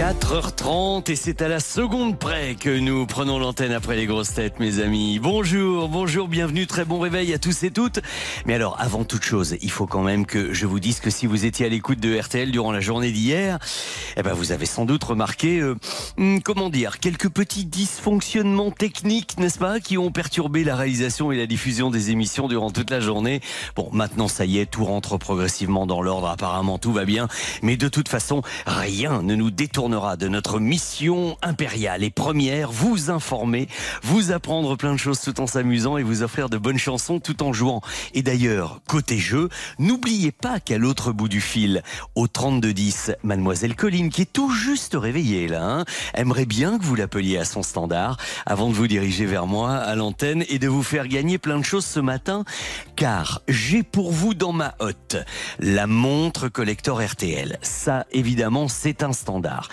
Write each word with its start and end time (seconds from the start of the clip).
4h30 0.00 1.10
et 1.10 1.14
c'est 1.14 1.42
à 1.42 1.48
la 1.48 1.60
seconde 1.60 2.18
près 2.18 2.54
que 2.54 2.70
nous 2.70 3.04
prenons 3.04 3.38
l'antenne 3.38 3.72
après 3.72 3.96
les 3.96 4.06
grosses 4.06 4.32
têtes, 4.32 4.58
mes 4.58 4.80
amis. 4.80 5.18
Bonjour, 5.18 5.90
bonjour, 5.90 6.26
bienvenue, 6.26 6.66
très 6.66 6.86
bon 6.86 7.00
réveil 7.00 7.34
à 7.34 7.38
tous 7.38 7.64
et 7.64 7.70
toutes. 7.70 8.00
Mais 8.46 8.54
alors, 8.54 8.80
avant 8.80 9.04
toute 9.04 9.24
chose, 9.24 9.58
il 9.60 9.70
faut 9.70 9.86
quand 9.86 10.02
même 10.02 10.24
que 10.24 10.54
je 10.54 10.64
vous 10.64 10.80
dise 10.80 11.00
que 11.00 11.10
si 11.10 11.26
vous 11.26 11.44
étiez 11.44 11.66
à 11.66 11.68
l'écoute 11.68 12.00
de 12.00 12.18
RTL 12.18 12.50
durant 12.50 12.72
la 12.72 12.80
journée 12.80 13.12
d'hier, 13.12 13.58
eh 14.16 14.22
ben 14.22 14.32
vous 14.32 14.52
avez 14.52 14.64
sans 14.64 14.86
doute 14.86 15.04
remarqué, 15.04 15.60
euh, 15.60 15.76
hmm, 16.16 16.38
comment 16.38 16.70
dire, 16.70 16.98
quelques 16.98 17.28
petits 17.28 17.66
dysfonctionnements 17.66 18.70
techniques, 18.70 19.36
n'est-ce 19.36 19.58
pas, 19.58 19.80
qui 19.80 19.98
ont 19.98 20.10
perturbé 20.10 20.64
la 20.64 20.76
réalisation 20.76 21.30
et 21.30 21.36
la 21.36 21.46
diffusion 21.46 21.90
des 21.90 22.10
émissions 22.10 22.48
durant 22.48 22.70
toute 22.70 22.88
la 22.88 23.00
journée. 23.00 23.42
Bon, 23.76 23.90
maintenant 23.92 24.28
ça 24.28 24.46
y 24.46 24.60
est, 24.60 24.64
tout 24.64 24.86
rentre 24.86 25.18
progressivement 25.18 25.86
dans 25.86 26.00
l'ordre, 26.00 26.28
apparemment 26.28 26.78
tout 26.78 26.94
va 26.94 27.04
bien. 27.04 27.28
Mais 27.60 27.76
de 27.76 27.88
toute 27.88 28.08
façon, 28.08 28.40
rien 28.66 29.20
ne 29.20 29.34
nous 29.34 29.50
détourne 29.50 29.89
de 29.90 30.28
notre 30.28 30.60
mission 30.60 31.36
impériale 31.42 32.04
et 32.04 32.10
première, 32.10 32.70
vous 32.70 33.10
informer, 33.10 33.68
vous 34.04 34.30
apprendre 34.30 34.76
plein 34.76 34.92
de 34.92 34.98
choses 34.98 35.20
tout 35.20 35.40
en 35.40 35.48
s'amusant 35.48 35.96
et 35.96 36.04
vous 36.04 36.22
offrir 36.22 36.48
de 36.48 36.58
bonnes 36.58 36.78
chansons 36.78 37.18
tout 37.18 37.42
en 37.42 37.52
jouant. 37.52 37.80
Et 38.14 38.22
d'ailleurs, 38.22 38.82
côté 38.86 39.18
jeu, 39.18 39.48
n'oubliez 39.80 40.30
pas 40.30 40.60
qu'à 40.60 40.78
l'autre 40.78 41.10
bout 41.10 41.28
du 41.28 41.40
fil, 41.40 41.82
au 42.14 42.28
3210, 42.28 43.12
mademoiselle 43.24 43.74
Colline, 43.74 44.10
qui 44.10 44.22
est 44.22 44.32
tout 44.32 44.52
juste 44.52 44.94
réveillée 44.94 45.48
là, 45.48 45.64
hein, 45.64 45.84
aimerait 46.14 46.46
bien 46.46 46.78
que 46.78 46.84
vous 46.84 46.94
l'appeliez 46.94 47.38
à 47.38 47.44
son 47.44 47.64
standard 47.64 48.16
avant 48.46 48.68
de 48.68 48.74
vous 48.74 48.86
diriger 48.86 49.26
vers 49.26 49.48
moi 49.48 49.74
à 49.74 49.96
l'antenne 49.96 50.44
et 50.48 50.60
de 50.60 50.68
vous 50.68 50.84
faire 50.84 51.08
gagner 51.08 51.38
plein 51.38 51.58
de 51.58 51.64
choses 51.64 51.84
ce 51.84 51.98
matin, 51.98 52.44
car 52.94 53.42
j'ai 53.48 53.82
pour 53.82 54.12
vous 54.12 54.34
dans 54.34 54.52
ma 54.52 54.74
hotte 54.78 55.16
la 55.58 55.88
montre 55.88 56.48
collector 56.48 57.02
RTL. 57.02 57.58
Ça, 57.60 58.06
évidemment, 58.12 58.68
c'est 58.68 59.02
un 59.02 59.12
standard 59.12 59.68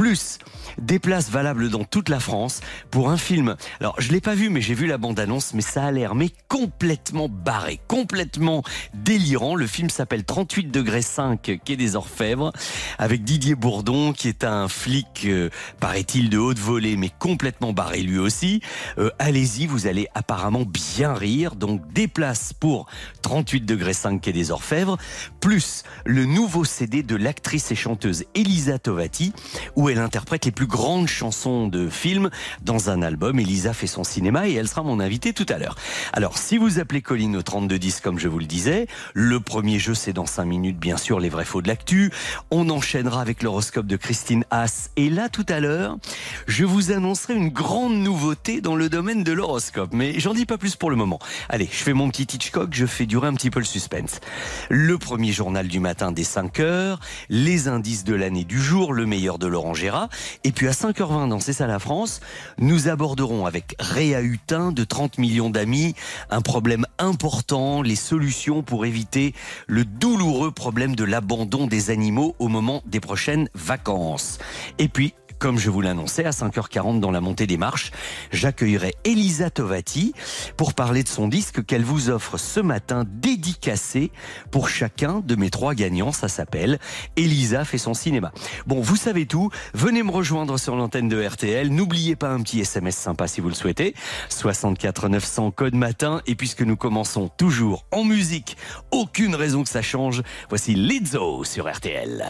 plus 0.00 0.38
des 0.78 0.98
places 0.98 1.28
valables 1.28 1.68
dans 1.68 1.84
toute 1.84 2.08
la 2.08 2.20
France 2.20 2.60
pour 2.90 3.10
un 3.10 3.18
film. 3.18 3.56
Alors, 3.80 3.94
je 3.98 4.12
l'ai 4.12 4.22
pas 4.22 4.34
vu, 4.34 4.48
mais 4.48 4.62
j'ai 4.62 4.72
vu 4.72 4.86
la 4.86 4.96
bande-annonce, 4.96 5.52
mais 5.52 5.60
ça 5.60 5.84
a 5.84 5.90
l'air 5.90 6.14
mais 6.14 6.30
complètement 6.48 7.28
barré, 7.28 7.80
complètement 7.86 8.62
délirant. 8.94 9.54
Le 9.54 9.66
film 9.66 9.90
s'appelle 9.90 10.24
38 10.24 10.70
degrés 10.70 11.02
5, 11.02 11.60
quai 11.62 11.76
des 11.76 11.96
Orfèvres, 11.96 12.52
avec 12.98 13.24
Didier 13.24 13.54
Bourdon, 13.54 14.14
qui 14.14 14.28
est 14.28 14.42
un 14.44 14.68
flic, 14.68 15.26
euh, 15.26 15.50
paraît-il, 15.80 16.30
de 16.30 16.38
haute 16.38 16.58
volée, 16.58 16.96
mais 16.96 17.10
complètement 17.18 17.74
barré 17.74 18.00
lui 18.00 18.18
aussi. 18.18 18.62
Euh, 18.96 19.10
allez-y, 19.18 19.66
vous 19.66 19.86
allez 19.86 20.08
apparemment 20.14 20.64
bien 20.64 21.12
rire. 21.12 21.56
Donc, 21.56 21.92
des 21.92 22.08
places 22.08 22.54
pour 22.54 22.86
38 23.20 23.66
degrés 23.66 23.92
5, 23.92 24.20
quai 24.20 24.32
des 24.32 24.50
Orfèvres, 24.50 24.96
plus 25.40 25.82
le 26.06 26.24
nouveau 26.24 26.64
CD 26.64 27.02
de 27.02 27.16
l'actrice 27.16 27.70
et 27.70 27.76
chanteuse 27.76 28.24
Elisa 28.34 28.78
Tovati, 28.78 29.34
elle 29.90 29.98
interprète 29.98 30.44
les 30.44 30.52
plus 30.52 30.66
grandes 30.66 31.08
chansons 31.08 31.66
de 31.66 31.88
film 31.88 32.30
dans 32.62 32.90
un 32.90 33.02
album. 33.02 33.38
Elisa 33.38 33.72
fait 33.72 33.86
son 33.86 34.04
cinéma 34.04 34.48
et 34.48 34.54
elle 34.54 34.68
sera 34.68 34.82
mon 34.82 35.00
invitée 35.00 35.32
tout 35.32 35.46
à 35.48 35.58
l'heure. 35.58 35.76
Alors, 36.12 36.38
si 36.38 36.58
vous 36.58 36.78
appelez 36.78 37.02
Colline 37.02 37.36
au 37.36 37.42
3210, 37.42 38.00
comme 38.00 38.18
je 38.18 38.28
vous 38.28 38.38
le 38.38 38.46
disais, 38.46 38.86
le 39.14 39.40
premier 39.40 39.78
jeu, 39.78 39.94
c'est 39.94 40.12
dans 40.12 40.26
5 40.26 40.44
minutes, 40.44 40.78
bien 40.78 40.96
sûr, 40.96 41.20
les 41.20 41.28
vrais 41.28 41.44
faux 41.44 41.62
de 41.62 41.68
l'actu. 41.68 42.10
On 42.50 42.70
enchaînera 42.70 43.20
avec 43.20 43.42
l'horoscope 43.42 43.86
de 43.86 43.96
Christine 43.96 44.44
Haas. 44.50 44.90
Et 44.96 45.10
là, 45.10 45.28
tout 45.28 45.46
à 45.48 45.60
l'heure, 45.60 45.98
je 46.46 46.64
vous 46.64 46.92
annoncerai 46.92 47.34
une 47.34 47.48
grande 47.50 47.94
nouveauté 47.94 48.60
dans 48.60 48.76
le 48.76 48.88
domaine 48.88 49.24
de 49.24 49.32
l'horoscope. 49.32 49.90
Mais 49.92 50.18
j'en 50.18 50.34
dis 50.34 50.46
pas 50.46 50.58
plus 50.58 50.76
pour 50.76 50.90
le 50.90 50.96
moment. 50.96 51.18
Allez, 51.48 51.68
je 51.70 51.82
fais 51.82 51.92
mon 51.92 52.08
petit 52.10 52.22
Hitchcock, 52.22 52.70
je 52.72 52.86
fais 52.86 53.06
durer 53.06 53.28
un 53.28 53.34
petit 53.34 53.50
peu 53.50 53.60
le 53.60 53.64
suspense. 53.64 54.20
Le 54.68 54.98
premier 54.98 55.32
journal 55.32 55.68
du 55.68 55.80
matin 55.80 56.12
des 56.12 56.24
5 56.24 56.60
heures, 56.60 57.00
les 57.28 57.68
indices 57.68 58.04
de 58.04 58.14
l'année 58.14 58.44
du 58.44 58.60
jour, 58.60 58.92
le 58.92 59.06
meilleur 59.06 59.38
de 59.38 59.46
Laurent 59.46 59.74
Et 60.44 60.52
puis 60.52 60.68
à 60.68 60.72
5h20 60.72 61.28
dans 61.28 61.40
C'est 61.40 61.52
ça 61.52 61.66
la 61.66 61.78
France, 61.78 62.20
nous 62.58 62.88
aborderons 62.88 63.46
avec 63.46 63.74
Réa 63.78 64.20
Hutin 64.20 64.72
de 64.72 64.84
30 64.84 65.18
millions 65.18 65.50
d'amis 65.50 65.94
un 66.30 66.40
problème 66.40 66.86
important, 66.98 67.82
les 67.82 67.96
solutions 67.96 68.62
pour 68.62 68.84
éviter 68.84 69.34
le 69.66 69.84
douloureux 69.84 70.50
problème 70.50 70.94
de 70.94 71.04
l'abandon 71.04 71.66
des 71.66 71.90
animaux 71.90 72.34
au 72.38 72.48
moment 72.48 72.82
des 72.86 73.00
prochaines 73.00 73.48
vacances. 73.54 74.38
Et 74.78 74.88
puis 74.88 75.14
comme 75.40 75.58
je 75.58 75.70
vous 75.70 75.80
l'annonçais, 75.80 76.26
à 76.26 76.30
5h40 76.30 77.00
dans 77.00 77.10
la 77.10 77.22
montée 77.22 77.46
des 77.46 77.56
marches, 77.56 77.90
j'accueillerai 78.30 78.94
Elisa 79.04 79.48
Tovati 79.48 80.12
pour 80.58 80.74
parler 80.74 81.02
de 81.02 81.08
son 81.08 81.28
disque 81.28 81.64
qu'elle 81.64 81.82
vous 81.82 82.10
offre 82.10 82.36
ce 82.36 82.60
matin 82.60 83.04
dédicacé 83.08 84.12
pour 84.50 84.68
chacun 84.68 85.20
de 85.20 85.34
mes 85.36 85.48
trois 85.48 85.74
gagnants. 85.74 86.12
Ça 86.12 86.28
s'appelle 86.28 86.78
Elisa 87.16 87.64
fait 87.64 87.78
son 87.78 87.94
cinéma. 87.94 88.32
Bon, 88.66 88.82
vous 88.82 88.96
savez 88.96 89.24
tout. 89.24 89.50
Venez 89.72 90.02
me 90.02 90.10
rejoindre 90.10 90.58
sur 90.58 90.76
l'antenne 90.76 91.08
de 91.08 91.26
RTL. 91.26 91.70
N'oubliez 91.70 92.16
pas 92.16 92.28
un 92.28 92.42
petit 92.42 92.60
SMS 92.60 92.96
sympa 92.96 93.26
si 93.26 93.40
vous 93.40 93.48
le 93.48 93.54
souhaitez. 93.54 93.94
64 94.28 95.08
900 95.08 95.50
code 95.52 95.74
matin. 95.74 96.20
Et 96.26 96.34
puisque 96.34 96.62
nous 96.62 96.76
commençons 96.76 97.30
toujours 97.38 97.86
en 97.92 98.04
musique, 98.04 98.58
aucune 98.90 99.34
raison 99.34 99.62
que 99.62 99.70
ça 99.70 99.82
change. 99.82 100.22
Voici 100.50 100.74
Lizzo 100.74 101.44
sur 101.44 101.66
RTL. 101.66 102.26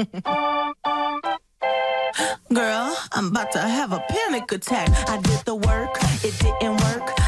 Girl, 2.54 2.96
I'm 3.12 3.28
about 3.28 3.52
to 3.52 3.58
have 3.58 3.92
a 3.92 4.00
panic 4.08 4.50
attack. 4.50 4.88
I 5.10 5.18
did 5.20 5.40
the 5.44 5.54
work, 5.54 5.90
it 6.24 6.38
didn't 6.38 6.80
work. 6.84 7.12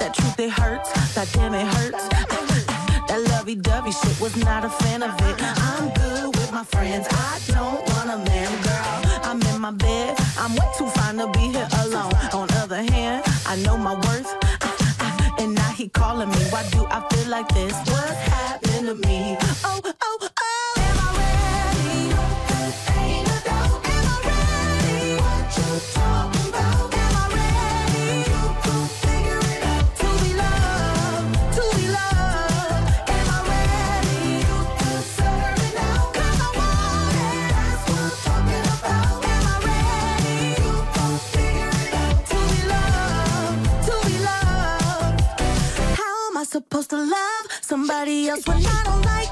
That 0.00 0.14
truth, 0.14 0.38
it 0.40 0.50
hurts. 0.50 0.90
That 1.14 1.30
damn, 1.32 1.54
it 1.54 1.64
hurts. 1.66 2.08
That 3.08 3.20
lovey 3.30 3.54
dovey 3.54 3.92
shit 3.92 4.20
was 4.20 4.34
not 4.36 4.64
a 4.64 4.68
fan 4.68 5.02
of 5.04 5.14
it. 5.20 5.36
I'm 5.40 5.90
good 5.94 6.34
with 6.34 6.50
my 6.52 6.64
friends. 6.64 7.06
I 7.08 7.38
don't 7.46 7.80
want 7.90 8.10
a 8.10 8.18
man, 8.18 8.50
girl. 8.62 9.20
I'm 9.22 9.40
in 9.42 9.60
my 9.60 9.70
bed. 9.70 10.16
I'm 10.38 10.56
way 10.56 10.68
too 10.76 10.88
fine 10.88 11.18
to 11.18 11.28
be 11.28 11.52
here 11.54 11.68
alone. 11.82 12.12
On 12.32 12.48
other 12.62 12.82
hand, 12.82 13.22
I 13.46 13.54
know 13.64 13.76
my 13.78 13.94
worth. 13.94 14.34
And 15.38 15.54
now 15.54 15.70
he 15.70 15.88
calling 15.88 16.30
me. 16.30 16.36
Why 16.50 16.68
do 16.70 16.84
I 16.90 17.00
feel 17.10 17.28
like 17.30 17.46
this? 17.54 17.72
What's 17.86 18.18
happening 18.34 18.86
to 18.86 18.94
me? 19.06 19.36
Oh, 19.64 19.80
oh, 20.02 20.25
supposed 46.68 46.90
to 46.90 46.96
love 46.96 47.46
somebody 47.60 48.28
else 48.28 48.44
when 48.46 48.56
I 48.58 48.82
don't 48.84 49.02
like 49.04 49.25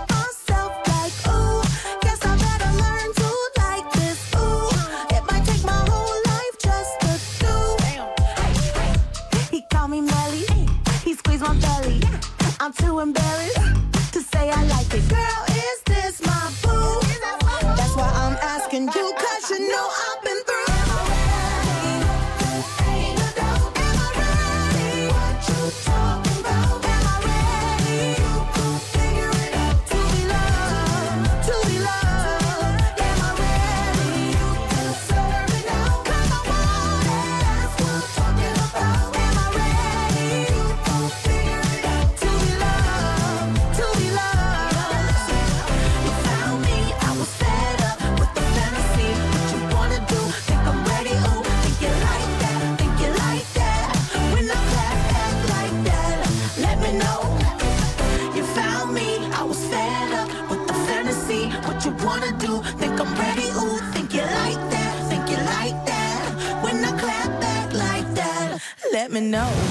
know. 69.35 69.64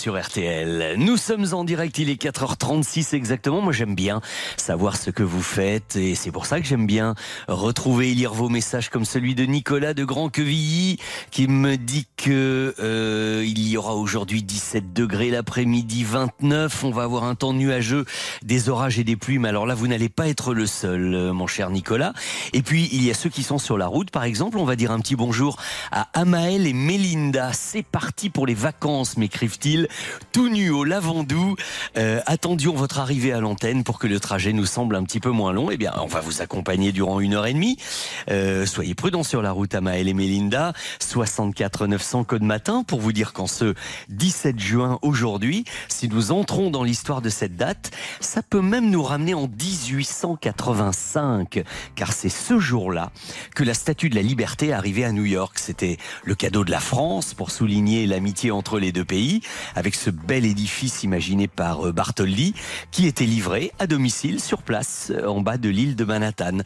Sur 0.00 0.18
RTL. 0.18 0.94
Nous 0.96 1.18
sommes 1.18 1.52
en 1.52 1.62
direct, 1.62 1.98
il 1.98 2.08
est 2.08 2.18
4h36 2.18 3.14
exactement. 3.14 3.60
Moi 3.60 3.74
j'aime 3.74 3.94
bien 3.94 4.22
savoir 4.56 4.96
ce 4.96 5.10
que 5.10 5.22
vous 5.22 5.42
faites 5.42 5.94
et 5.96 6.14
c'est 6.14 6.30
pour 6.30 6.46
ça 6.46 6.58
que 6.58 6.66
j'aime 6.66 6.86
bien 6.86 7.14
retrouver 7.48 8.10
et 8.10 8.14
lire 8.14 8.32
vos 8.32 8.48
messages 8.48 8.88
comme 8.88 9.04
celui 9.04 9.34
de 9.34 9.44
Nicolas 9.44 9.92
de 9.92 10.04
Grand 10.04 10.30
Quevilly 10.30 10.96
qui 11.30 11.48
me 11.48 11.76
dit 11.76 12.06
que 12.16 12.74
euh, 12.80 13.44
il 13.46 13.68
y 13.68 13.76
aura 13.76 13.94
aujourd'hui 13.94 14.42
17 14.42 14.94
degrés 14.94 15.28
l'après-midi 15.28 16.02
29. 16.02 16.84
On 16.84 16.90
va 16.90 17.02
avoir 17.02 17.24
un 17.24 17.34
temps 17.34 17.52
nuageux, 17.52 18.06
des 18.42 18.70
orages 18.70 18.98
et 18.98 19.04
des 19.04 19.16
pluies. 19.16 19.38
Mais 19.38 19.50
alors 19.50 19.66
là 19.66 19.74
vous 19.74 19.86
n'allez 19.86 20.08
pas 20.08 20.28
être 20.28 20.54
le 20.54 20.64
seul, 20.64 21.14
euh, 21.14 21.34
mon 21.34 21.46
cher 21.46 21.68
Nicolas. 21.68 22.14
Et 22.54 22.62
puis 22.62 22.88
il 22.90 23.04
y 23.04 23.10
a 23.10 23.14
ceux 23.14 23.28
qui 23.28 23.42
sont 23.42 23.58
sur 23.58 23.76
la 23.76 23.86
route, 23.86 24.10
par 24.10 24.24
exemple. 24.24 24.56
On 24.56 24.64
va 24.64 24.76
dire 24.76 24.92
un 24.92 25.00
petit 25.00 25.14
bonjour 25.14 25.58
à 25.92 26.08
Amael 26.14 26.66
et 26.66 26.72
Mélinda. 26.72 27.52
C'est 27.52 27.84
parti 27.84 28.30
pour 28.30 28.46
les 28.46 28.54
vacances 28.54 29.18
m'écrivent-ils, 29.18 29.88
tout 30.32 30.48
nu 30.48 30.70
au 30.70 30.84
lavandou. 30.84 31.56
Euh, 31.96 32.20
attendions 32.26 32.74
votre 32.74 32.98
arrivée 32.98 33.32
à 33.32 33.40
l'antenne 33.40 33.84
pour 33.84 33.98
que 33.98 34.06
le 34.06 34.20
trajet 34.20 34.52
nous 34.52 34.66
semble 34.66 34.96
un 34.96 35.04
petit 35.04 35.20
peu 35.20 35.30
moins 35.30 35.52
long. 35.52 35.70
Eh 35.70 35.76
bien, 35.76 35.92
on 36.00 36.06
va 36.06 36.20
vous 36.20 36.42
accompagner 36.42 36.92
durant 36.92 37.20
une 37.20 37.34
heure 37.34 37.46
et 37.46 37.54
demie. 37.54 37.76
Euh, 38.30 38.66
soyez 38.66 38.94
prudents 38.94 39.22
sur 39.22 39.42
la 39.42 39.52
route 39.52 39.74
à 39.74 39.80
Maël 39.80 40.08
et 40.08 40.14
Mélinda. 40.14 40.72
64 41.00 41.86
900 41.86 42.24
code 42.24 42.42
matin 42.42 42.84
pour 42.86 43.00
vous 43.00 43.12
dire 43.12 43.32
qu'en 43.32 43.46
ce 43.46 43.74
17 44.08 44.58
juin 44.58 44.98
aujourd'hui, 45.02 45.64
si 45.88 46.08
nous 46.08 46.32
entrons 46.32 46.70
dans 46.70 46.84
l'histoire 46.84 47.22
de 47.22 47.28
cette 47.28 47.56
date, 47.56 47.90
ça 48.20 48.42
peut 48.42 48.60
même 48.60 48.90
nous 48.90 49.02
ramener 49.02 49.34
en 49.34 49.48
1885, 49.48 51.62
car 51.94 52.12
c'est 52.12 52.28
ce 52.28 52.58
jour-là 52.58 53.10
que 53.54 53.64
la 53.64 53.74
Statue 53.74 54.08
de 54.08 54.14
la 54.14 54.22
Liberté 54.22 54.68
est 54.68 54.72
arrivée 54.72 55.04
à 55.04 55.12
New 55.12 55.24
York. 55.24 55.58
C'était 55.58 55.98
le 56.24 56.34
cadeau 56.34 56.64
de 56.64 56.70
la 56.70 56.80
France 56.80 57.34
pour 57.34 57.50
souligner 57.50 58.06
l'amitié 58.06 58.50
entre 58.50 58.78
les 58.78 58.92
deux 58.92 59.04
pays, 59.04 59.42
avec 59.80 59.94
ce 59.94 60.10
bel 60.10 60.44
édifice 60.44 61.04
imaginé 61.04 61.48
par 61.48 61.86
euh, 61.86 61.92
Bartholdi, 61.92 62.54
qui 62.90 63.06
était 63.06 63.24
livré 63.24 63.72
à 63.78 63.86
domicile 63.86 64.38
sur 64.38 64.62
place, 64.62 65.10
euh, 65.10 65.26
en 65.26 65.40
bas 65.40 65.56
de 65.56 65.70
l'île 65.70 65.96
de 65.96 66.04
Manhattan. 66.04 66.58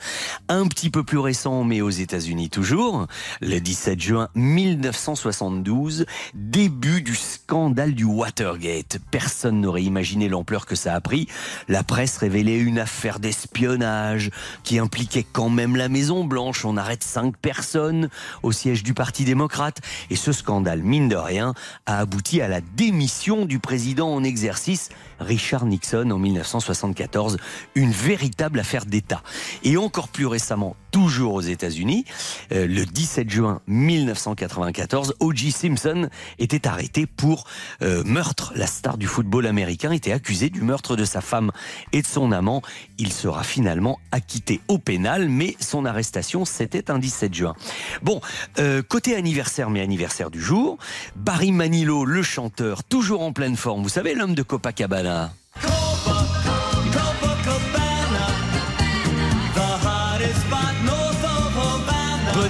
Un 0.49 0.67
petit 0.67 0.91
peu 0.91 1.05
plus 1.05 1.19
récent, 1.19 1.63
mais 1.63 1.81
aux 1.81 1.91
États-Unis 1.91 2.51
toujours, 2.51 3.07
le 3.41 3.61
17 3.61 4.01
juin 4.01 4.29
1972, 4.35 6.07
début 6.35 7.03
du 7.03 7.15
scandale 7.15 7.95
du 7.95 8.03
Watergate. 8.03 8.99
Personne 9.13 9.61
n'aurait 9.61 9.85
imaginé 9.85 10.29
l'ampleur 10.29 10.67
que 10.67 10.75
ça 10.75 10.93
a 10.95 11.01
pris. 11.01 11.29
La 11.69 11.85
presse 11.85 12.17
révélait 12.17 12.59
une 12.59 12.81
affaire 12.81 13.21
d'espionnage 13.21 14.33
qui 14.65 14.81
impliquait 14.81 15.25
quand 15.31 15.51
même 15.51 15.77
la 15.77 15.89
Maison 15.89 16.25
Blanche. 16.25 16.65
On 16.65 16.77
arrête 16.77 17.05
cinq 17.05 17.37
personnes 17.37 18.09
au 18.43 18.51
siège 18.51 18.83
du 18.83 18.93
Parti 18.93 19.25
démocrate. 19.25 19.81
Et 20.11 20.17
ce 20.17 20.33
scandale, 20.33 20.83
mine 20.83 21.09
de 21.09 21.15
rien, 21.15 21.55
a 21.87 22.01
abouti 22.01 22.41
à 22.41 22.49
la 22.49 22.61
démission 22.61 23.04
du 23.47 23.59
président 23.59 24.13
en 24.15 24.25
exercice, 24.25 24.89
Richard 25.25 25.67
Nixon, 25.67 26.11
en 26.11 26.19
1974. 26.19 27.39
Une 27.75 27.91
véritable 27.91 28.61
affaire 28.61 28.87
d'État. 28.87 29.23
Et 29.63 29.77
encore 29.77 30.09
plus 30.09 30.27
récemment, 30.27 30.77
toujours 30.95 31.35
aux 31.35 31.41
États-Unis, 31.41 32.05
euh, 32.53 32.69
le 32.69 32.87
17 32.87 33.29
juin 33.29 33.61
1994, 33.67 35.15
O.J. 35.19 35.51
Simpson 35.51 36.09
était 36.39 36.69
arrêté 36.69 37.07
pour 37.07 37.47
euh, 37.83 38.05
meurtre. 38.05 38.53
La 38.55 38.69
star 38.69 38.97
du 38.97 39.09
football 39.09 39.47
américain 39.47 39.91
était 39.91 40.13
accusé 40.13 40.51
du 40.51 40.63
meurtre 40.63 40.95
de 40.95 41.05
sa 41.05 41.21
femme 41.21 41.51
et 41.93 42.01
de 42.01 42.07
son 42.07 42.31
amant. 42.31 42.63
Il 42.99 43.13
sera 43.13 43.43
finalement 43.43 43.99
acquitté 44.13 44.61
au 44.69 44.79
pénal, 44.79 45.29
mais 45.29 45.57
son 45.59 45.85
arrestation, 45.85 46.45
c'était 46.45 46.91
un 46.93 47.01
17 47.01 47.35
juin. 47.35 47.55
Bon, 48.03 48.21
euh, 48.61 48.83
côté 48.83 49.17
anniversaire, 49.17 49.71
mais 49.71 49.81
anniversaire 49.81 50.31
du 50.31 50.41
jour, 50.41 50.79
Barry 51.17 51.51
Manilow, 51.51 52.05
le 52.05 52.23
chanteur, 52.23 52.85
toujours 52.85 53.23
en 53.23 53.33
pleine 53.33 53.57
forme. 53.57 53.83
Vous 53.83 53.89
savez, 53.89 54.15
l'homme 54.15 54.35
de 54.35 54.43
Copacabana. 54.43 55.14
Yeah. 55.15 55.44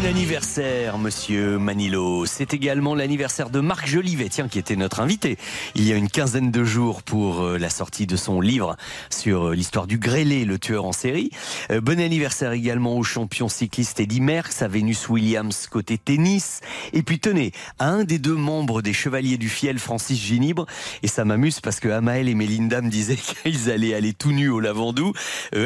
Bon 0.05 0.11
anniversaire, 0.11 0.99
monsieur 0.99 1.59
Manilo? 1.59 2.27
C'est 2.27 2.53
également 2.53 2.95
l'anniversaire 2.95 3.49
de 3.49 3.61
Marc 3.61 3.87
Jolivet, 3.87 4.29
tiens, 4.29 4.49
qui 4.49 4.59
était 4.59 4.77
notre 4.77 5.01
invité 5.01 5.39
il 5.75 5.87
y 5.87 5.93
a 5.93 5.97
une 5.97 6.09
quinzaine 6.09 6.51
de 6.51 6.65
jours 6.65 7.03
pour 7.03 7.43
euh, 7.43 7.59
la 7.59 7.69
sortie 7.69 8.06
de 8.06 8.17
son 8.17 8.41
livre 8.41 8.77
sur 9.11 9.49
euh, 9.49 9.55
l'histoire 9.55 9.87
du 9.87 9.99
grêlé, 9.99 10.45
le 10.45 10.59
tueur 10.59 10.85
en 10.85 10.93
série. 10.93 11.31
Euh, 11.71 11.81
bon 11.81 12.01
anniversaire 12.01 12.53
également 12.53 12.97
au 12.97 13.03
champion 13.03 13.49
cycliste 13.49 13.99
Eddy 14.01 14.21
Merckx, 14.21 14.62
à 14.62 14.69
Venus 14.69 15.09
Williams 15.09 15.67
côté 15.71 15.99
tennis. 15.99 16.61
Et 16.93 17.03
puis 17.03 17.19
tenez, 17.19 17.53
à 17.79 17.89
un 17.89 18.05
des 18.05 18.19
deux 18.19 18.37
membres 18.37 18.83
des 18.83 18.93
Chevaliers 18.93 19.39
du 19.39 19.49
Fiel, 19.49 19.79
Francis 19.79 20.21
Ginibre. 20.21 20.67
Et 21.03 21.09
ça 21.09 21.25
m'amuse 21.25 21.61
parce 21.61 21.81
que 21.81 21.89
Amael 21.89 22.29
et 22.29 22.34
Mélinda 22.34 22.81
me 22.82 22.91
disaient 22.91 23.17
qu'ils 23.43 23.70
allaient 23.70 23.94
aller 23.94 24.13
tout 24.13 24.32
nus 24.32 24.51
au 24.51 24.61
Lavandou. 24.61 25.13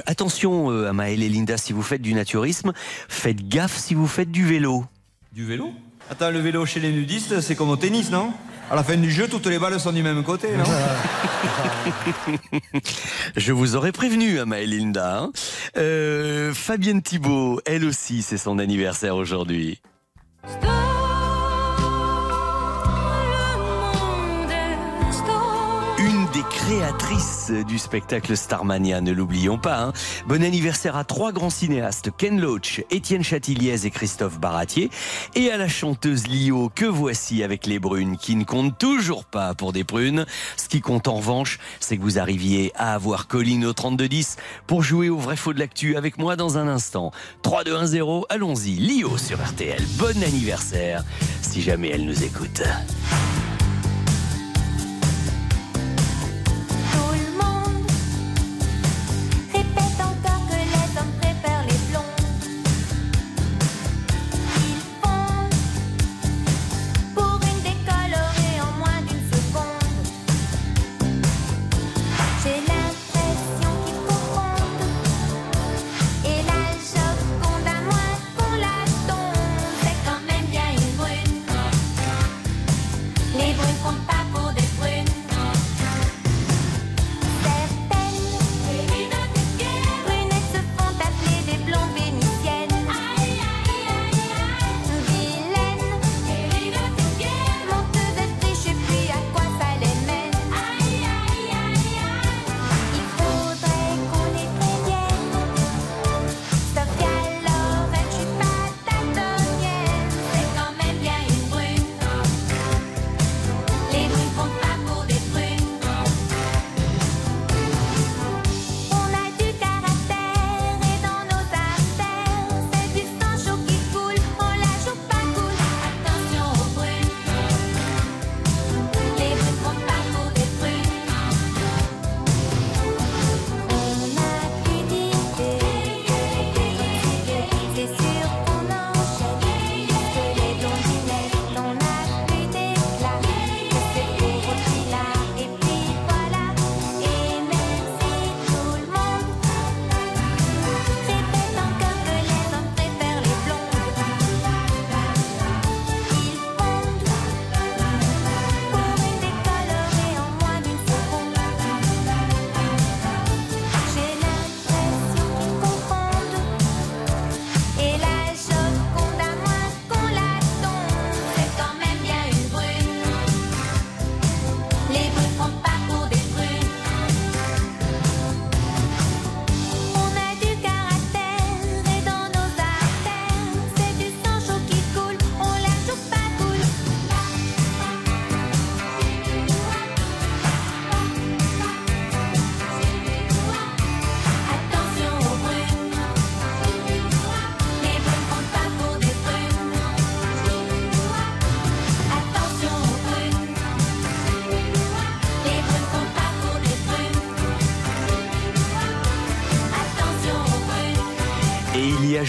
Attention, 0.06 0.70
Amael 0.70 1.22
et 1.22 1.28
Linda, 1.28 1.56
si 1.56 1.72
vous 1.72 1.82
faites 1.82 2.02
du 2.02 2.14
naturisme, 2.14 2.72
faites 3.08 3.48
gaffe 3.48 3.76
si 3.76 3.94
vous 3.94 4.06
faites 4.06 4.27
du 4.28 4.44
vélo. 4.46 4.84
Du 5.32 5.44
vélo 5.44 5.72
Attends, 6.10 6.30
le 6.30 6.38
vélo 6.40 6.64
chez 6.64 6.80
les 6.80 6.90
nudistes, 6.92 7.40
c'est 7.40 7.54
comme 7.54 7.68
au 7.70 7.76
tennis, 7.76 8.10
non? 8.10 8.32
À 8.70 8.76
la 8.76 8.82
fin 8.84 8.96
du 8.96 9.10
jeu, 9.10 9.28
toutes 9.28 9.46
les 9.46 9.58
balles 9.58 9.78
sont 9.80 9.92
du 9.92 10.02
même 10.02 10.22
côté, 10.24 10.48
non? 10.56 10.64
Je 13.36 13.52
vous 13.52 13.76
aurais 13.76 13.92
prévenu, 13.92 14.38
Amael 14.38 14.70
Linda. 14.70 15.18
hein. 15.20 15.32
Euh, 15.76 16.52
Fabienne 16.54 17.02
Thibault, 17.02 17.60
elle 17.66 17.84
aussi, 17.84 18.22
c'est 18.22 18.38
son 18.38 18.58
anniversaire 18.58 19.16
aujourd'hui. 19.16 19.80
Des 26.38 26.44
créatrices 26.50 27.50
du 27.66 27.78
spectacle 27.80 28.36
Starmania, 28.36 29.00
ne 29.00 29.10
l'oublions 29.10 29.58
pas. 29.58 29.80
hein. 29.80 29.92
Bon 30.28 30.44
anniversaire 30.44 30.96
à 30.96 31.02
trois 31.02 31.32
grands 31.32 31.50
cinéastes, 31.50 32.10
Ken 32.16 32.40
Loach, 32.40 32.80
Étienne 32.92 33.24
Chatiliez 33.24 33.86
et 33.86 33.90
Christophe 33.90 34.38
Baratier, 34.38 34.88
et 35.34 35.50
à 35.50 35.56
la 35.56 35.66
chanteuse 35.66 36.28
Lio, 36.28 36.70
que 36.72 36.84
voici 36.84 37.42
avec 37.42 37.66
les 37.66 37.80
brunes, 37.80 38.16
qui 38.16 38.36
ne 38.36 38.44
comptent 38.44 38.78
toujours 38.78 39.24
pas 39.24 39.54
pour 39.54 39.72
des 39.72 39.82
prunes. 39.82 40.26
Ce 40.56 40.68
qui 40.68 40.80
compte 40.80 41.08
en 41.08 41.14
revanche, 41.14 41.58
c'est 41.80 41.96
que 41.96 42.02
vous 42.02 42.20
arriviez 42.20 42.70
à 42.76 42.94
avoir 42.94 43.26
Colline 43.26 43.64
au 43.64 43.72
3210 43.72 44.36
pour 44.68 44.84
jouer 44.84 45.08
au 45.08 45.18
vrai 45.18 45.34
faux 45.34 45.52
de 45.52 45.58
l'actu 45.58 45.96
avec 45.96 46.18
moi 46.18 46.36
dans 46.36 46.56
un 46.56 46.68
instant. 46.68 47.10
3, 47.42 47.64
2, 47.64 47.74
1, 47.74 47.86
0, 47.86 48.26
allons-y, 48.28 48.76
Lio 48.76 49.18
sur 49.18 49.44
RTL. 49.44 49.82
Bon 49.98 50.22
anniversaire, 50.22 51.02
si 51.42 51.62
jamais 51.62 51.88
elle 51.88 52.04
nous 52.04 52.22
écoute. 52.22 52.62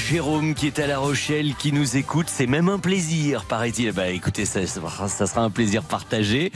Jérôme 0.09 0.55
qui 0.55 0.65
est 0.65 0.79
à 0.79 0.87
La 0.87 0.97
Rochelle, 0.97 1.53
qui 1.53 1.71
nous 1.71 1.95
écoute. 1.95 2.29
C'est 2.29 2.47
même 2.47 2.67
un 2.67 2.79
plaisir, 2.79 3.45
paraît-il. 3.45 3.91
Bah 3.91 4.09
écoutez, 4.09 4.45
ça, 4.45 4.65
ça 4.65 5.27
sera 5.27 5.41
un 5.41 5.51
plaisir 5.51 5.83
partagé. 5.83 6.51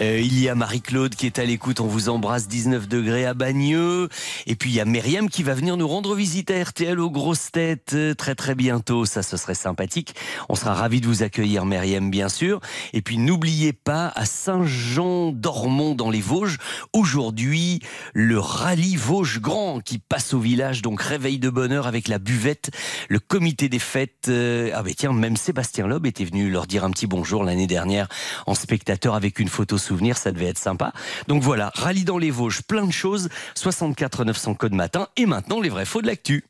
Euh, 0.00 0.20
il 0.20 0.40
y 0.40 0.48
a 0.48 0.54
Marie-Claude 0.54 1.14
qui 1.14 1.26
est 1.26 1.38
à 1.38 1.44
l'écoute. 1.44 1.80
On 1.80 1.86
vous 1.86 2.08
embrasse 2.08 2.48
19 2.48 2.88
degrés 2.88 3.26
à 3.26 3.34
Bagneux. 3.34 4.08
Et 4.46 4.54
puis 4.54 4.70
il 4.70 4.76
y 4.76 4.80
a 4.80 4.86
Myriam 4.86 5.28
qui 5.28 5.42
va 5.42 5.52
venir 5.52 5.76
nous 5.76 5.86
rendre 5.86 6.14
visite 6.14 6.50
à 6.50 6.64
RTL 6.64 6.98
aux 6.98 7.10
grosses 7.10 7.52
têtes 7.52 7.92
euh, 7.92 8.14
très 8.14 8.34
très 8.34 8.54
bientôt. 8.54 9.04
Ça, 9.04 9.22
ce 9.22 9.36
serait 9.36 9.54
sympathique. 9.54 10.14
On 10.48 10.54
sera 10.54 10.72
ravis 10.72 11.02
de 11.02 11.06
vous 11.06 11.22
accueillir, 11.22 11.66
Myriam, 11.66 12.10
bien 12.10 12.30
sûr. 12.30 12.60
Et 12.94 13.02
puis 13.02 13.18
n'oubliez 13.18 13.74
pas, 13.74 14.12
à 14.14 14.24
Saint-Jean-d'Ormont 14.24 15.94
dans 15.94 16.08
les 16.08 16.22
Vosges, 16.22 16.56
aujourd'hui, 16.94 17.80
le 18.14 18.38
rallye 18.38 18.96
Vosges 18.96 19.40
Grand 19.40 19.80
qui 19.80 19.98
passe 19.98 20.32
au 20.32 20.40
village. 20.40 20.80
Donc 20.80 21.02
réveil 21.02 21.38
de 21.38 21.50
bonheur 21.50 21.86
avec 21.86 22.08
la 22.08 22.18
buvette, 22.18 22.70
le 23.08 23.18
comité 23.18 23.68
des 23.68 23.78
fêtes. 23.78 24.28
euh, 24.28 24.70
ah 24.74 24.82
ben 24.82 24.94
tiens, 24.96 25.12
même 25.12 25.36
Sébastien 25.36 25.86
Loeb 25.86 26.06
était 26.06 26.24
venu 26.24 26.50
leur 26.50 26.66
dire 26.66 26.84
un 26.84 26.90
petit 26.90 27.06
bonjour 27.06 27.44
l'année 27.44 27.66
dernière 27.66 28.08
en 28.46 28.54
spectateur 28.54 29.14
avec 29.14 29.38
une 29.38 29.48
photo 29.48 29.78
souvenir. 29.78 30.16
Ça 30.16 30.32
devait 30.32 30.46
être 30.46 30.58
sympa. 30.58 30.92
Donc 31.28 31.42
voilà, 31.42 31.70
rallye 31.74 32.04
dans 32.04 32.18
les 32.18 32.30
Vosges, 32.30 32.62
plein 32.62 32.86
de 32.86 32.92
choses. 32.92 33.28
64 33.54 34.24
900 34.24 34.54
code 34.54 34.74
matin. 34.74 35.08
Et 35.16 35.26
maintenant, 35.26 35.60
les 35.60 35.68
vrais 35.68 35.84
faux 35.84 36.02
de 36.02 36.06
l'actu. 36.06 36.44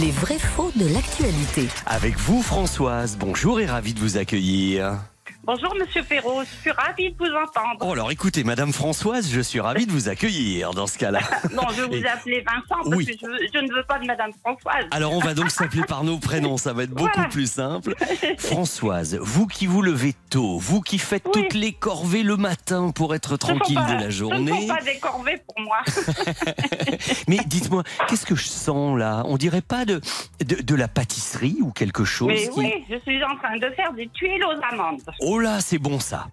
Les 0.00 0.10
vrais 0.10 0.38
faux 0.38 0.70
de 0.76 0.86
l'actualité. 0.86 1.68
Avec 1.86 2.18
vous, 2.18 2.42
Françoise. 2.42 3.16
Bonjour 3.18 3.60
et 3.60 3.66
ravi 3.66 3.92
de 3.92 4.00
vous 4.00 4.16
accueillir. 4.16 4.98
Bonjour 5.44 5.74
Monsieur 5.74 6.04
Perrault, 6.04 6.42
je 6.44 6.60
suis 6.60 6.70
ravie 6.70 7.10
de 7.10 7.16
vous 7.18 7.26
entendre. 7.26 7.78
Oh, 7.80 7.92
alors 7.94 8.12
écoutez, 8.12 8.44
Madame 8.44 8.72
Françoise, 8.72 9.28
je 9.28 9.40
suis 9.40 9.58
ravi 9.58 9.86
de 9.86 9.90
vous 9.90 10.08
accueillir 10.08 10.70
dans 10.70 10.86
ce 10.86 10.96
cas-là. 10.98 11.18
Non, 11.52 11.62
je 11.76 11.82
vous 11.82 12.06
appeler 12.06 12.44
Vincent 12.46 12.62
parce 12.84 12.88
Oui. 12.94 13.06
que 13.06 13.12
je, 13.20 13.26
veux- 13.26 13.38
je 13.52 13.58
ne 13.58 13.72
veux 13.74 13.82
pas 13.82 13.98
de 13.98 14.06
Madame 14.06 14.30
Françoise. 14.40 14.84
Alors 14.92 15.12
on 15.12 15.18
va 15.18 15.34
donc 15.34 15.50
s'appeler 15.50 15.82
par 15.82 16.04
nos 16.04 16.18
prénoms, 16.18 16.58
ça 16.58 16.72
va 16.72 16.84
être 16.84 16.90
beaucoup 16.90 17.10
Voilà. 17.14 17.28
plus 17.28 17.50
simple. 17.50 17.96
Françoise, 18.38 19.18
vous 19.20 19.48
qui 19.48 19.66
vous 19.66 19.82
levez 19.82 20.14
tôt, 20.30 20.58
vous 20.58 20.80
qui 20.80 20.98
faites 20.98 21.24
Oui. 21.26 21.32
toutes 21.42 21.54
les 21.54 21.72
corvées 21.72 22.22
le 22.22 22.36
matin 22.36 22.92
pour 22.94 23.12
être 23.12 23.36
tranquille 23.36 23.74
pas- 23.74 23.86
de 23.86 23.92
la 23.94 24.00
Ce 24.02 24.04
ne 24.06 24.10
journée. 24.10 24.60
sont 24.68 24.74
pas 24.76 24.82
des 24.82 24.98
corvées 25.00 25.42
pour 25.44 25.58
moi. 25.60 25.78
Mais 27.28 27.38
dites-moi, 27.46 27.82
qu'est-ce 28.08 28.26
que 28.26 28.36
je 28.36 28.46
sens 28.46 28.96
là? 28.96 29.24
On 29.26 29.36
dirait 29.36 29.60
pas 29.60 29.84
de, 29.86 30.00
de, 30.44 30.62
de 30.62 30.74
la 30.76 30.86
pâtisserie 30.86 31.56
ou 31.60 31.72
quelque 31.72 32.04
chose 32.04 32.28
Mais 32.28 32.48
qui- 32.48 32.60
oui, 32.60 32.84
je 32.88 32.96
suis 33.00 33.22
en 33.24 33.36
train 33.38 33.56
de 33.56 33.68
faire 33.74 33.92
des 33.92 34.06
tuiles 34.14 34.44
aux 34.44 34.72
amandes. 34.72 35.00
Oh 35.20 35.31
là, 35.38 35.60
c'est 35.60 35.78
bon 35.78 36.00
ça. 36.00 36.28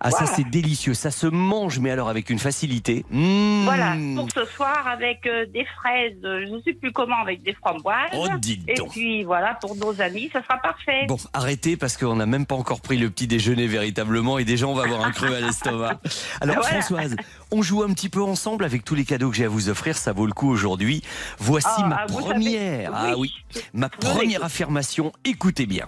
Ah 0.00 0.10
ça 0.10 0.24
c'est 0.24 0.48
délicieux, 0.48 0.94
ça 0.94 1.10
se 1.10 1.26
mange 1.26 1.78
mais 1.78 1.90
alors 1.90 2.08
avec 2.08 2.30
une 2.30 2.38
facilité. 2.38 3.04
Mmh. 3.10 3.64
Voilà, 3.64 3.94
pour 4.16 4.26
ce 4.34 4.44
soir 4.46 4.86
avec 4.86 5.26
euh, 5.26 5.44
des 5.52 5.66
fraises, 5.76 6.16
euh, 6.24 6.46
je 6.46 6.54
ne 6.54 6.60
sais 6.62 6.72
plus 6.72 6.90
comment, 6.90 7.20
avec 7.20 7.42
des 7.42 7.52
framboises. 7.52 8.08
Oh 8.14 8.26
dites 8.38 8.62
Et 8.66 8.74
donc. 8.74 8.90
puis 8.90 9.22
voilà, 9.24 9.54
pour 9.60 9.76
nos 9.76 10.00
amis, 10.00 10.30
ça 10.32 10.42
sera 10.42 10.56
parfait. 10.56 11.04
Bon, 11.06 11.18
arrêtez 11.34 11.76
parce 11.76 11.96
qu'on 11.98 12.16
n'a 12.16 12.24
même 12.26 12.46
pas 12.46 12.54
encore 12.54 12.80
pris 12.80 12.96
le 12.96 13.10
petit 13.10 13.26
déjeuner 13.26 13.66
véritablement 13.66 14.38
et 14.38 14.44
déjà 14.44 14.66
on 14.66 14.74
va 14.74 14.84
avoir 14.84 15.04
un 15.04 15.10
creux 15.10 15.34
à 15.34 15.40
l'estomac. 15.40 16.00
Alors 16.40 16.56
Voilà. 16.56 16.68
Françoise, 16.80 17.16
on 17.52 17.60
joue 17.62 17.82
un 17.82 17.92
petit 17.92 18.08
peu 18.08 18.22
ensemble 18.22 18.64
avec 18.64 18.84
tous 18.84 18.94
les 18.94 19.04
cadeaux 19.04 19.30
que 19.30 19.36
j'ai 19.36 19.44
à 19.44 19.48
vous 19.48 19.68
offrir, 19.68 19.96
ça 19.98 20.12
vaut 20.12 20.26
le 20.26 20.32
coup 20.32 20.48
aujourd'hui. 20.48 21.02
Voici 21.38 21.68
Ah, 21.76 21.86
ma 21.86 21.96
ah, 21.96 22.08
savez- 22.08 22.20
première, 22.22 22.92
ah 22.94 23.18
oui, 23.18 23.32
ma 23.74 23.90
première 23.90 24.42
affirmation, 24.44 25.12
écoutez 25.24 25.66
bien. 25.66 25.86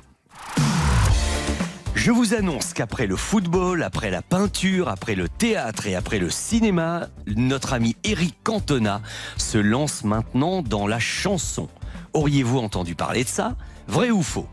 Je 2.05 2.11
vous 2.11 2.35
annonce 2.35 2.75
qu'après 2.75 3.07
le 3.07 3.15
football, 3.15 3.85
après 3.85 4.11
la 4.11 4.23
peinture, 4.23 4.89
après 4.89 5.15
le 5.15 5.29
théâtre 5.29 5.87
et 5.87 5.95
après 5.95 6.19
le 6.19 6.31
cinéma, 6.31 7.07
notre 7.29 7.75
ami 7.75 7.95
Eric 8.03 8.35
Cantona 8.43 9.03
se 9.37 9.57
lance 9.57 10.03
maintenant 10.03 10.63
dans 10.63 10.89
la 10.89 10.99
chanson. 10.99 11.69
Auriez-vous 12.13 12.59
entendu 12.59 12.97
parler 12.97 13.23
de 13.23 13.29
ça 13.29 13.55
Vrai 13.87 14.11
ou 14.11 14.21
faux? 14.21 14.49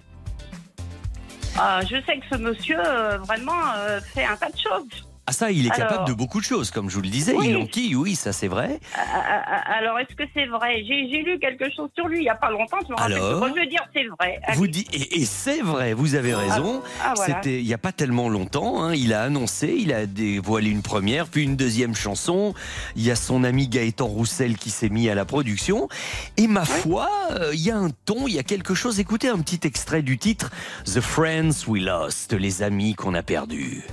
Ah, 1.57 1.79
je 1.81 1.95
sais 2.05 2.19
que 2.19 2.25
ce 2.31 2.35
monsieur, 2.35 2.77
euh, 2.85 3.17
vraiment, 3.17 3.73
euh, 3.77 3.99
fait 3.99 4.25
un 4.25 4.35
tas 4.35 4.51
de 4.51 4.59
choses. 4.59 5.08
Ah 5.29 5.31
ça, 5.31 5.51
il 5.51 5.65
est 5.67 5.71
Alors- 5.71 5.87
capable 5.89 6.07
de 6.07 6.13
beaucoup 6.13 6.39
de 6.39 6.45
choses, 6.45 6.71
comme 6.71 6.89
je 6.89 6.95
vous 6.95 7.01
le 7.01 7.09
disais. 7.09 7.33
Oui. 7.35 7.49
Il 7.49 7.57
enquille, 7.57 7.95
oui, 7.95 8.15
ça 8.15 8.33
c'est 8.33 8.47
vrai. 8.47 8.79
Ah, 8.95 9.01
ah, 9.13 9.43
ah, 9.47 9.73
Alors, 9.77 9.99
est-ce 9.99 10.15
que 10.15 10.23
c'est 10.33 10.47
vrai? 10.47 10.83
J'ai 10.87 11.21
lu 11.21 11.37
quelque 11.39 11.65
chose 11.73 11.89
sur 11.95 12.07
lui 12.07 12.17
il 12.19 12.23
n'y 12.23 12.29
a 12.29 12.35
pas 12.35 12.49
longtemps. 12.49 12.77
Je 12.87 12.91
me 12.91 12.97
rappelle 12.97 13.13
Alors 13.17 13.47
je 13.55 13.59
veux 13.61 13.67
dire, 13.67 13.83
c'est 13.93 14.05
vrai. 14.19 14.39
Vous 14.55 14.67
dites 14.67 14.93
et, 14.93 15.21
et 15.21 15.25
c'est 15.25 15.61
vrai, 15.61 15.93
vous 15.93 16.15
avez 16.15 16.33
raison. 16.33 16.81
Ah, 17.03 17.13
voilà. 17.15 17.35
C'était 17.35 17.59
il 17.59 17.65
n'y 17.65 17.73
a 17.73 17.77
pas 17.77 17.91
tellement 17.91 18.27
longtemps. 18.29 18.83
hein, 18.83 18.93
il 18.95 19.13
a 19.13 19.21
annoncé, 19.23 19.75
il 19.77 19.93
a 19.93 20.05
dévoilé 20.05 20.69
une 20.71 20.81
première, 20.81 21.27
puis 21.27 21.43
une 21.43 21.55
deuxième 21.55 21.93
chanson. 21.95 22.53
Il 22.95 23.03
y 23.05 23.11
a 23.11 23.15
son 23.15 23.43
ami 23.43 23.67
Gaëtan 23.67 24.07
Roussel 24.07 24.57
qui 24.57 24.69
s'est 24.71 24.89
mis 24.89 25.09
à 25.09 25.15
la 25.15 25.25
production. 25.25 25.89
Et 26.37 26.47
ma 26.47 26.65
foi, 26.65 27.07
euh, 27.31 27.51
il 27.53 27.61
y 27.61 27.69
a 27.71 27.77
un 27.77 27.89
ton, 28.05 28.27
il 28.27 28.33
y 28.33 28.39
a 28.39 28.43
quelque 28.43 28.73
chose. 28.73 28.99
Écoutez 28.99 29.27
un 29.29 29.39
petit 29.39 29.59
extrait 29.67 30.01
du 30.01 30.17
titre 30.17 30.49
The 30.85 31.01
Friends 31.01 31.67
We 31.67 31.83
Lost, 31.83 32.33
les 32.33 32.63
amis 32.63 32.95
qu'on 32.95 33.13
a 33.13 33.21
perdus. 33.21 33.83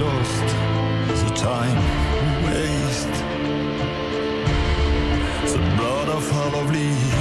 Lost, 0.00 0.46
the 1.24 1.34
time 1.34 1.76
we 2.42 2.50
waste, 2.50 3.16
the 5.52 5.58
blood 5.76 6.08
of 6.08 6.32
our 6.32 6.50
lovely 6.50 7.15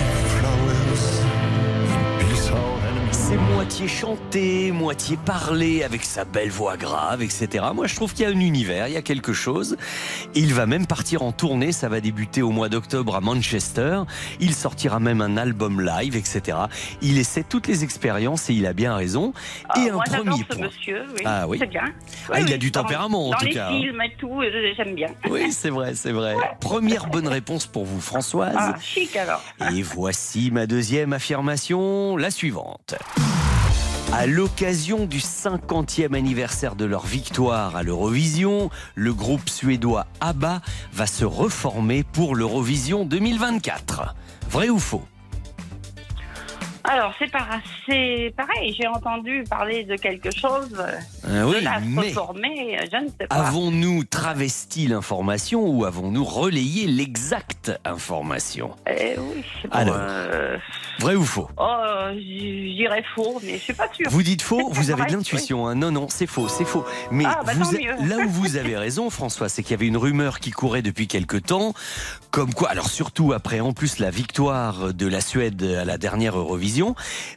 C'est 3.27 3.37
moitié 3.37 3.87
chanté, 3.87 4.71
moitié 4.71 5.17
parlé, 5.17 5.81
avec 5.81 6.03
sa 6.03 6.25
belle 6.25 6.51
voix 6.51 6.77
grave, 6.77 7.23
etc. 7.23 7.65
Moi, 7.73 7.87
je 7.87 7.95
trouve 7.95 8.13
qu'il 8.13 8.21
y 8.21 8.25
a 8.27 8.29
un 8.29 8.39
univers, 8.39 8.87
il 8.87 8.93
y 8.93 8.97
a 8.97 9.01
quelque 9.01 9.33
chose. 9.33 9.77
Il 10.35 10.53
va 10.53 10.67
même 10.67 10.85
partir 10.85 11.23
en 11.23 11.31
tournée, 11.31 11.71
ça 11.71 11.89
va 11.89 12.01
débuter 12.01 12.43
au 12.43 12.51
mois 12.51 12.69
d'octobre 12.69 13.15
à 13.15 13.21
Manchester. 13.21 14.01
Il 14.39 14.53
sortira 14.53 14.99
même 14.99 15.21
un 15.21 15.37
album 15.37 15.81
live, 15.81 16.15
etc. 16.15 16.57
Il 17.01 17.17
essaie 17.17 17.41
toutes 17.41 17.65
les 17.65 17.83
expériences 17.83 18.51
et 18.51 18.53
il 18.53 18.67
a 18.67 18.73
bien 18.73 18.95
raison. 18.95 19.33
Ah, 19.69 19.79
et 19.79 19.89
un 19.89 19.93
moi, 19.93 20.03
premier 20.07 20.37
ce 20.37 20.43
point. 20.43 20.67
monsieur. 20.67 21.05
Oui, 21.15 21.21
Ah 21.25 21.47
oui. 21.47 21.57
C'est 21.59 21.65
bien. 21.69 21.85
Ah, 22.31 22.41
il 22.41 22.53
a 22.53 22.57
du 22.57 22.71
tempérament, 22.71 23.29
en 23.29 23.31
dans 23.31 23.37
tout 23.37 23.45
les 23.45 23.53
cas, 23.53 23.69
films 23.69 24.01
et 24.01 24.15
tout, 24.19 24.41
j'aime 24.77 24.93
bien. 24.93 25.09
Oui, 25.31 25.51
c'est 25.51 25.71
vrai, 25.71 25.95
c'est 25.95 26.11
vrai. 26.11 26.35
Première 26.59 27.07
bonne 27.07 27.27
réponse 27.27 27.65
pour 27.65 27.85
vous, 27.85 28.01
Françoise. 28.01 28.55
Ah, 28.55 28.75
chic 28.79 29.15
alors. 29.15 29.41
Et 29.73 29.81
voici 29.81 30.51
ma 30.51 30.67
deuxième 30.67 31.11
affirmation, 31.11 32.17
la 32.17 32.29
suivante. 32.29 32.93
À 34.13 34.27
l'occasion 34.27 35.05
du 35.05 35.19
50e 35.19 36.15
anniversaire 36.15 36.75
de 36.75 36.85
leur 36.85 37.05
victoire 37.05 37.75
à 37.75 37.83
l'Eurovision, 37.83 38.69
le 38.93 39.13
groupe 39.13 39.49
suédois 39.49 40.05
ABBA 40.21 40.61
va 40.93 41.07
se 41.07 41.25
reformer 41.25 42.03
pour 42.03 42.35
l'Eurovision 42.35 43.03
2024. 43.03 44.15
Vrai 44.49 44.69
ou 44.69 44.79
faux? 44.79 45.03
Alors, 46.87 47.13
c'est 47.17 47.31
par- 47.31 47.47
pareil, 48.37 48.75
j'ai 48.79 48.87
entendu 48.87 49.43
parler 49.49 49.83
de 49.85 49.95
quelque 49.95 50.29
chose. 50.31 50.69
euh, 51.27 51.41
de 51.41 51.45
oui, 51.45 51.55
mais 52.35 52.77
je 52.91 52.97
ne 53.03 53.07
sais 53.09 53.27
pas. 53.27 53.35
avons-nous 53.35 54.03
travesti 54.03 54.87
l'information 54.87 55.65
ou 55.67 55.85
avons-nous 55.85 56.23
relayé 56.23 56.85
l'exacte 56.87 57.71
information? 57.85 58.71
Eh 58.87 59.15
oui, 59.17 59.43
Alors. 59.71 59.95
euh, 59.97 60.57
Vrai 60.99 61.15
ou 61.15 61.23
faux? 61.23 61.49
Oh, 61.57 62.11
j'irais 62.15 63.03
faux, 63.15 63.39
mais 63.43 63.53
je 63.53 63.63
suis 63.63 63.73
pas 63.73 63.89
sûre. 63.91 64.07
Vous 64.09 64.23
dites 64.23 64.41
faux, 64.41 64.69
vous 64.71 64.91
avez 64.91 65.05
de 65.05 65.11
l'intuition. 65.13 65.67
hein. 65.67 65.75
Non, 65.75 65.91
non, 65.91 66.07
c'est 66.09 66.27
faux, 66.27 66.47
c'est 66.47 66.65
faux. 66.65 66.85
Mais 67.11 67.25
Ah, 67.27 67.41
bah, 67.45 67.51
vous 67.55 67.65
là 68.07 68.17
où 68.25 68.29
vous 68.29 68.55
avez 68.57 68.77
raison, 68.77 69.09
François, 69.09 69.49
c'est 69.49 69.61
qu'il 69.63 69.71
y 69.71 69.73
avait 69.73 69.87
une 69.87 69.97
rumeur 69.97 70.39
qui 70.39 70.51
courait 70.51 70.81
depuis 70.83 71.07
quelque 71.07 71.37
temps, 71.37 71.73
comme 72.31 72.53
quoi, 72.53 72.69
alors 72.69 72.89
surtout 72.89 73.33
après 73.33 73.59
en 73.59 73.73
plus 73.73 73.99
la 73.99 74.09
victoire 74.11 74.93
de 74.93 75.07
la 75.07 75.19
Suède 75.21 75.63
à 75.63 75.83
la 75.83 75.97
dernière 75.97 76.37
Eurovision, 76.37 76.74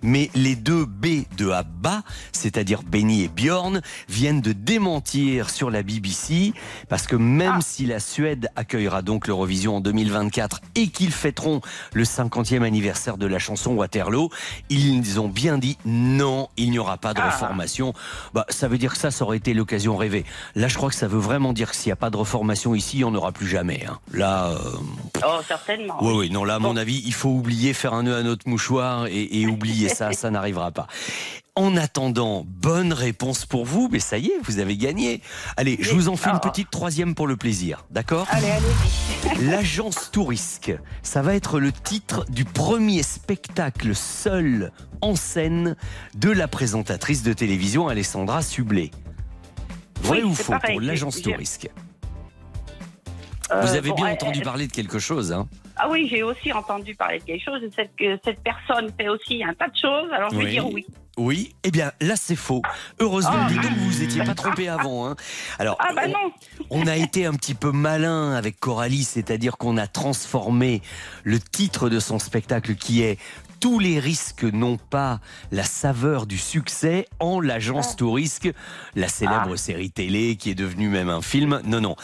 mais 0.02 0.30
les 0.35 0.57
deux 0.57 0.85
B 0.87 1.25
de 1.37 1.50
ABBA, 1.50 2.02
c'est-à-dire 2.33 2.83
Benny 2.83 3.23
et 3.25 3.28
Bjorn, 3.28 3.80
viennent 4.09 4.40
de 4.40 4.52
démentir 4.52 5.50
sur 5.50 5.71
la 5.71 5.83
BBC, 5.83 6.52
parce 6.88 7.07
que 7.07 7.16
même 7.16 7.57
Ah. 7.59 7.61
si 7.61 7.87
la 7.87 8.00
Suède 8.00 8.49
accueillera 8.57 9.02
donc 9.02 9.26
l'Eurovision 9.26 9.76
en 9.76 9.80
2024 9.80 10.61
et 10.75 10.88
qu'ils 10.88 11.12
fêteront 11.12 11.61
le 11.92 12.04
50e 12.04 12.62
anniversaire 12.62 13.16
de 13.18 13.26
la 13.26 13.38
chanson 13.38 13.73
Waterloo, 13.73 14.30
ils 14.71 15.21
ont 15.21 15.28
bien 15.28 15.59
dit 15.59 15.76
non, 15.85 16.49
il 16.57 16.71
n'y 16.71 16.78
aura 16.78 16.97
pas 16.99 17.14
de 17.14 17.21
Ah. 17.21 17.30
reformation. 17.30 17.92
Bah, 18.35 18.47
ça 18.49 18.68
veut 18.68 18.78
dire 18.78 18.92
que 18.92 18.99
ça, 18.99 19.11
ça 19.11 19.25
aurait 19.25 19.37
été 19.37 19.54
l'occasion 19.54 19.97
rêvée. 19.97 20.25
Là, 20.54 20.68
je 20.68 20.76
crois 20.76 20.88
que 20.90 20.95
ça 20.97 21.09
veut 21.09 21.18
vraiment 21.18 21.52
dire 21.52 21.71
que 21.71 21.76
s'il 21.76 21.88
n'y 21.88 21.92
a 21.92 21.97
pas 21.97 22.11
de 22.11 22.16
reformation 22.16 22.75
ici, 22.75 22.97
il 22.97 22.99
n'y 23.00 23.04
en 23.04 23.14
aura 23.14 23.33
plus 23.33 23.47
jamais. 23.47 23.85
hein. 23.88 23.99
Là, 24.12 24.49
euh, 24.50 24.59
Oh, 25.26 25.40
certainement. 25.47 25.97
oui, 26.00 26.12
oui, 26.14 26.30
non, 26.30 26.45
là, 26.45 26.57
à 26.57 26.59
mon 26.59 26.71
Bon. 26.75 26.76
avis, 26.76 27.02
il 27.04 27.12
faut 27.14 27.28
oublier, 27.30 27.73
faire 27.75 27.95
un 27.95 28.02
nœud 28.04 28.16
à 28.16 28.23
notre 28.23 28.49
mouchoir 28.49 29.07
et, 29.07 29.27
et 29.30 29.47
oublier 29.47 29.88
ça, 29.88 30.12
ça 30.12 30.30
n'arrivera 30.30 30.70
pas. 30.73 30.87
En 31.56 31.76
attendant, 31.76 32.44
bonne 32.47 32.92
réponse 32.92 33.44
pour 33.44 33.64
vous, 33.64 33.88
mais 33.90 33.99
ça 33.99 34.16
y 34.16 34.26
est, 34.26 34.38
vous 34.44 34.61
avez 34.61 34.76
gagné. 34.76 35.23
Allez, 35.56 35.76
je 35.80 35.90
vous 35.92 36.08
en 36.08 36.14
fais 36.16 36.30
une 36.30 36.37
Ah. 36.37 36.49
petite 36.50 36.70
troisième 36.70 37.16
pour 37.16 37.26
le 37.26 37.37
plaisir, 37.37 37.85
d'accord? 37.90 38.28
Allez, 38.30 38.50
allez-y. 38.50 39.44
L'agence 39.50 40.11
Tourisque, 40.12 40.73
ça 41.02 41.20
va 41.20 41.35
être 41.35 41.58
le 41.58 41.73
titre 41.73 42.25
du 42.28 42.44
premier 42.44 43.02
spectacle 43.02 43.94
seul 43.97 44.70
en 45.00 45.16
scène 45.16 45.75
de 46.14 46.30
la 46.30 46.47
présentatrice 46.47 47.25
de 47.25 47.32
télévision 47.32 47.88
Alessandra 47.88 48.42
Sublet. 48.42 48.92
Vrai 50.02 50.18
Oui, 50.23 50.30
ou 50.30 50.35
faux 50.35 50.52
pareil, 50.52 50.76
pour 50.76 50.80
l'agence 50.80 51.20
Tourisque? 51.23 51.68
Euh, 53.50 53.62
Vous 53.62 53.75
avez 53.75 53.88
bon, 53.91 53.97
bien 53.97 54.06
euh, 54.08 54.12
entendu 54.12 54.41
euh, 54.41 54.45
parler 54.45 54.67
de 54.69 54.73
quelque 54.73 54.99
chose, 55.00 55.32
hein 55.32 55.49
Ah 55.78 55.88
oui, 55.88 56.08
j'ai 56.10 56.23
aussi 56.23 56.52
entendu 56.52 56.95
parler 56.95 57.19
de 57.21 57.25
quelque 57.25 57.45
chose. 57.45 57.62
et 57.62 57.71
Cette, 57.75 57.95
que 57.97 58.19
cette 58.25 58.41
personne 58.43 58.91
fait 58.99 59.08
aussi 59.08 59.43
un 59.45 59.54
tas 59.54 59.69
de 59.69 59.76
choses. 59.76 60.10
Alors 60.12 60.30
je 60.30 60.38
vais 60.38 60.50
dire 60.50 60.67
oui. 60.67 60.84
Oui, 61.17 61.52
eh 61.64 61.71
bien 61.73 61.91
là 62.00 62.14
c'est 62.17 62.36
faux. 62.36 62.62
Heureusement, 63.00 63.47
dis 63.49 63.56
donc 63.56 63.73
vous 63.73 63.86
vous 63.86 64.02
étiez 64.02 64.23
pas 64.23 64.34
trompé 64.34 64.69
avant. 64.78 65.08
hein. 65.08 65.17
Alors, 65.58 65.76
Ah 65.80 65.93
bah 65.95 66.02
on- 66.06 66.10
non. 66.10 66.32
On 66.71 66.86
a 66.86 66.97
été 66.97 67.26
un 67.26 67.32
petit 67.34 67.54
peu 67.54 67.73
malin 67.73 68.32
avec 68.34 68.60
Coralie, 68.60 69.02
c'est-à-dire 69.04 69.56
qu'on 69.56 69.76
a 69.78 69.86
transformé 69.88 70.80
le 71.25 71.41
titre 71.41 71.88
de 71.88 71.99
son 71.99 72.19
spectacle 72.21 72.75
qui 72.76 73.02
est 73.02 73.19
tous 73.60 73.78
les 73.78 73.99
risques 73.99 74.44
n'ont 74.44 74.76
pas 74.76 75.21
la 75.50 75.64
saveur 75.64 76.26
du 76.26 76.38
succès 76.38 77.06
en 77.18 77.40
l'agence 77.40 77.97
Tourisque, 77.97 78.52
la 78.94 79.08
célèbre 79.08 79.56
série 79.56 79.90
télé 79.90 80.36
qui 80.36 80.50
est 80.50 80.54
devenue 80.54 80.88
même 80.88 81.08
un 81.08 81.23
film. 81.23 81.60
Non, 81.64 81.80
non. 81.80 81.97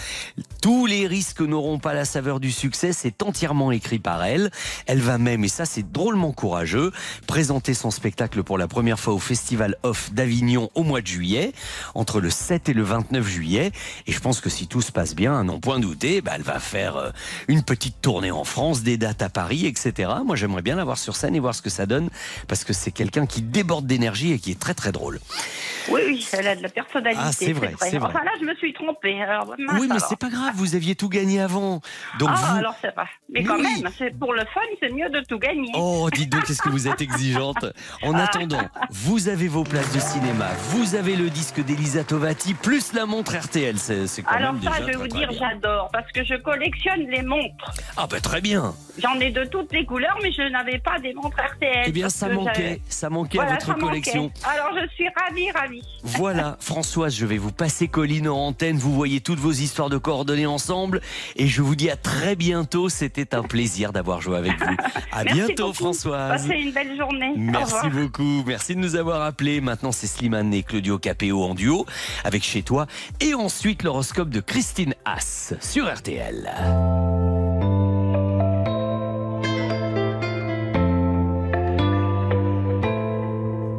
Tous 0.61 0.87
les 0.87 1.07
risques 1.07 1.41
n'auront 1.41 1.79
pas 1.79 1.95
la 1.95 2.05
saveur 2.05 2.41
du 2.41 2.51
succès, 2.51 2.93
c'est 2.93 3.23
entièrement 3.23 3.71
écrit 3.71 3.99
par 3.99 4.25
elle. 4.25 4.51
Elle 4.87 5.01
va 5.01 5.19
même, 5.19 5.45
et 5.45 5.49
ça 5.49 5.65
c'est 5.65 5.91
drôlement 5.93 6.33
courageux, 6.33 6.91
présenter 7.27 7.75
son 7.75 7.91
spectacle 7.91 8.43
pour 8.43 8.59
la 8.59 8.67
première 8.67 8.99
fois 8.99 9.15
au 9.15 9.19
Festival 9.19 9.77
Off 9.83 10.13
d'Avignon 10.13 10.71
au 10.75 10.83
mois 10.83 11.01
de 11.01 11.07
juillet, 11.07 11.53
entre 11.95 12.21
le 12.21 12.31
7 12.31 12.69
et 12.69 12.75
le 12.75 12.83
29 12.83 13.27
juillet. 13.27 13.73
Et 14.07 14.13
je 14.13 14.21
pense 14.21 14.41
que 14.41 14.51
si 14.51 14.67
tout 14.67 14.83
se 14.83 14.93
passe 14.93 15.15
bien, 15.15 15.39
à 15.39 15.43
n'en 15.43 15.61
point 15.61 15.79
douter, 15.79 16.21
bah, 16.21 16.33
elle 16.35 16.43
va 16.43 16.59
faire 16.59 16.97
euh, 16.97 17.11
une 17.49 17.63
petite 17.63 18.01
tournée 18.01 18.31
en 18.31 18.45
France, 18.45 18.83
des 18.83 18.97
dates 18.97 19.23
à 19.23 19.29
Paris, 19.29 19.67
etc. 19.67 20.11
Moi 20.25 20.37
j'aimerais 20.37 20.63
bien 20.63 20.77
la 20.77 20.85
voir 20.85 20.99
sur 20.99 21.15
scène 21.17 21.37
et 21.37 21.41
voir 21.45 21.55
ce 21.55 21.61
que 21.61 21.71
ça 21.71 21.85
donne, 21.85 22.09
parce 22.49 22.65
que 22.65 22.73
c'est 22.73 22.91
quelqu'un 22.91 23.27
qui 23.27 23.43
déborde 23.43 23.87
d'énergie 23.87 24.33
et 24.33 24.39
qui 24.39 24.51
est 24.51 24.59
très 24.59 24.73
très 24.73 24.93
drôle. 24.93 25.21
Oui, 25.91 26.01
oui, 26.07 26.27
elle 26.33 26.49
a 26.49 26.57
de 26.57 26.63
la 26.63 26.71
personnalité. 26.71 27.23
Ah, 27.23 27.33
c'est 27.33 27.53
vrai, 27.53 27.75
c'est 27.79 27.99
vrai. 27.99 28.09
Enfin 28.09 28.25
là, 28.25 28.31
je 28.41 28.47
me 28.47 28.55
suis 28.55 28.73
trompée. 28.73 29.21
Alors, 29.21 29.55
mince, 29.59 29.79
oui, 29.79 29.87
mais 29.93 29.99
c'est 29.99 30.19
pas 30.19 30.31
grave, 30.31 30.55
vous 30.55 30.75
aviez 30.75 30.95
tout 30.95 31.11
gagné 31.11 31.41
avant. 31.41 31.83
Donc 32.19 32.31
ah, 32.33 32.37
vous... 32.37 32.59
alors 32.59 32.75
c'est 32.81 32.95
pas. 32.95 33.07
Mais 33.29 33.45
quand 33.45 33.59
même, 33.59 33.91
c'est 33.99 34.19
pour 34.19 34.33
le 34.33 34.41
fun, 34.47 34.63
c'est 34.81 34.91
mieux 34.91 35.11
de 35.11 35.21
tout 35.21 35.39
gagner. 35.39 35.71
Oh, 35.75 36.09
dites 36.11 36.31
donc, 36.31 36.45
qu'est-ce 36.45 36.63
que 36.63 36.71
vous 36.71 36.89
êtes 36.89 37.03
exigeante. 37.03 37.67
En 38.03 38.15
attendant, 38.15 38.63
vous 38.91 39.29
avez 39.29 39.49
vos 39.49 39.65
places 39.65 39.93
de 39.93 40.01
cinéma, 40.01 40.49
vous 40.71 40.95
avez 40.95 41.17
le 41.17 41.29
disque 41.29 41.63
d'Elisa 41.63 42.05
Tovati, 42.05 42.55
plus 42.55 42.95
la 42.95 43.05
montre 43.05 43.37
RTL. 43.37 43.79
C'est 43.79 44.23
quand 44.23 44.35
Alors 44.35 44.55
même 44.55 44.63
ça, 44.63 44.71
déjà 44.71 44.81
je 44.81 44.87
vais 44.87 44.97
vous 44.97 45.09
dire, 45.09 45.31
j'adore 45.33 45.91
parce 45.93 46.11
que 46.13 46.25
je 46.25 46.35
collectionne 46.37 47.07
les 47.11 47.23
montres. 47.23 47.73
Ah, 47.97 48.07
bah 48.07 48.21
très 48.21 48.41
bien. 48.41 48.75
J'en 48.99 49.19
ai 49.21 49.31
de 49.31 49.45
toutes 49.45 49.73
les 49.73 49.85
couleurs, 49.85 50.19
mais 50.23 50.33
je 50.33 50.43
n'avais 50.51 50.79
pas 50.79 50.99
des 51.01 51.13
montres 51.15 51.34
RTL. 51.39 51.85
Eh 51.87 51.93
bien, 51.93 52.09
ça 52.09 52.29
manquait, 52.29 52.81
ça 52.89 53.11
manquait 53.11 53.39
Voilà, 53.39 53.53
à 53.53 53.55
votre 53.55 53.69
manquait. 53.71 53.81
collection. 53.87 54.33
Alors 54.45 54.79
je 54.81 54.89
suis 54.95 55.07
ravie, 55.09 55.51
ravie. 55.51 55.83
Voilà, 56.03 56.57
Françoise, 56.61 57.15
je 57.15 57.27
vais 57.27 57.39
vous 57.39 57.53
passer 57.53 57.89
Colline 57.89 58.29
en 58.29 58.47
antenne. 58.49 58.77
Vous 58.77 58.93
voyez 58.95 59.21
toutes 59.21 59.39
vos 59.39 59.53
histoires 59.53 59.91
de 59.91 59.99
coordonnées 59.99 60.47
ensemble. 60.47 61.01
Et 61.37 61.47
je 61.47 61.63
vous 61.63 61.75
dis 61.77 61.91
à 61.91 61.97
très 61.97 62.37
bientôt. 62.37 62.89
C'était 62.89 63.35
un 63.35 63.43
plaisir 63.43 63.93
d'avoir 63.93 64.21
joué 64.21 64.37
avec 64.37 64.53
vous. 64.59 64.77
À 65.13 65.25
Merci 65.25 65.35
bientôt, 65.35 65.67
beaucoup. 65.67 65.75
Françoise. 65.75 66.43
Passez 66.47 66.61
une 66.61 66.73
belle 66.73 66.97
journée. 66.97 67.33
Merci 67.37 67.89
beaucoup. 67.91 68.43
Merci 68.47 68.75
de 68.75 68.81
nous 68.81 68.97
avoir 68.97 69.23
appelés. 69.23 69.61
Maintenant, 69.61 69.93
c'est 69.93 70.07
Slimane 70.07 70.53
et 70.55 70.63
Claudio 70.63 70.99
Capéo 70.99 71.43
en 71.45 71.55
duo 71.55 71.87
avec 72.25 72.43
Chez 72.45 72.63
toi. 72.63 72.87
Et 73.21 73.35
ensuite, 73.35 73.83
l'horoscope 73.83 74.31
de 74.31 74.41
Christine 74.41 74.95
Haas 75.05 75.55
sur 75.61 75.93
RTL. 75.93 76.51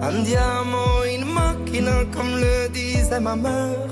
Un 0.00 0.22
diamant, 0.22 1.02
une 1.12 1.24
machine, 1.32 1.90
comme 2.14 2.36
le 2.36 2.68
disait 2.68 3.20
ma 3.20 3.36
mère. 3.36 3.88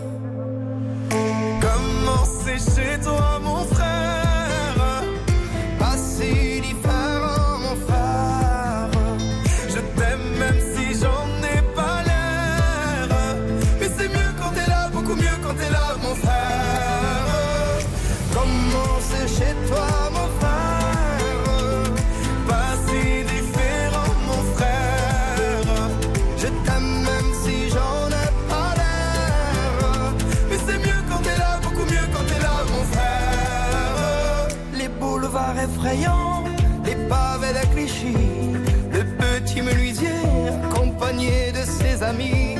Comment 1.61 2.25
c'est 2.25 2.59
chez 2.59 3.01
toi, 3.01 3.41
mon 3.43 3.65
frère 3.75 3.96
les 36.85 36.97
pavés 37.09 37.53
de 37.53 37.67
Clichy, 37.73 38.17
le 38.93 39.05
petit 39.17 39.63
menuisier 39.63 40.09
accompagné 40.71 41.53
de 41.53 41.65
ses 41.65 42.03
amis. 42.03 42.57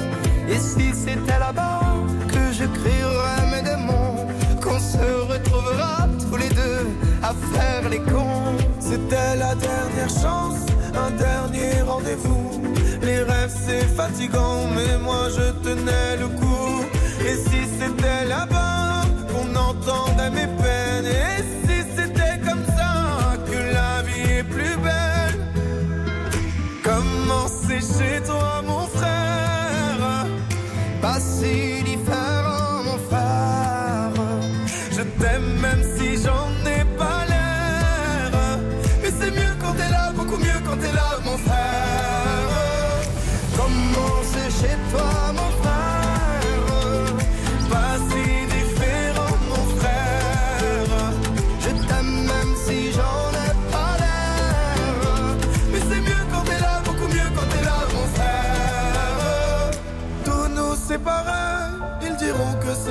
Et 0.49 0.59
si 0.59 0.93
c'était 0.95 1.39
là-bas 1.39 1.83
que 2.29 2.53
je 2.53 2.65
crierais 2.65 3.47
mes 3.53 3.63
démons, 3.63 4.27
qu'on 4.63 4.79
se 4.79 5.07
retrouvera 5.33 6.09
tous 6.29 6.37
les 6.37 6.49
deux 6.49 6.87
à 7.23 7.33
faire 7.53 7.89
les 7.89 7.99
cons. 7.99 8.57
C'était 8.81 9.37
la 9.37 9.55
dernière 9.55 10.09
chance, 10.09 10.61
un 10.95 11.11
dernier 11.11 11.83
rendez-vous. 11.87 12.63
Les 13.03 13.23
rêves 13.23 13.55
c'est 13.67 13.87
fatigant, 13.97 14.69
mais 14.75 14.99
moi 14.99 15.29
je 15.37 15.53
tenais 15.65 16.17
le 16.19 16.29
coup. 16.29 16.85
Et 17.21 17.35
si 17.35 17.61
c'était 17.79 18.25
là-bas 18.29 19.03
qu'on 19.31 19.55
entendait 19.55 20.31
mes 20.31 20.56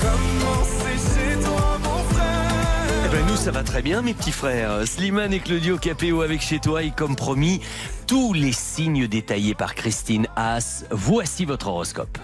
Comment 0.00 0.64
c'est 0.64 0.98
chez 0.98 1.40
toi, 1.40 1.78
mon 1.82 2.14
frère 2.14 3.04
Eh 3.06 3.08
ben 3.08 3.26
nous 3.26 3.36
ça 3.36 3.50
va 3.50 3.62
très 3.62 3.82
bien 3.82 4.02
mes 4.02 4.14
petits 4.14 4.32
frères. 4.32 4.86
Slimane 4.86 5.32
et 5.32 5.40
Claudio 5.40 5.78
Capéo 5.78 6.22
avec 6.22 6.40
chez 6.40 6.58
toi 6.58 6.82
et 6.82 6.90
comme 6.90 7.16
promis, 7.16 7.60
tous 8.06 8.32
les 8.32 8.52
signes 8.52 9.06
détaillés 9.08 9.54
par 9.54 9.74
Christine 9.74 10.26
Haas. 10.36 10.84
Voici 10.90 11.44
votre 11.44 11.68
horoscope. 11.68 12.18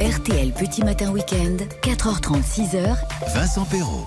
RTL 0.00 0.52
Petit 0.52 0.84
Matin 0.84 1.10
Week-end, 1.10 1.56
4h30, 1.82 2.42
6h, 2.42 2.96
Vincent 3.34 3.64
Perrault. 3.64 4.06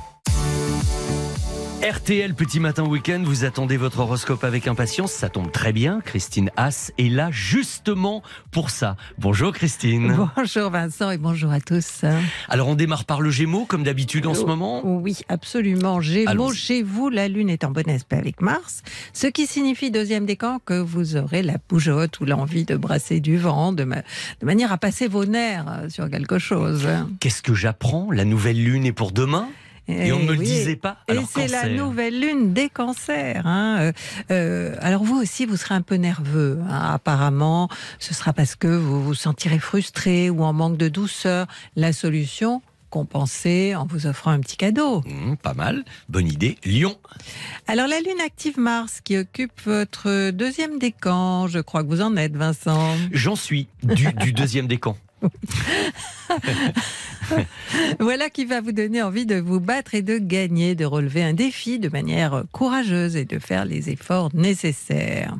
RTL 1.81 2.35
Petit 2.35 2.59
Matin 2.59 2.83
Week-end, 2.83 3.23
vous 3.25 3.43
attendez 3.43 3.75
votre 3.75 4.01
horoscope 4.01 4.43
avec 4.43 4.67
impatience, 4.67 5.11
ça 5.11 5.29
tombe 5.29 5.51
très 5.51 5.73
bien. 5.73 5.99
Christine 6.05 6.51
Haas 6.55 6.91
est 6.99 7.09
là 7.09 7.29
justement 7.31 8.21
pour 8.51 8.69
ça. 8.69 8.97
Bonjour 9.17 9.51
Christine. 9.51 10.15
Bonjour 10.35 10.69
Vincent 10.69 11.09
et 11.09 11.17
bonjour 11.17 11.51
à 11.51 11.59
tous. 11.59 12.05
Alors 12.49 12.67
on 12.67 12.75
démarre 12.75 13.05
par 13.05 13.19
le 13.19 13.31
Gémeaux 13.31 13.65
comme 13.65 13.81
d'habitude 13.83 14.27
en 14.27 14.35
ce 14.35 14.43
moment. 14.45 14.81
Oui, 14.85 15.21
absolument. 15.27 16.01
Gémeaux, 16.01 16.53
chez 16.53 16.83
vous, 16.83 17.09
la 17.09 17.27
Lune 17.27 17.49
est 17.49 17.63
en 17.63 17.71
bon 17.71 17.89
aspect 17.89 18.17
avec 18.17 18.41
Mars, 18.41 18.83
ce 19.13 19.25
qui 19.25 19.47
signifie, 19.47 19.89
deuxième 19.89 20.27
décan, 20.27 20.59
que 20.63 20.79
vous 20.79 21.15
aurez 21.17 21.41
la 21.41 21.55
bougeotte 21.67 22.19
ou 22.19 22.25
l'envie 22.25 22.65
de 22.65 22.75
brasser 22.75 23.19
du 23.21 23.37
vent, 23.37 23.73
de, 23.73 23.85
ma- 23.85 24.01
de 24.39 24.45
manière 24.45 24.71
à 24.71 24.77
passer 24.77 25.07
vos 25.07 25.25
nerfs 25.25 25.65
sur 25.89 26.11
quelque 26.11 26.37
chose. 26.37 26.87
Qu'est-ce 27.19 27.41
que 27.41 27.55
j'apprends? 27.55 28.11
La 28.11 28.23
nouvelle 28.25 28.63
lune 28.63 28.85
est 28.85 28.91
pour 28.93 29.11
demain? 29.11 29.49
Et 29.91 30.11
on 30.11 30.19
ne 30.19 30.25
me 30.25 30.31
le 30.33 30.37
disait 30.43 30.75
pas. 30.75 30.97
Et 31.07 31.17
c'est 31.33 31.47
la 31.47 31.69
nouvelle 31.69 32.19
lune 32.19 32.53
des 32.53 32.69
cancers. 32.69 33.45
hein. 33.45 33.77
Euh, 33.79 33.91
euh, 34.31 34.75
alors 34.81 35.03
vous 35.03 35.19
aussi, 35.21 35.45
vous 35.45 35.57
serez 35.57 35.75
un 35.75 35.81
peu 35.81 35.95
nerveux. 35.95 36.59
hein. 36.69 36.91
Apparemment, 36.93 37.69
ce 37.99 38.13
sera 38.13 38.33
parce 38.33 38.55
que 38.55 38.67
vous 38.67 39.03
vous 39.03 39.13
sentirez 39.13 39.59
frustré 39.59 40.29
ou 40.29 40.43
en 40.43 40.53
manque 40.53 40.77
de 40.77 40.87
douceur. 40.87 41.47
La 41.75 41.93
solution 41.93 42.61
compenser 42.89 43.73
en 43.73 43.85
vous 43.85 44.05
offrant 44.05 44.31
un 44.31 44.41
petit 44.41 44.57
cadeau. 44.57 45.01
Hum, 45.05 45.37
pas 45.37 45.53
mal, 45.53 45.85
bonne 46.09 46.27
idée. 46.27 46.57
Lion, 46.65 46.97
Alors 47.67 47.87
la 47.87 47.99
lune 48.01 48.19
active 48.25 48.59
Mars 48.59 48.99
qui 49.01 49.15
occupe 49.17 49.53
votre 49.65 50.31
deuxième 50.31 50.77
décan, 50.77 51.47
je 51.47 51.59
crois 51.59 51.83
que 51.83 51.87
vous 51.87 52.01
en 52.01 52.17
êtes 52.17 52.35
Vincent. 52.35 52.95
j'en 53.13 53.37
suis 53.37 53.67
du, 53.83 54.11
du 54.11 54.33
deuxième 54.33 54.67
décan. 54.67 54.97
Voilà 57.99 58.29
qui 58.29 58.45
va 58.45 58.61
vous 58.61 58.71
donner 58.73 59.01
envie 59.01 59.25
de 59.25 59.35
vous 59.39 59.59
battre 59.59 59.95
et 59.95 60.01
de 60.01 60.17
gagner, 60.17 60.75
de 60.75 60.85
relever 60.85 61.23
un 61.23 61.33
défi 61.33 61.79
de 61.79 61.87
manière 61.89 62.43
courageuse 62.51 63.15
et 63.15 63.25
de 63.25 63.39
faire 63.39 63.63
les 63.65 63.89
efforts 63.89 64.29
nécessaires. 64.33 65.33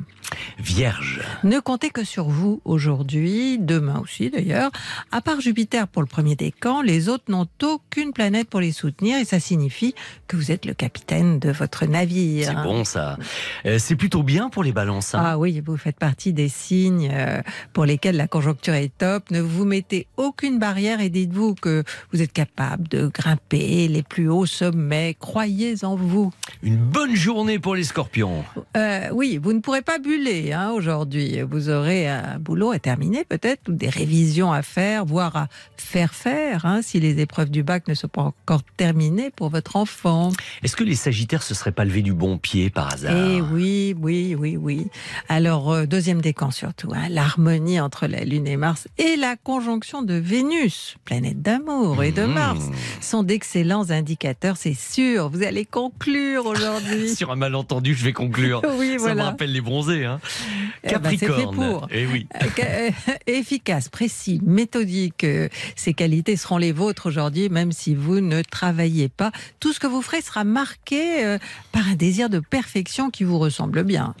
Vierge, 0.58 1.20
Ne 1.44 1.60
comptez 1.60 1.90
que 1.90 2.04
sur 2.04 2.28
vous 2.28 2.62
aujourd'hui, 2.64 3.58
demain 3.58 3.98
aussi 4.00 4.30
d'ailleurs. 4.30 4.70
À 5.10 5.20
part 5.20 5.42
Jupiter 5.42 5.86
pour 5.88 6.00
le 6.00 6.08
premier 6.08 6.36
décan, 6.36 6.80
les 6.80 7.10
autres 7.10 7.24
n'ont 7.28 7.46
aucune 7.62 8.12
planète 8.14 8.48
pour 8.48 8.60
les 8.60 8.72
soutenir 8.72 9.18
et 9.18 9.26
ça 9.26 9.40
signifie 9.40 9.94
que 10.28 10.36
vous 10.36 10.50
êtes 10.50 10.64
le 10.64 10.72
capitaine 10.72 11.38
de 11.38 11.50
votre 11.50 11.84
navire. 11.84 12.46
c'est 12.46 12.54
bon 12.62 12.84
ça. 12.84 13.18
Euh, 13.66 13.78
c'est 13.78 13.96
plutôt 13.96 14.22
bien 14.22 14.48
pour 14.48 14.62
les 14.64 14.72
balances. 14.72 15.14
hein. 15.14 15.22
Ah 15.22 15.38
oui, 15.38 15.60
vous 15.64 15.76
faites 15.76 15.98
partie 15.98 16.32
des 16.32 16.48
signes 16.48 17.10
euh, 17.12 17.42
pour 17.74 17.84
lesquels 17.84 18.16
la 18.16 18.28
conjoncture 18.28 18.74
est 18.74 18.96
top. 18.96 19.30
Ne 19.30 19.40
vous 19.40 19.66
mettez 19.72 20.06
aucune 20.18 20.58
barrière 20.58 21.00
et 21.00 21.08
dites-vous 21.08 21.54
que 21.54 21.82
vous 22.12 22.20
êtes 22.20 22.34
capable 22.34 22.88
de 22.88 23.06
grimper 23.06 23.88
les 23.88 24.02
plus 24.02 24.28
hauts 24.28 24.44
sommets. 24.44 25.16
Croyez 25.18 25.82
en 25.82 25.96
vous. 25.96 26.30
Une 26.62 26.76
bonne 26.76 27.16
journée 27.16 27.58
pour 27.58 27.74
les 27.74 27.84
scorpions. 27.84 28.44
Euh, 28.76 29.08
oui, 29.14 29.40
vous 29.42 29.54
ne 29.54 29.60
pourrez 29.60 29.80
pas 29.80 29.98
buller 29.98 30.52
hein, 30.52 30.72
aujourd'hui. 30.72 31.40
Vous 31.40 31.70
aurez 31.70 32.06
un 32.06 32.38
boulot 32.38 32.70
à 32.72 32.78
terminer 32.78 33.24
peut-être, 33.24 33.70
ou 33.70 33.72
des 33.72 33.88
révisions 33.88 34.52
à 34.52 34.60
faire, 34.60 35.06
voire 35.06 35.36
à 35.36 35.48
faire 35.78 36.12
faire, 36.12 36.66
hein, 36.66 36.82
si 36.82 37.00
les 37.00 37.20
épreuves 37.20 37.50
du 37.50 37.62
bac 37.62 37.88
ne 37.88 37.94
sont 37.94 38.08
pas 38.08 38.20
encore 38.20 38.62
terminées 38.76 39.30
pour 39.30 39.48
votre 39.48 39.76
enfant. 39.76 40.32
Est-ce 40.62 40.76
que 40.76 40.84
les 40.84 40.96
sagittaires 40.96 41.42
se 41.42 41.54
seraient 41.54 41.72
pas 41.72 41.86
levés 41.86 42.02
du 42.02 42.12
bon 42.12 42.36
pied 42.36 42.68
par 42.68 42.92
hasard? 42.92 43.16
Eh 43.16 43.40
oui, 43.40 43.96
oui, 43.98 44.36
oui, 44.38 44.58
oui. 44.58 44.86
Alors, 45.30 45.72
euh, 45.72 45.86
deuxième 45.86 46.20
décan 46.20 46.50
surtout, 46.50 46.92
hein, 46.94 47.08
l'harmonie 47.08 47.80
entre 47.80 48.06
la 48.06 48.22
Lune 48.24 48.46
et 48.46 48.58
Mars 48.58 48.86
et 48.98 49.16
la 49.16 49.36
conjonction 49.36 49.61
de 49.62 50.14
Vénus, 50.14 50.96
planète 51.04 51.40
d'amour, 51.40 52.02
et 52.02 52.10
de 52.10 52.22
Mmh. 52.24 52.32
Mars 52.32 52.64
sont 53.00 53.22
d'excellents 53.22 53.90
indicateurs, 53.90 54.56
c'est 54.56 54.74
sûr. 54.74 55.28
Vous 55.28 55.42
allez 55.44 55.64
conclure 55.64 56.46
aujourd'hui. 56.46 57.14
Sur 57.14 57.30
un 57.30 57.36
malentendu, 57.36 57.94
je 57.94 58.04
vais 58.04 58.12
conclure. 58.12 58.60
Oui, 58.78 58.96
Ça 58.98 59.14
me 59.14 59.22
rappelle 59.22 59.52
les 59.52 59.60
bronzés. 59.60 60.04
Hein. 60.04 60.20
Eh 60.82 60.88
ben, 60.88 60.92
Capricorne. 60.92 61.54
pour. 61.54 61.86
Eh 61.92 62.06
oui. 62.06 62.26
Euh, 62.42 62.46
euh, 63.08 63.12
Efficace, 63.26 63.88
précis, 63.88 64.40
méthodique. 64.44 65.22
euh, 65.24 65.48
Ces 65.76 65.94
qualités 65.94 66.36
seront 66.36 66.58
les 66.58 66.72
vôtres 66.72 67.06
aujourd'hui, 67.06 67.48
même 67.48 67.70
si 67.70 67.94
vous 67.94 68.20
ne 68.20 68.42
travaillez 68.42 69.08
pas. 69.08 69.30
Tout 69.60 69.72
ce 69.72 69.78
que 69.78 69.86
vous 69.86 70.02
ferez 70.02 70.22
sera 70.22 70.42
marqué 70.44 71.36
par 71.70 71.86
un 71.88 71.94
désir 71.94 72.28
de 72.30 72.40
perfection 72.40 73.10
qui 73.10 73.22
vous 73.24 73.38
ressemble 73.38 73.84
bien. 73.84 74.14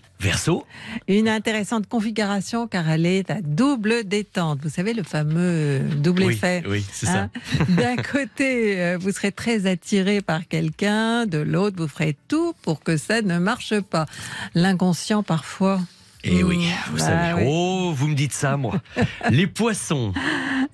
Une 1.08 1.28
intéressante 1.28 1.88
configuration 1.88 2.66
car 2.68 2.88
elle 2.88 3.06
est 3.06 3.30
à 3.30 3.40
double 3.42 4.04
détente. 4.04 4.60
Vous 4.62 4.68
savez, 4.70 4.94
le 4.94 5.02
fameux 5.02 5.80
double 5.96 6.24
oui, 6.24 6.34
effet. 6.34 6.62
oui, 6.68 6.84
c'est 6.92 7.08
Hein 7.08 7.30
D'un 7.68 7.96
côté, 7.96 8.80
euh, 8.80 8.98
vous 9.00 9.10
serez 9.12 9.32
très 9.32 9.66
attiré 9.66 10.20
par 10.20 10.46
quelqu'un, 10.48 11.26
de 11.26 11.38
l'autre, 11.38 11.76
vous 11.78 11.88
ferez 11.88 12.16
tout 12.28 12.54
pour 12.62 12.82
que 12.82 12.96
ça 12.96 13.22
ne 13.22 13.38
marche 13.38 13.78
pas. 13.80 14.06
L'inconscient, 14.54 15.22
parfois. 15.22 15.78
ça. 15.78 15.84
Eh 16.24 16.42
oui, 16.44 16.58
Mmh, 16.58 16.90
vous 16.92 16.98
bah 16.98 17.04
savez. 17.04 17.42
oui. 17.42 17.48
Oh, 17.48 17.92
vous 17.96 18.06
me 18.08 18.14
dites 18.14 18.32
ça, 18.32 18.56
moi. 18.56 18.80
les 19.30 19.48
poissons, 19.48 20.12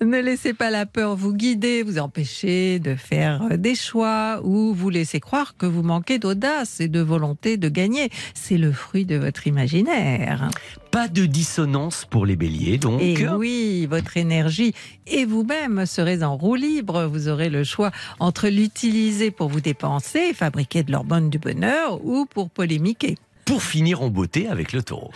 Ne 0.01 0.21
laissez 0.21 0.53
pas 0.53 0.69
la 0.69 0.85
peur 0.85 1.17
vous 1.17 1.33
guider, 1.33 1.83
vous 1.83 1.99
empêcher 1.99 2.79
de 2.79 2.95
faire 2.95 3.43
euh, 3.51 3.57
des 3.57 3.75
choix 3.75 4.39
ou 4.45 4.73
vous 4.73 4.89
laisser 4.89 5.19
croire 5.19 5.57
que 5.57 5.65
vous 5.65 5.83
manquez 5.83 6.19
d'audace 6.19 6.79
et 6.79 6.87
de 6.87 7.01
volonté 7.01 7.57
de 7.57 7.67
gagner. 7.67 8.09
C'est 8.33 8.57
le 8.57 8.71
fruit 8.71 9.05
de 9.05 9.17
votre 9.17 9.45
imaginaire. 9.45 10.49
pas 10.91 11.09
de 11.09 11.25
dissonance 11.25 12.05
pour 12.09 12.25
les 12.25 12.37
béliers, 12.37 12.77
donc. 12.77 13.01
Et 13.01 13.27
oui, 13.27 13.87
votre 13.87 14.15
énergie 14.15 14.73
et 15.05 15.25
vous-même 15.25 15.85
serez 15.85 16.23
en 16.23 16.37
roue 16.37 16.55
libre. 16.55 17.03
Vous 17.03 17.27
aurez 17.27 17.49
le 17.49 17.65
choix 17.65 17.91
entre 18.19 18.47
l'utiliser 18.47 19.31
pour 19.31 19.49
vous 19.49 19.61
dépenser, 19.61 20.33
fabriquer 20.33 20.83
de 20.83 20.93
l'hormone 20.93 21.29
du 21.29 21.39
bonheur 21.39 21.99
ou 22.05 22.25
pour 22.25 22.49
polémiquer. 22.49 23.17
Pour 23.49 23.63
finir 23.63 24.03
en 24.03 24.09
beauté 24.09 24.47
avec 24.47 24.73
le 24.73 24.83
taureau. 24.83 25.09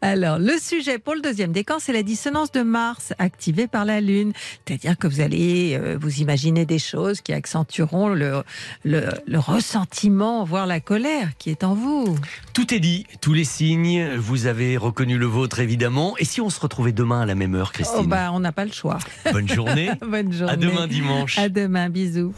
Alors, 0.00 0.38
le 0.38 0.56
sujet 0.62 1.00
pour 1.00 1.16
le 1.16 1.20
deuxième 1.20 1.50
décan, 1.50 1.78
c'est 1.80 1.92
la 1.92 2.04
dissonance 2.04 2.52
de 2.52 2.62
Mars 2.62 3.12
activée 3.18 3.66
par 3.66 3.84
la 3.84 4.00
Lune. 4.00 4.32
C'est-à-dire 4.64 4.96
que 4.96 5.08
vous 5.08 5.20
allez 5.20 5.74
euh, 5.76 5.98
vous 6.00 6.20
imaginer 6.20 6.64
des 6.64 6.78
choses 6.78 7.20
qui 7.20 7.32
accentueront 7.32 8.08
le, 8.08 8.44
le, 8.84 9.08
le 9.26 9.38
ressentiment, 9.40 10.44
voire 10.44 10.68
la 10.68 10.78
colère 10.78 11.30
qui 11.38 11.50
est 11.50 11.64
en 11.64 11.74
vous. 11.74 12.16
Tout 12.54 12.72
est 12.72 12.78
dit, 12.78 13.06
tous 13.20 13.32
les 13.32 13.42
signes, 13.44 14.14
vous 14.18 14.46
avez 14.46 14.76
reconnu 14.76 15.18
le 15.18 15.26
vôtre 15.26 15.58
évidemment. 15.58 16.14
Et 16.18 16.24
si 16.24 16.40
on 16.40 16.48
se 16.48 16.60
retrouvait 16.60 16.92
demain 16.92 17.22
à 17.22 17.26
la 17.26 17.34
même 17.34 17.56
heure, 17.56 17.72
Oh, 17.72 17.74
Christine 17.74 18.06
bah, 18.06 18.30
on 18.32 18.38
n'a 18.38 18.52
pas 18.52 18.66
le 18.66 18.72
choix. 18.72 18.98
Bonne 19.32 19.48
journée. 19.48 19.90
Bonne 20.00 20.32
journée. 20.32 20.52
à 20.52 20.56
demain 20.56 20.86
dimanche. 20.86 21.38
À 21.38 21.48
demain, 21.48 21.90
bisous. 21.90 22.32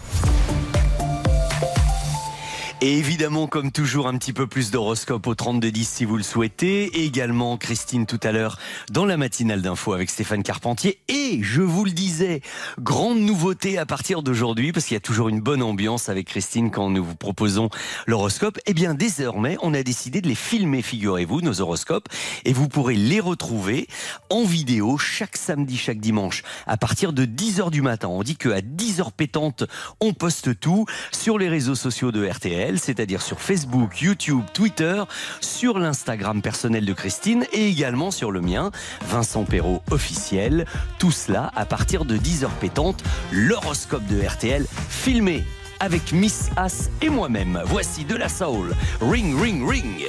Et 2.85 2.99
évidemment, 2.99 3.47
comme 3.47 3.71
toujours, 3.71 4.09
un 4.09 4.19
petit 4.19 4.33
peu 4.33 4.49
plus 4.49 4.73
d'horoscope 4.73 5.29
au 5.29 5.37
3210 5.37 5.89
si 5.89 6.05
vous 6.05 6.17
le 6.17 6.25
souhaitez. 6.25 7.05
Également, 7.05 7.57
Christine 7.57 8.07
tout 8.07 8.19
à 8.25 8.33
l'heure 8.33 8.59
dans 8.91 9.07
la 9.07 9.17
matinale 9.17 9.63
d'info 9.63 9.93
avec 9.93 10.11
Stéphane 10.11 10.43
Carpentier. 10.43 10.99
Et 11.07 11.39
je 11.43 11.63
vous 11.63 11.85
le 11.85 11.93
disais, 11.93 12.41
grande 12.81 13.21
nouveauté 13.21 13.79
à 13.79 13.87
partir 13.87 14.25
d'aujourd'hui, 14.25 14.73
parce 14.73 14.87
qu'il 14.87 14.95
y 14.95 14.97
a 14.97 15.01
toujours 15.01 15.29
une 15.29 15.41
bonne 15.41 15.63
ambiance 15.63 16.09
avec 16.09 16.27
Christine 16.27 16.73
quand 16.73 16.91
nous 16.91 17.05
vous 17.05 17.15
proposons 17.15 17.71
l'horoscope. 18.09 18.59
Eh 18.67 18.75
bien, 18.75 18.95
désormais, 18.95 19.57
on 19.63 19.75
a 19.75 19.85
décidé 19.85 20.21
de 20.21 20.27
les 20.27 20.35
filmer, 20.35 20.83
figurez-vous, 20.83 21.41
nos 21.41 21.61
horoscopes. 21.61 22.09
Et 22.45 22.53
vous 22.53 22.67
pourrez 22.67 22.97
les 22.97 23.21
retrouver 23.21 23.87
en 24.29 24.43
vidéo 24.43 24.99
chaque 24.99 25.37
samedi, 25.37 25.77
chaque 25.77 26.01
dimanche, 26.01 26.43
à 26.67 26.77
partir 26.77 27.13
de 27.13 27.27
10h 27.27 27.71
du 27.71 27.81
matin. 27.81 28.09
On 28.09 28.25
dit 28.25 28.35
qu'à 28.35 28.61
10h 28.61 29.13
pétantes, 29.17 29.63
on 30.01 30.15
poste 30.15 30.59
tout 30.59 30.85
sur 31.13 31.39
les 31.39 31.49
réseaux 31.49 31.77
sociaux 31.77 32.11
de 32.11 32.27
RTL, 32.27 32.72
c'est-à-dire 32.79 33.23
sur 33.23 33.41
Facebook, 33.41 34.01
YouTube, 34.01 34.43
Twitter, 34.53 35.03
sur 35.41 35.79
l'Instagram 35.79 36.43
personnel 36.43 36.85
de 36.85 36.93
Christine 36.93 37.45
et 37.53 37.69
également 37.69 38.11
sur 38.11 38.31
le 38.31 38.41
mien, 38.41 38.71
Vincent 39.09 39.45
Perrault 39.45 39.83
officiel. 39.91 40.67
Tout 40.99 41.11
cela 41.11 41.51
à 41.55 41.65
partir 41.65 42.05
de 42.05 42.17
10h 42.17 42.49
pétantes, 42.61 43.03
l'horoscope 43.33 44.07
de 44.07 44.27
RTL 44.27 44.67
filmé 44.89 45.45
avec 45.81 46.13
Miss 46.13 46.51
As 46.57 46.91
et 47.01 47.09
moi-même. 47.09 47.61
Voici 47.67 48.05
de 48.05 48.17
la 48.17 48.29
soul. 48.29 48.75
Ring, 49.01 49.39
ring, 49.41 49.69
ring. 49.69 50.05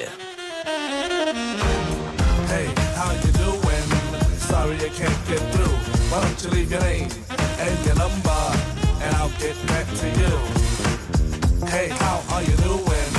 Hey, 2.48 2.68
how 2.96 3.12
you 3.12 3.32
doing? 3.34 3.88
Sorry 4.38 4.76
I 4.76 4.90
can't 4.90 5.28
get 5.28 5.40
through. 5.52 5.74
And 9.04 9.14
I'll 9.18 9.30
get 9.38 9.56
back 9.68 9.86
to 9.86 10.08
you? 10.08 10.63
Hey, 11.74 11.90
how 11.90 12.22
are 12.30 12.44
you 12.44 12.56
doing? 12.58 13.10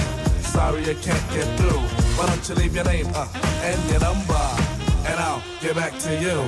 Sorry 0.54 0.82
I 0.82 0.94
can't 0.94 1.26
get 1.34 1.58
through. 1.58 1.80
Why 2.14 2.26
don't 2.28 2.48
you 2.48 2.54
leave 2.54 2.72
your 2.72 2.84
name 2.84 3.08
uh, 3.12 3.26
and 3.64 3.90
your 3.90 3.98
number, 3.98 4.46
and 5.10 5.18
I'll 5.18 5.42
get 5.60 5.74
back 5.74 5.98
to 5.98 6.12
you. 6.22 6.38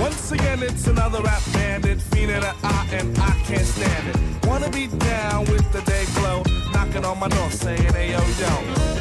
Once 0.00 0.32
again, 0.32 0.62
it's 0.62 0.86
another 0.86 1.20
rap 1.20 1.42
bandit, 1.52 2.00
feeling 2.00 2.36
an 2.36 2.54
eye, 2.62 2.88
and 2.92 3.18
I 3.18 3.32
can't 3.44 3.66
stand 3.66 4.08
it. 4.08 4.46
Wanna 4.46 4.70
be 4.70 4.86
down 4.86 5.44
with 5.52 5.70
the 5.72 5.82
day 5.82 6.06
glow, 6.14 6.42
knocking 6.78 7.04
on 7.04 7.18
my 7.18 7.28
door 7.28 7.50
saying, 7.50 7.92
hey 7.92 8.12
yo 8.12 8.20
yo. 8.42 8.52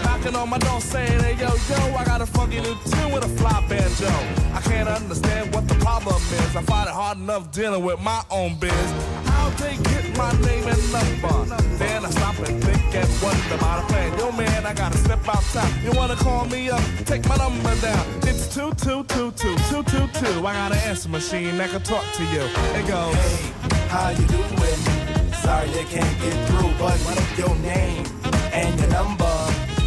Knocking 0.04 0.36
on 0.36 0.50
my 0.50 0.58
door 0.58 0.82
saying, 0.82 1.20
hey 1.22 1.36
yo 1.44 1.50
yo, 1.70 1.96
I 1.96 2.04
got 2.06 2.22
a 2.22 2.26
funky 2.26 2.60
new 2.60 2.76
tune 2.90 3.12
with 3.12 3.24
a 3.24 3.30
fly 3.38 3.64
banjo. 3.70 4.12
I 4.58 4.62
can't 4.62 4.90
understand 4.90 5.54
what 5.54 5.68
the 5.68 5.76
problem 5.76 6.16
is. 6.16 6.56
I 6.56 6.62
find 6.64 6.88
it 6.90 6.96
hard 6.96 7.18
enough 7.18 7.52
dealing 7.52 7.84
with 7.84 8.00
my 8.02 8.22
own 8.32 8.58
biz. 8.60 8.90
How 9.32 9.50
they 9.62 9.76
get 9.90 10.18
my 10.18 10.32
name 10.48 10.66
and 10.74 10.84
number? 10.92 11.56
Then 11.78 12.06
I 12.06 12.10
stop 12.10 12.40
and 12.40 12.64
think 12.64 12.96
and 12.96 13.10
wonder 13.22 13.56
about 13.56 13.84
a 13.84 13.88
plan. 13.88 14.18
Yo, 14.18 14.32
man, 14.32 14.66
I 14.66 14.74
gotta 14.74 14.98
step 14.98 15.28
outside. 15.28 15.72
You 15.84 15.92
wanna 15.92 16.16
call 16.16 16.46
me 16.46 16.70
up? 16.72 16.82
Take 17.06 17.28
my 17.30 17.38
number 17.38 17.76
down. 17.80 18.06
It's 18.24 18.54
two 18.56 18.74
two 18.86 19.04
two 19.04 19.32
two 19.42 19.56
two 19.70 19.84
two 19.84 20.08
two. 20.20 20.48
I 20.48 20.54
got 20.54 20.72
an 20.72 20.80
answer 20.90 21.10
machine 21.10 21.58
that 21.60 21.70
can 21.70 21.84
talk 21.84 22.06
to 22.18 22.24
you. 22.34 22.44
It 22.80 22.88
goes. 22.88 23.14
Hey, 23.16 23.88
how 23.94 24.10
you 24.10 24.26
doing? 24.26 25.18
Sorry 25.48 25.70
I 25.70 25.84
can't 25.84 26.20
get 26.20 26.36
through, 26.48 26.57
your 27.38 27.56
name 27.58 28.06
and 28.52 28.80
your 28.80 28.90
number? 28.90 29.26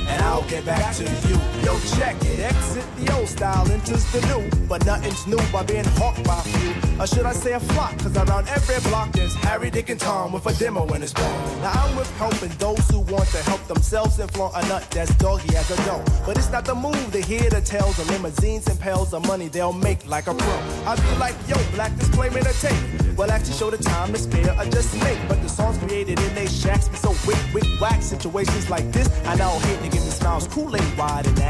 And 0.09 0.23
I'll 0.23 0.49
get 0.49 0.65
back 0.65 0.95
to 0.97 1.05
you. 1.05 1.60
Yo, 1.65 1.79
check 1.97 2.17
it. 2.23 2.41
Exit 2.41 2.85
the 2.97 3.13
old 3.15 3.29
style, 3.29 3.71
enters 3.71 4.05
the 4.13 4.21
new. 4.29 4.67
But 4.67 4.85
nothing's 4.87 5.27
new 5.27 5.41
by 5.53 5.63
being 5.63 5.85
hawked 5.85 6.25
by 6.25 6.41
few. 6.41 7.01
Or 7.01 7.07
should 7.07 7.27
I 7.27 7.33
say 7.33 7.53
a 7.53 7.61
flock? 7.61 7.99
Cause 7.99 8.17
around 8.17 8.49
every 8.49 8.81
block 8.91 9.13
there's 9.13 9.35
Harry, 9.35 9.71
Dick, 9.71 9.89
and 9.89 10.01
Tom 10.01 10.33
with 10.33 10.47
a 10.47 10.55
demo 10.59 10.87
in 10.95 11.03
his 11.03 11.13
palm. 11.13 11.61
Now 11.63 11.73
I'm 11.73 11.97
with 11.97 12.11
helping 12.19 12.51
those 12.59 12.89
who 12.91 13.01
want 13.01 13.29
to 13.29 13.39
help 13.51 13.63
themselves 13.67 14.19
and 14.19 14.31
flaunt 14.31 14.55
a 14.57 14.67
nut 14.69 14.87
that's 14.91 15.15
doggy 15.17 15.57
as 15.57 15.71
a 15.71 15.77
dough. 15.85 16.05
But 16.27 16.39
it's 16.39 16.51
not 16.51 16.65
the 16.65 16.75
move 16.75 17.13
to 17.13 17.21
hear 17.21 17.49
the 17.51 17.61
tales 17.61 17.99
of 17.99 18.09
limousines 18.11 18.67
and 18.67 18.79
pails 18.79 19.13
of 19.13 19.27
money 19.27 19.49
they'll 19.49 19.73
make 19.73 20.07
like 20.07 20.27
a 20.27 20.35
pro. 20.35 20.57
I 20.87 20.97
be 20.97 21.19
like, 21.19 21.35
yo, 21.49 21.57
black 21.75 21.97
disclaimer 21.99 22.41
to 22.41 22.53
tape. 22.61 23.01
Well, 23.17 23.31
actually 23.31 23.55
show 23.55 23.71
the 23.71 23.83
time 23.83 24.13
to 24.13 24.19
spare 24.19 24.53
or 24.59 24.65
just 24.67 24.95
make. 25.03 25.19
But 25.29 25.43
the 25.43 25.49
songs 25.49 25.77
created 25.79 26.19
in 26.21 26.35
they 26.35 26.47
shacks 26.47 26.89
be 26.89 26.97
so 26.97 27.11
wick, 27.27 27.39
wick, 27.53 27.67
whack. 27.81 28.03
Situations 28.03 28.71
like 28.71 28.91
this, 28.93 29.09
I 29.27 29.35
now 29.37 29.59
hate 29.59 29.83
to 29.83 29.89
give 29.91 30.05
me 30.05 30.11
smiles, 30.11 30.49
Kool-Aid 30.49 30.99
wide 30.99 31.27
and 31.27 31.39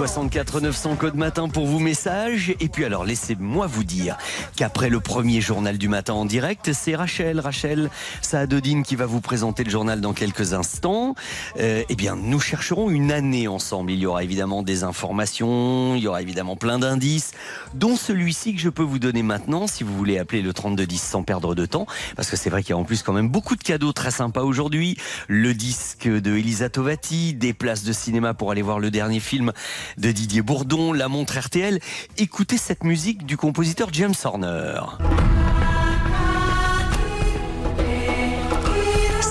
64 0.00 0.62
900 0.62 0.96
code 0.96 1.14
matin 1.14 1.50
pour 1.50 1.66
vos 1.66 1.78
messages. 1.78 2.54
Et 2.58 2.70
puis 2.70 2.86
alors, 2.86 3.04
laissez-moi 3.04 3.66
vous 3.66 3.84
dire 3.84 4.16
qu'après 4.56 4.88
le 4.88 4.98
premier 4.98 5.42
journal 5.42 5.76
du 5.76 5.90
matin 5.90 6.14
en 6.14 6.24
direct, 6.24 6.72
c'est 6.72 6.96
Rachel, 6.96 7.38
Rachel 7.38 7.90
Saadodine 8.22 8.82
qui 8.82 8.96
va 8.96 9.04
vous 9.04 9.20
présenter 9.20 9.62
le 9.62 9.68
journal 9.68 10.00
dans 10.00 10.14
quelques 10.14 10.54
instants. 10.54 11.14
Euh, 11.58 11.82
eh 11.86 11.94
bien, 11.96 12.16
nous 12.16 12.40
chercherons 12.40 12.88
une 12.88 13.12
année 13.12 13.46
ensemble. 13.46 13.90
Il 13.90 13.98
y 13.98 14.06
aura 14.06 14.24
évidemment 14.24 14.62
des 14.62 14.84
informations, 14.84 15.94
il 15.94 16.02
y 16.02 16.08
aura 16.08 16.22
évidemment 16.22 16.56
plein 16.56 16.78
d'indices, 16.78 17.32
dont 17.74 17.94
celui-ci 17.94 18.54
que 18.54 18.60
je 18.60 18.70
peux 18.70 18.82
vous 18.82 18.98
donner 18.98 19.22
maintenant, 19.22 19.66
si 19.66 19.84
vous 19.84 19.94
voulez 19.94 20.16
appeler 20.16 20.40
le 20.40 20.54
3210 20.54 20.98
sans 20.98 21.24
perdre 21.24 21.54
de 21.54 21.66
temps, 21.66 21.84
parce 22.16 22.30
que 22.30 22.38
c'est 22.38 22.48
vrai 22.48 22.62
qu'il 22.62 22.70
y 22.70 22.72
a 22.72 22.78
en 22.78 22.84
plus 22.84 23.02
quand 23.02 23.12
même 23.12 23.28
beaucoup 23.28 23.54
de 23.54 23.62
cadeaux 23.62 23.92
très 23.92 24.12
sympas 24.12 24.44
aujourd'hui. 24.44 24.96
Le 25.28 25.52
disque 25.52 26.08
de 26.08 26.38
Elisa 26.38 26.70
Tovati, 26.70 27.34
des 27.34 27.52
places 27.52 27.84
de 27.84 27.92
cinéma 27.92 28.32
pour 28.32 28.50
aller 28.50 28.62
voir 28.62 28.78
le 28.78 28.90
dernier 28.90 29.20
film 29.20 29.52
de 29.98 30.10
Didier 30.10 30.42
Bourdon, 30.42 30.92
la 30.92 31.08
montre 31.08 31.38
RTL. 31.38 31.80
Écoutez 32.18 32.58
cette 32.58 32.84
musique 32.84 33.26
du 33.26 33.36
compositeur 33.36 33.88
James 33.92 34.14
Horner. 34.24 34.80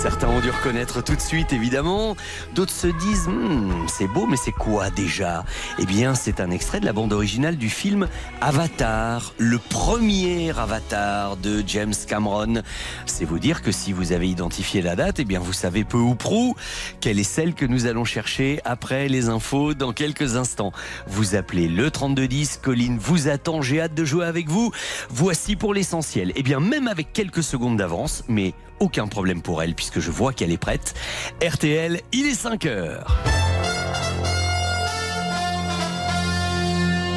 Certains 0.00 0.28
ont 0.28 0.40
dû 0.40 0.48
reconnaître 0.48 1.04
tout 1.04 1.14
de 1.14 1.20
suite, 1.20 1.52
évidemment. 1.52 2.16
D'autres 2.54 2.72
se 2.72 2.86
disent, 2.86 3.28
Hmm, 3.28 3.86
c'est 3.86 4.06
beau, 4.06 4.26
mais 4.26 4.38
c'est 4.38 4.50
quoi 4.50 4.88
déjà? 4.88 5.44
Eh 5.78 5.84
bien, 5.84 6.14
c'est 6.14 6.40
un 6.40 6.50
extrait 6.50 6.80
de 6.80 6.86
la 6.86 6.94
bande 6.94 7.12
originale 7.12 7.58
du 7.58 7.68
film 7.68 8.08
Avatar, 8.40 9.34
le 9.36 9.58
premier 9.58 10.58
Avatar 10.58 11.36
de 11.36 11.62
James 11.66 11.92
Cameron. 12.08 12.62
C'est 13.04 13.26
vous 13.26 13.38
dire 13.38 13.60
que 13.60 13.72
si 13.72 13.92
vous 13.92 14.12
avez 14.12 14.26
identifié 14.26 14.80
la 14.80 14.96
date, 14.96 15.18
eh 15.18 15.26
bien, 15.26 15.38
vous 15.38 15.52
savez 15.52 15.84
peu 15.84 15.98
ou 15.98 16.14
prou 16.14 16.56
quelle 17.02 17.18
est 17.18 17.22
celle 17.22 17.52
que 17.52 17.66
nous 17.66 17.84
allons 17.84 18.06
chercher 18.06 18.60
après 18.64 19.06
les 19.06 19.28
infos 19.28 19.74
dans 19.74 19.92
quelques 19.92 20.34
instants. 20.36 20.72
Vous 21.08 21.34
appelez 21.34 21.68
le 21.68 21.90
3210, 21.90 22.60
Colline 22.62 22.96
vous 22.98 23.28
attend, 23.28 23.60
j'ai 23.60 23.82
hâte 23.82 23.94
de 23.94 24.06
jouer 24.06 24.24
avec 24.24 24.48
vous. 24.48 24.72
Voici 25.10 25.56
pour 25.56 25.74
l'essentiel. 25.74 26.32
Eh 26.36 26.42
bien, 26.42 26.58
même 26.58 26.88
avec 26.88 27.12
quelques 27.12 27.42
secondes 27.42 27.76
d'avance, 27.76 28.24
mais 28.28 28.54
aucun 28.80 29.06
problème 29.06 29.42
pour 29.42 29.62
elle 29.62 29.74
puisque 29.74 30.00
je 30.00 30.10
vois 30.10 30.32
qu'elle 30.32 30.50
est 30.50 30.58
prête. 30.58 30.94
RTL, 31.42 32.00
il 32.12 32.26
est 32.26 32.34
5 32.34 32.66
heures. 32.66 33.16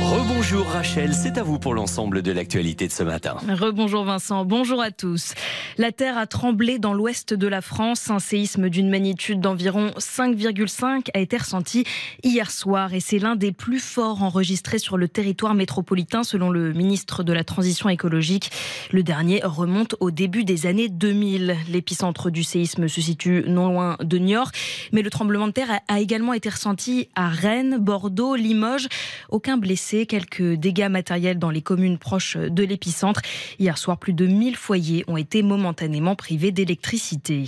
Rebonjour 0.04 0.66
Rachel, 0.68 1.14
c'est 1.14 1.38
à 1.38 1.44
vous 1.44 1.60
pour 1.60 1.74
l'ensemble 1.74 2.22
de 2.22 2.32
l'actualité 2.34 2.88
de 2.88 2.92
ce 2.92 3.04
matin. 3.04 3.38
Rebonjour 3.48 4.04
Vincent, 4.04 4.44
bonjour 4.44 4.82
à 4.82 4.92
tous. 4.92 5.34
La 5.78 5.94
terre 5.94 6.18
a 6.18 6.28
tremblé 6.28 6.78
dans 6.78 6.94
l'ouest 6.94 7.34
de 7.34 7.48
la 7.48 7.62
France. 7.62 8.10
Un 8.10 8.20
séisme 8.20 8.70
d'une 8.70 8.90
magnitude 8.90 9.40
d'environ 9.40 9.92
5,5 9.98 11.08
a 11.14 11.20
été 11.20 11.38
ressenti 11.38 11.86
hier 12.22 12.52
soir 12.52 12.94
et 12.94 13.00
c'est 13.00 13.18
l'un 13.18 13.38
des 13.38 13.54
plus 13.54 13.80
forts 13.80 14.22
enregistrés 14.22 14.78
sur 14.78 14.98
le 14.98 15.08
territoire 15.08 15.54
métropolitain 15.54 16.24
selon 16.24 16.50
le 16.50 16.74
ministre 16.74 17.24
de 17.24 17.32
la 17.32 17.46
Transition 17.46 17.88
écologique. 17.88 18.52
Le 18.92 19.04
dernier 19.04 19.42
remonte 19.44 19.96
au 20.02 20.12
début 20.12 20.44
des 20.44 20.66
années 20.66 20.90
2000. 20.90 21.56
L'épicentre 21.70 22.30
du 22.30 22.44
séisme 22.44 22.90
se 22.90 23.00
situe 23.00 23.46
non 23.48 23.70
loin 23.70 23.96
de 24.02 24.18
Niort, 24.18 24.52
mais 24.92 25.02
le 25.02 25.10
tremblement 25.10 25.48
de 25.48 25.54
terre 25.54 25.80
a 25.88 26.00
également 26.02 26.34
été 26.34 26.50
ressenti 26.50 27.08
à 27.16 27.30
Rennes, 27.30 27.78
Bordeaux, 27.80 28.36
Limoges. 28.36 28.90
Aucun 29.30 29.56
blessé 29.56 29.93
quelques 30.02 30.54
dégâts 30.54 30.90
matériels 30.90 31.40
dans 31.40 31.50
les 31.50 31.62
communes 31.62 31.98
proches 31.98 32.38
de 32.38 32.64
l'épicentre. 32.64 33.22
Hier 33.60 33.78
soir, 33.78 33.98
plus 33.98 34.14
de 34.14 34.26
1000 34.26 34.56
foyers 34.56 35.04
ont 35.08 35.18
été 35.18 35.44
momentanément 35.44 36.16
privés 36.16 36.52
d'électricité. 36.52 37.46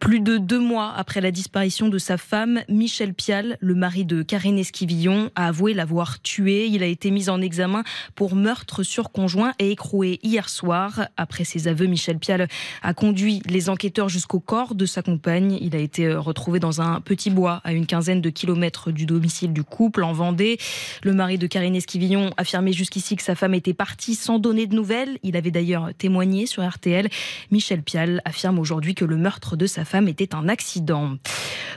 Plus 0.00 0.20
de 0.20 0.38
deux 0.38 0.58
mois 0.58 0.94
après 0.96 1.20
la 1.20 1.30
disparition 1.30 1.88
de 1.88 1.98
sa 1.98 2.16
femme, 2.16 2.62
Michel 2.70 3.12
Pial, 3.12 3.58
le 3.60 3.74
mari 3.74 4.06
de 4.06 4.22
Karine 4.22 4.58
Esquivillon, 4.58 5.30
a 5.34 5.48
avoué 5.48 5.74
l'avoir 5.74 6.22
tué. 6.22 6.66
Il 6.66 6.82
a 6.82 6.86
été 6.86 7.10
mis 7.10 7.28
en 7.28 7.42
examen 7.42 7.84
pour 8.14 8.34
meurtre 8.34 8.82
sur 8.82 9.12
conjoint 9.12 9.52
et 9.58 9.70
écroué 9.70 10.18
hier 10.22 10.48
soir. 10.48 11.06
Après 11.18 11.44
ses 11.44 11.68
aveux, 11.68 11.84
Michel 11.84 12.18
Pial 12.18 12.48
a 12.82 12.94
conduit 12.94 13.42
les 13.44 13.68
enquêteurs 13.68 14.08
jusqu'au 14.08 14.40
corps 14.40 14.74
de 14.74 14.86
sa 14.86 15.02
compagne. 15.02 15.58
Il 15.60 15.76
a 15.76 15.78
été 15.78 16.10
retrouvé 16.14 16.60
dans 16.60 16.80
un 16.80 17.02
petit 17.02 17.28
bois 17.28 17.60
à 17.62 17.74
une 17.74 17.86
quinzaine 17.86 18.22
de 18.22 18.30
kilomètres 18.30 18.92
du 18.92 19.04
domicile 19.04 19.52
du 19.52 19.64
couple 19.64 20.02
en 20.02 20.14
Vendée. 20.14 20.56
Le 21.02 21.12
mari 21.12 21.36
de 21.36 21.46
Karine 21.46 21.76
Esquivillon 21.76 22.30
affirmait 22.38 22.72
jusqu'ici 22.72 23.16
que 23.16 23.22
sa 23.22 23.34
femme 23.34 23.52
était 23.52 23.74
partie 23.74 24.14
sans 24.14 24.38
donner 24.38 24.66
de 24.66 24.74
nouvelles. 24.74 25.18
Il 25.22 25.36
avait 25.36 25.50
d'ailleurs 25.50 25.90
témoigné 25.98 26.46
sur 26.46 26.66
RTL. 26.66 27.10
Michel 27.50 27.82
Pial 27.82 28.22
affirme 28.24 28.58
aujourd'hui 28.58 28.94
que 28.94 29.04
le 29.04 29.18
meurtre 29.18 29.56
de 29.56 29.66
sa 29.66 29.84
femme 29.84 29.89
était 30.08 30.34
un 30.34 30.48
accident. 30.48 31.16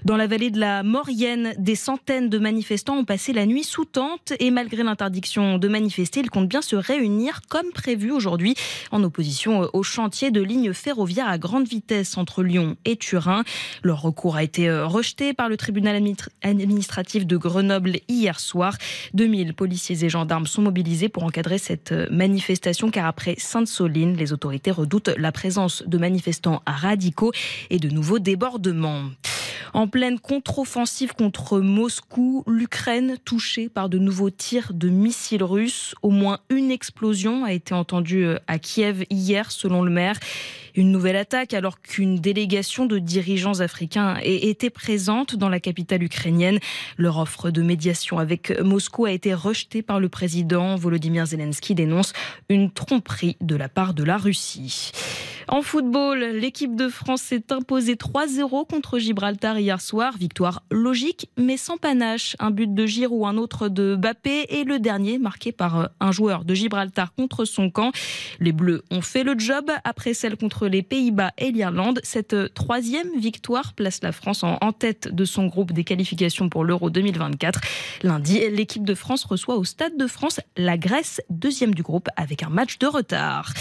Dans 0.05 0.17
la 0.17 0.27
vallée 0.27 0.51
de 0.51 0.59
la 0.59 0.83
Maurienne, 0.83 1.53
des 1.57 1.75
centaines 1.75 2.29
de 2.29 2.37
manifestants 2.37 2.97
ont 2.97 3.05
passé 3.05 3.31
la 3.31 3.45
nuit 3.45 3.63
sous 3.63 3.85
tente 3.85 4.33
et 4.39 4.51
malgré 4.51 4.83
l'interdiction 4.83 5.57
de 5.57 5.67
manifester, 5.69 6.19
ils 6.19 6.29
comptent 6.29 6.49
bien 6.49 6.61
se 6.61 6.75
réunir 6.75 7.39
comme 7.49 7.71
prévu 7.73 8.11
aujourd'hui 8.11 8.55
en 8.91 9.01
opposition 9.03 9.69
au 9.71 9.81
chantier 9.81 10.29
de 10.29 10.41
lignes 10.41 10.73
ferroviaires 10.73 11.29
à 11.29 11.37
grande 11.37 11.67
vitesse 11.67 12.17
entre 12.17 12.43
Lyon 12.43 12.75
et 12.83 12.97
Turin. 12.97 13.43
Leur 13.81 14.01
recours 14.01 14.35
a 14.35 14.43
été 14.43 14.69
rejeté 14.69 15.33
par 15.33 15.47
le 15.47 15.55
tribunal 15.55 16.01
administratif 16.43 17.25
de 17.25 17.37
Grenoble 17.37 17.99
hier 18.09 18.41
soir. 18.41 18.75
2000 19.13 19.53
policiers 19.53 20.03
et 20.03 20.09
gendarmes 20.09 20.47
sont 20.47 20.61
mobilisés 20.61 21.07
pour 21.07 21.23
encadrer 21.23 21.57
cette 21.57 21.93
manifestation 22.11 22.91
car 22.91 23.05
après 23.05 23.35
Sainte-Soline, 23.37 24.17
les 24.17 24.33
autorités 24.33 24.71
redoutent 24.71 25.11
la 25.17 25.31
présence 25.31 25.83
de 25.87 25.97
manifestants 25.97 26.61
radicaux 26.67 27.31
et 27.69 27.79
de 27.79 27.87
nouveaux 27.87 28.02
débordements. 28.19 29.03
En 29.73 29.87
pleine 29.87 30.19
contre-offensive 30.19 31.13
contre 31.13 31.59
Moscou, 31.59 32.43
l'Ukraine 32.45 33.17
touchée 33.25 33.69
par 33.69 33.89
de 33.89 33.97
nouveaux 33.97 34.29
tirs 34.29 34.71
de 34.71 34.87
missiles 34.87 35.43
russes. 35.43 35.95
Au 36.03 36.11
moins 36.11 36.39
une 36.51 36.69
explosion 36.69 37.43
a 37.43 37.53
été 37.53 37.73
entendue 37.73 38.27
à 38.45 38.59
Kiev 38.59 39.03
hier, 39.09 39.51
selon 39.51 39.81
le 39.81 39.89
maire. 39.89 40.19
Une 40.75 40.91
nouvelle 40.91 41.15
attaque 41.15 41.55
alors 41.55 41.81
qu'une 41.81 42.17
délégation 42.17 42.85
de 42.85 42.99
dirigeants 42.99 43.61
africains 43.61 44.17
était 44.21 44.69
présente 44.69 45.35
dans 45.35 45.49
la 45.49 45.59
capitale 45.59 46.03
ukrainienne. 46.03 46.59
Leur 46.97 47.17
offre 47.17 47.49
de 47.49 47.63
médiation 47.63 48.19
avec 48.19 48.53
Moscou 48.61 49.05
a 49.05 49.11
été 49.11 49.33
rejetée 49.33 49.81
par 49.81 49.99
le 49.99 50.09
président. 50.09 50.75
Volodymyr 50.75 51.25
Zelensky 51.25 51.73
dénonce 51.73 52.13
une 52.49 52.69
tromperie 52.69 53.37
de 53.41 53.55
la 53.55 53.69
part 53.69 53.95
de 53.95 54.03
la 54.03 54.17
Russie. 54.17 54.91
En 55.47 55.61
football, 55.61 56.19
l'équipe 56.19 56.75
de 56.75 56.87
France 56.87 57.21
s'est 57.21 57.51
imposée 57.51 57.95
3-0 57.95 58.67
contre 58.67 58.99
Gibraltar 58.99 59.59
hier 59.59 59.81
soir. 59.81 60.17
Victoire 60.17 60.63
logique, 60.71 61.29
mais 61.37 61.57
sans 61.57 61.77
panache. 61.77 62.35
Un 62.39 62.51
but 62.51 62.73
de 62.73 62.85
Giroud, 62.85 63.25
un 63.25 63.37
autre 63.37 63.67
de 63.67 63.95
Bappé 63.95 64.45
et 64.49 64.63
le 64.63 64.79
dernier 64.79 65.17
marqué 65.17 65.51
par 65.51 65.79
euh, 65.79 65.85
un 65.99 66.11
joueur 66.11 66.45
de 66.45 66.53
Gibraltar 66.53 67.13
contre 67.13 67.45
son 67.45 67.69
camp. 67.69 67.91
Les 68.39 68.51
Bleus 68.51 68.83
ont 68.91 69.01
fait 69.01 69.23
le 69.23 69.37
job 69.37 69.69
après 69.83 70.13
celle 70.13 70.37
contre 70.37 70.67
les 70.67 70.81
Pays-Bas 70.81 71.31
et 71.37 71.51
l'Irlande. 71.51 71.99
Cette 72.03 72.33
euh, 72.33 72.47
troisième 72.47 73.09
victoire 73.17 73.73
place 73.73 74.01
la 74.01 74.11
France 74.11 74.43
en, 74.43 74.57
en 74.61 74.71
tête 74.71 75.13
de 75.13 75.25
son 75.25 75.47
groupe 75.47 75.73
des 75.73 75.83
qualifications 75.83 76.49
pour 76.49 76.63
l'Euro 76.63 76.89
2024. 76.89 77.59
Lundi, 78.03 78.39
l'équipe 78.49 78.85
de 78.85 78.95
France 78.95 79.25
reçoit 79.25 79.55
au 79.55 79.63
Stade 79.63 79.97
de 79.97 80.07
France 80.07 80.39
la 80.57 80.77
Grèce, 80.77 81.21
deuxième 81.29 81.73
du 81.73 81.83
groupe, 81.83 82.07
avec 82.15 82.43
un 82.43 82.49
match 82.49 82.79
de 82.79 82.87
retard. 82.87 83.53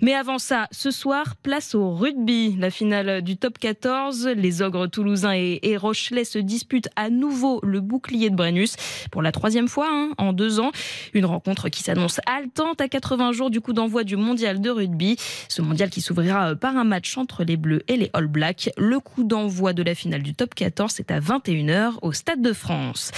Mais 0.00 0.14
avant 0.14 0.38
ça, 0.38 0.68
ce 0.70 0.90
soir, 0.90 1.29
place 1.36 1.74
au 1.74 1.94
rugby. 1.94 2.56
La 2.58 2.70
finale 2.70 3.22
du 3.22 3.36
top 3.36 3.58
14, 3.58 4.28
les 4.28 4.62
ogres 4.62 4.86
toulousains 4.86 5.34
et, 5.34 5.60
et 5.62 5.76
Rochelais 5.76 6.24
se 6.24 6.38
disputent 6.38 6.88
à 6.96 7.10
nouveau 7.10 7.60
le 7.62 7.80
bouclier 7.80 8.30
de 8.30 8.36
Brennus 8.36 8.76
pour 9.10 9.22
la 9.22 9.32
troisième 9.32 9.68
fois 9.68 9.88
hein, 9.90 10.10
en 10.18 10.32
deux 10.32 10.60
ans. 10.60 10.72
Une 11.14 11.24
rencontre 11.24 11.68
qui 11.68 11.82
s'annonce 11.82 12.20
haletante 12.26 12.80
à 12.80 12.88
80 12.88 13.32
jours 13.32 13.50
du 13.50 13.60
coup 13.60 13.72
d'envoi 13.72 14.04
du 14.04 14.16
mondial 14.16 14.60
de 14.60 14.70
rugby. 14.70 15.16
Ce 15.48 15.62
mondial 15.62 15.90
qui 15.90 16.00
s'ouvrira 16.00 16.54
par 16.54 16.76
un 16.76 16.84
match 16.84 17.16
entre 17.16 17.44
les 17.44 17.56
Bleus 17.56 17.82
et 17.88 17.96
les 17.96 18.10
All 18.12 18.26
Blacks. 18.26 18.70
Le 18.76 19.00
coup 19.00 19.24
d'envoi 19.24 19.72
de 19.72 19.82
la 19.82 19.94
finale 19.94 20.22
du 20.22 20.34
top 20.34 20.54
14, 20.54 20.92
c'est 20.94 21.10
à 21.10 21.20
21h 21.20 21.94
au 22.02 22.12
Stade 22.12 22.42
de 22.42 22.52
France. 22.52 23.12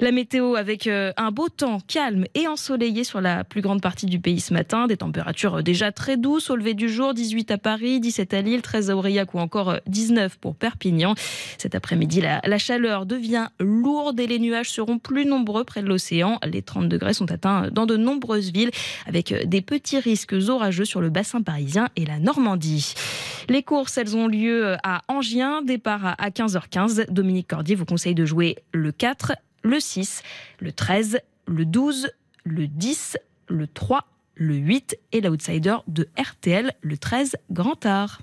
La 0.00 0.12
météo 0.12 0.56
avec 0.56 0.86
euh, 0.86 1.12
un 1.16 1.30
beau 1.30 1.48
temps 1.48 1.78
calme 1.86 2.26
et 2.34 2.46
ensoleillé 2.46 3.02
sur 3.02 3.20
la 3.20 3.44
plus 3.44 3.62
grande 3.62 3.80
partie 3.80 4.06
du 4.06 4.20
pays 4.20 4.40
ce 4.40 4.52
matin. 4.52 4.86
Des 4.86 4.98
températures 4.98 5.62
déjà 5.62 5.90
très 5.90 6.16
douces 6.16 6.50
au 6.50 6.56
lever 6.56 6.74
du 6.74 6.88
jour. 6.88 7.14
18 7.14 7.45
à 7.50 7.58
Paris, 7.58 8.00
17 8.00 8.34
à 8.34 8.42
Lille, 8.42 8.62
13 8.62 8.90
à 8.90 8.96
Aurillac 8.96 9.34
ou 9.34 9.38
encore 9.38 9.70
euh, 9.70 9.78
19 9.86 10.38
pour 10.38 10.54
Perpignan. 10.54 11.14
Cet 11.58 11.74
après-midi, 11.74 12.20
la, 12.20 12.58
chaleur 12.58 13.06
devient 13.06 13.48
lourde 13.60 14.18
et 14.18 14.26
les 14.26 14.38
nuages 14.38 14.70
seront 14.70 14.98
plus 14.98 15.26
nombreux 15.26 15.64
près 15.64 15.82
de 15.82 15.88
l'océan. 15.88 16.38
Les 16.44 16.62
30 16.62 16.88
degrés 16.88 17.14
sont 17.14 17.30
atteints 17.30 17.68
dans 17.70 17.86
de 17.86 17.96
nombreuses 17.96 18.52
villes 18.52 18.70
avec 19.06 19.32
euh, 19.32 19.44
des 19.44 19.60
petits 19.62 19.98
risques 19.98 20.34
orageux 20.48 20.84
sur 20.84 21.00
le 21.00 21.10
bassin 21.10 21.42
parisien 21.42 21.88
et 21.96 22.04
la 22.04 22.18
Normandie. 22.18 22.94
Les 23.48 23.62
courses, 23.62 23.98
elles 23.98 24.16
ont 24.16 24.26
lieu 24.26 24.76
à 24.82 25.02
Angien. 25.08 25.62
Départ 25.62 26.16
à 26.18 26.30
15h15. 26.30 27.10
Dominique 27.10 27.48
Cordier 27.48 27.74
vous 27.74 27.84
conseille 27.84 28.14
de 28.14 28.24
jouer 28.24 28.56
le 28.72 28.92
4, 28.92 29.32
le 29.62 29.80
6, 29.80 30.22
le 30.60 30.72
13, 30.72 31.20
le 31.46 31.64
12, 31.64 32.08
le 32.44 32.66
10, 32.66 33.18
le 33.48 33.66
3, 33.66 34.04
le 34.36 34.54
8 34.54 34.96
et 35.12 35.20
l'outsider 35.20 35.76
de 35.88 36.08
RTL, 36.18 36.72
le 36.80 36.98
13, 36.98 37.36
Grand 37.50 37.84
Art. 37.84 38.20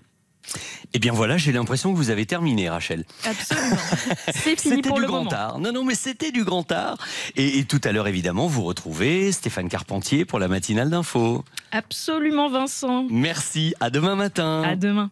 Eh 0.93 0.99
bien 0.99 1.13
voilà, 1.13 1.37
j'ai 1.37 1.51
l'impression 1.53 1.91
que 1.93 1.97
vous 1.97 2.09
avez 2.09 2.25
terminé, 2.25 2.69
Rachel. 2.69 3.05
Absolument. 3.25 3.77
C'est 4.33 4.59
fini 4.59 4.75
C'était 4.75 4.89
pour 4.89 4.97
du 4.97 5.01
le 5.03 5.07
grand 5.07 5.19
moment. 5.23 5.31
art. 5.31 5.59
Non, 5.59 5.71
non, 5.71 5.85
mais 5.85 5.95
c'était 5.95 6.31
du 6.31 6.43
grand 6.43 6.69
art. 6.71 6.97
Et, 7.37 7.59
et 7.59 7.63
tout 7.63 7.79
à 7.85 7.93
l'heure, 7.93 8.07
évidemment, 8.07 8.47
vous 8.47 8.63
retrouvez 8.63 9.31
Stéphane 9.31 9.69
Carpentier 9.69 10.25
pour 10.25 10.39
la 10.39 10.49
matinale 10.49 10.89
d'info. 10.89 11.45
Absolument, 11.71 12.49
Vincent. 12.49 13.07
Merci. 13.09 13.73
À 13.79 13.89
demain 13.89 14.15
matin. 14.15 14.63
À 14.65 14.75
demain. 14.75 15.09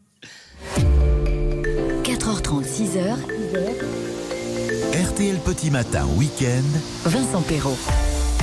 4h30, 2.03 2.65
6h, 2.65 3.15
RTL 5.07 5.37
Petit 5.39 5.71
Matin 5.71 6.05
Week-end. 6.17 7.09
Vincent 7.09 7.41
Perrault. 7.41 7.77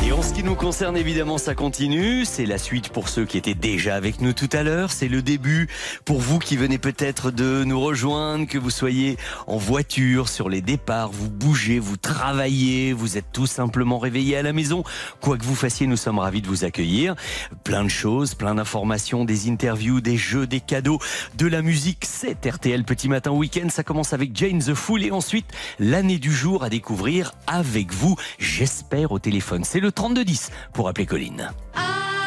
Et 0.07 0.13
en 0.13 0.23
ce 0.23 0.33
qui 0.33 0.45
nous 0.45 0.55
concerne, 0.55 0.97
évidemment, 0.97 1.39
ça 1.39 1.57
continue. 1.57 2.25
C'est 2.25 2.47
la 2.47 2.57
suite 2.57 2.91
pour 2.91 3.09
ceux 3.09 3.25
qui 3.25 3.37
étaient 3.37 3.55
déjà 3.55 3.97
avec 3.97 4.21
nous 4.21 4.33
tout 4.33 4.49
à 4.53 4.63
l'heure. 4.63 4.93
C'est 4.93 5.09
le 5.09 5.23
début 5.23 5.69
pour 6.05 6.21
vous 6.21 6.39
qui 6.39 6.57
venez 6.57 6.79
peut-être 6.79 7.33
de 7.33 7.65
nous 7.65 7.81
rejoindre, 7.81 8.47
que 8.47 8.59
vous 8.59 8.71
soyez 8.71 9.17
en 9.49 9.57
voiture, 9.57 10.29
sur 10.29 10.49
les 10.49 10.63
départs, 10.63 11.11
vous 11.11 11.29
bougez, 11.29 11.81
vous 11.81 11.97
travaillez, 11.97 12.93
vous 12.93 13.19
êtes 13.19 13.33
tout 13.33 13.49
simplement 13.49 13.99
réveillés 13.99 14.37
à 14.37 14.43
la 14.43 14.53
maison. 14.53 14.85
Quoi 15.21 15.37
que 15.37 15.45
vous 15.45 15.57
fassiez, 15.57 15.89
nous 15.89 15.97
sommes 15.97 16.21
ravis 16.21 16.43
de 16.43 16.49
vous 16.49 16.65
accueillir. 16.65 17.17
Plein 17.65 17.83
de 17.83 17.89
choses, 17.89 18.35
plein 18.35 18.55
d'informations, 18.55 19.25
des 19.25 19.51
interviews, 19.51 20.01
des 20.01 20.17
jeux, 20.17 20.47
des 20.47 20.61
cadeaux, 20.61 21.01
de 21.37 21.47
la 21.49 21.61
musique. 21.61 22.05
C'est 22.07 22.47
RTL 22.47 22.85
Petit 22.85 23.09
Matin 23.09 23.33
Week-end. 23.33 23.69
Ça 23.69 23.83
commence 23.83 24.13
avec 24.13 24.35
Jane 24.37 24.61
the 24.61 24.75
Fool 24.75 25.03
et 25.03 25.11
ensuite 25.11 25.47
l'année 25.81 26.19
du 26.19 26.33
jour 26.33 26.63
à 26.63 26.71
découvrir 26.71 27.33
avec 27.49 27.93
vous, 27.93 28.17
j'espère, 28.39 29.11
au 29.11 29.19
téléphone. 29.19 29.65
C'est 29.65 29.81
le 29.81 29.88
3210 29.91 30.51
pour 30.73 30.89
appeler 30.89 31.07
Colline. 31.07 31.51
I'm 31.75 32.18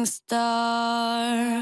morning 0.00 0.06
star. 0.06 1.60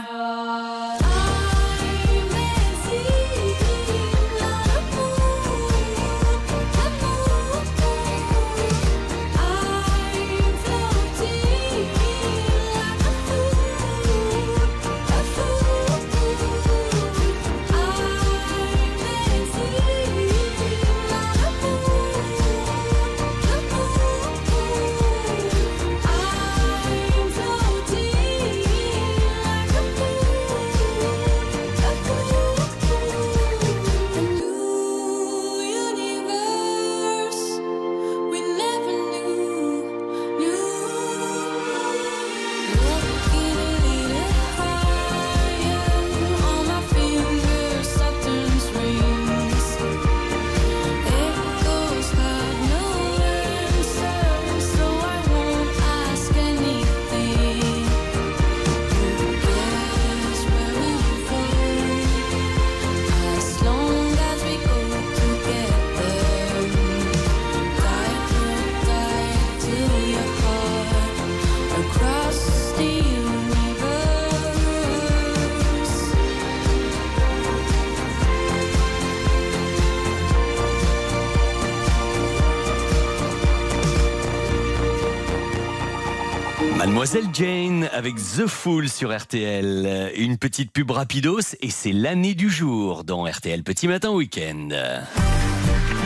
Mademoiselle 87.08 87.34
Jane 87.34 87.88
avec 87.94 88.16
The 88.16 88.46
Fool 88.46 88.86
sur 88.90 89.16
RTL. 89.16 89.84
Euh, 89.86 90.10
une 90.16 90.36
petite 90.36 90.70
pub 90.70 90.90
rapidos 90.90 91.54
et 91.62 91.70
c'est 91.70 91.92
l'année 91.92 92.34
du 92.34 92.50
jour 92.50 93.02
dans 93.02 93.24
RTL 93.24 93.62
Petit 93.62 93.88
Matin 93.88 94.10
Week-end. 94.10 94.68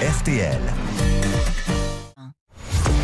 RTL. 0.00 0.60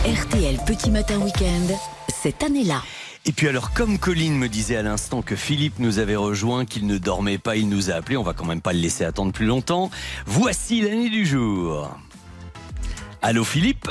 RTL 0.06 0.58
Petit 0.64 0.92
Matin 0.92 1.18
Week-end, 1.18 1.74
cette 2.22 2.44
année-là. 2.44 2.82
Et 3.24 3.32
puis 3.32 3.48
alors, 3.48 3.72
comme 3.72 3.98
Colline 3.98 4.38
me 4.38 4.48
disait 4.48 4.76
à 4.76 4.82
l'instant 4.82 5.20
que 5.20 5.34
Philippe 5.34 5.80
nous 5.80 5.98
avait 5.98 6.14
rejoint, 6.14 6.66
qu'il 6.66 6.86
ne 6.86 6.98
dormait 6.98 7.38
pas, 7.38 7.56
il 7.56 7.68
nous 7.68 7.90
a 7.90 7.94
appelé, 7.94 8.16
on 8.16 8.22
va 8.22 8.32
quand 8.32 8.46
même 8.46 8.60
pas 8.60 8.74
le 8.74 8.78
laisser 8.78 9.04
attendre 9.04 9.32
plus 9.32 9.46
longtemps. 9.46 9.90
Voici 10.24 10.82
l'année 10.82 11.10
du 11.10 11.26
jour. 11.26 11.90
Allô 13.22 13.42
Philippe? 13.42 13.90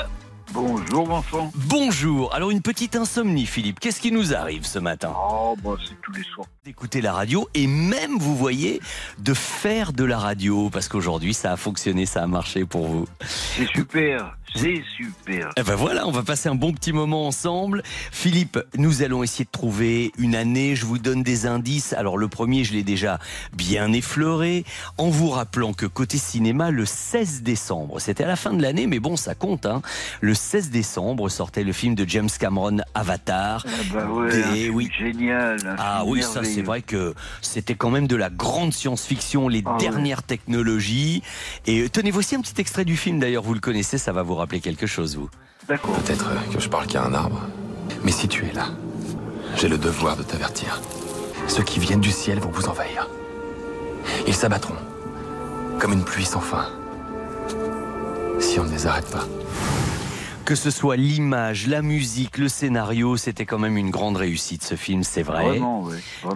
Bonjour 0.52 1.06
Vincent. 1.06 1.52
Bonjour. 1.54 2.34
Alors 2.34 2.50
une 2.50 2.62
petite 2.62 2.96
insomnie 2.96 3.44
Philippe, 3.44 3.80
qu'est-ce 3.80 4.00
qui 4.00 4.10
nous 4.12 4.34
arrive 4.34 4.64
ce 4.64 4.78
matin? 4.78 5.12
Oh 5.14 5.56
bah 5.62 5.76
c'est 5.86 6.00
tous 6.00 6.12
les 6.12 6.22
soirs 6.22 6.46
écoutez 6.68 7.00
la 7.00 7.14
radio 7.14 7.48
et 7.54 7.66
même 7.66 8.18
vous 8.18 8.36
voyez 8.36 8.80
de 9.18 9.32
faire 9.32 9.94
de 9.94 10.04
la 10.04 10.18
radio 10.18 10.68
parce 10.68 10.88
qu'aujourd'hui 10.88 11.32
ça 11.32 11.52
a 11.52 11.56
fonctionné, 11.56 12.04
ça 12.04 12.22
a 12.22 12.26
marché 12.26 12.66
pour 12.66 12.86
vous. 12.86 13.08
C'est 13.26 13.68
super. 13.68 14.36
C'est 14.54 14.82
super. 14.96 15.50
Et 15.56 15.62
ben 15.62 15.74
voilà, 15.74 16.06
on 16.06 16.10
va 16.10 16.22
passer 16.22 16.48
un 16.48 16.54
bon 16.54 16.72
petit 16.72 16.92
moment 16.92 17.26
ensemble. 17.26 17.82
Philippe, 17.84 18.58
nous 18.76 19.02
allons 19.02 19.22
essayer 19.22 19.44
de 19.44 19.50
trouver 19.50 20.10
une 20.18 20.34
année. 20.34 20.74
Je 20.74 20.86
vous 20.86 20.98
donne 20.98 21.22
des 21.22 21.46
indices. 21.46 21.92
Alors 21.92 22.16
le 22.16 22.28
premier, 22.28 22.64
je 22.64 22.72
l'ai 22.72 22.82
déjà 22.82 23.18
bien 23.52 23.92
effleuré 23.92 24.64
en 24.96 25.08
vous 25.08 25.28
rappelant 25.28 25.74
que 25.74 25.86
côté 25.86 26.16
cinéma, 26.18 26.70
le 26.70 26.86
16 26.86 27.42
décembre, 27.42 28.00
c'était 28.00 28.24
à 28.24 28.26
la 28.26 28.36
fin 28.36 28.52
de 28.52 28.62
l'année, 28.62 28.86
mais 28.86 29.00
bon, 29.00 29.16
ça 29.16 29.34
compte. 29.34 29.66
Hein. 29.66 29.82
Le 30.20 30.34
16 30.34 30.70
décembre 30.70 31.28
sortait 31.28 31.64
le 31.64 31.72
film 31.72 31.94
de 31.94 32.08
James 32.08 32.30
Cameron, 32.38 32.78
Avatar. 32.94 33.64
Ah 33.66 33.70
bah 33.92 34.06
ouais, 34.06 34.70
oui. 34.70 34.90
génial. 34.98 35.76
Ah 35.78 36.04
oui, 36.06 36.22
ça 36.22 36.42
c'est 36.58 36.64
vrai 36.64 36.82
que 36.82 37.14
c'était 37.40 37.76
quand 37.76 37.90
même 37.90 38.08
de 38.08 38.16
la 38.16 38.30
grande 38.30 38.72
science-fiction, 38.72 39.48
les 39.48 39.62
ah 39.64 39.76
dernières 39.78 40.24
technologies. 40.24 41.22
Et 41.68 41.88
tenez, 41.88 42.10
voici 42.10 42.34
un 42.34 42.40
petit 42.40 42.60
extrait 42.60 42.84
du 42.84 42.96
film 42.96 43.20
d'ailleurs, 43.20 43.44
vous 43.44 43.54
le 43.54 43.60
connaissez, 43.60 43.96
ça 43.96 44.10
va 44.10 44.24
vous 44.24 44.34
rappeler 44.34 44.58
quelque 44.58 44.88
chose, 44.88 45.16
vous. 45.16 45.30
D'accord. 45.68 45.94
Peut-être 45.98 46.30
euh, 46.30 46.52
que 46.52 46.60
je 46.60 46.68
parle 46.68 46.88
qu'à 46.88 47.04
un 47.04 47.14
arbre. 47.14 47.42
Mais 48.02 48.10
si 48.10 48.26
tu 48.26 48.44
es 48.44 48.52
là, 48.52 48.70
j'ai 49.54 49.68
le 49.68 49.78
devoir 49.78 50.16
de 50.16 50.24
t'avertir. 50.24 50.80
Ceux 51.46 51.62
qui 51.62 51.78
viennent 51.78 52.00
du 52.00 52.10
ciel 52.10 52.40
vont 52.40 52.50
vous 52.50 52.66
envahir. 52.66 53.08
Ils 54.26 54.34
s'abattront, 54.34 54.74
comme 55.78 55.92
une 55.92 56.04
pluie 56.04 56.24
sans 56.24 56.40
fin, 56.40 56.66
si 58.40 58.58
on 58.58 58.64
ne 58.64 58.72
les 58.72 58.88
arrête 58.88 59.08
pas. 59.10 59.26
Que 60.48 60.54
ce 60.54 60.70
soit 60.70 60.96
l'image, 60.96 61.66
la 61.66 61.82
musique, 61.82 62.38
le 62.38 62.48
scénario, 62.48 63.18
c'était 63.18 63.44
quand 63.44 63.58
même 63.58 63.76
une 63.76 63.90
grande 63.90 64.16
réussite 64.16 64.64
ce 64.64 64.76
film, 64.76 65.04
c'est 65.04 65.22
vrai. 65.22 65.60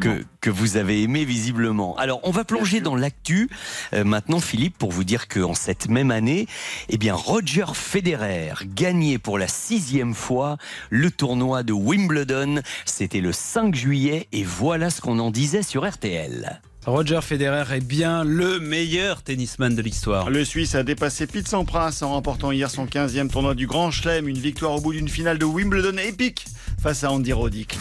Que, 0.03 0.23
que, 0.43 0.51
vous 0.51 0.77
avez 0.77 1.03
aimé 1.03 1.25
visiblement. 1.25 1.97
Alors, 1.97 2.21
on 2.23 2.31
va 2.31 2.45
plonger 2.45 2.83
dans 2.83 2.95
l'actu 2.95 3.49
euh, 3.95 4.05
maintenant, 4.05 4.39
Philippe, 4.39 4.77
pour 4.77 4.93
vous 4.93 5.05
dire 5.05 5.29
qu'en 5.29 5.55
cette 5.55 5.89
même 5.89 6.11
année, 6.11 6.47
eh 6.91 6.99
bien, 6.99 7.15
Roger 7.15 7.65
Federer 7.73 8.53
gagnait 8.67 9.17
pour 9.17 9.39
la 9.39 9.49
sixième 9.49 10.13
fois 10.13 10.59
le 10.91 11.11
tournoi 11.11 11.63
de 11.63 11.73
Wimbledon. 11.73 12.61
C'était 12.85 13.23
le 13.23 13.33
5 13.33 13.75
juillet 13.75 14.29
et 14.33 14.45
voilà 14.45 14.91
ce 14.91 15.01
qu'on 15.01 15.19
en 15.21 15.31
disait 15.31 15.63
sur 15.63 15.89
RTL. 15.89 16.61
Roger 16.85 17.21
Federer 17.23 17.77
est 17.77 17.81
bien 17.81 18.25
le 18.25 18.59
meilleur 18.59 19.23
tennisman 19.23 19.73
de 19.73 19.83
l'histoire. 19.83 20.31
Le 20.31 20.45
Suisse 20.45 20.75
a 20.75 20.83
dépassé 20.83 21.29
Pete 21.29 21.47
Sampras 21.47 22.01
en 22.03 22.09
remportant 22.09 22.51
hier 22.51 22.69
son 22.71 22.87
15e 22.87 23.29
tournoi 23.29 23.55
du 23.55 23.69
Grand 23.69 23.93
Chelem, 23.93 24.27
une 24.27 24.39
victoire 24.39 24.73
au 24.73 24.81
bout 24.81 24.93
d'une 24.93 25.09
finale 25.09 25.39
de 25.39 25.45
Wimbledon 25.45 25.97
épique 25.99 26.47
face 26.83 27.05
à 27.05 27.13
Andy 27.13 27.33
Roddick. 27.33 27.79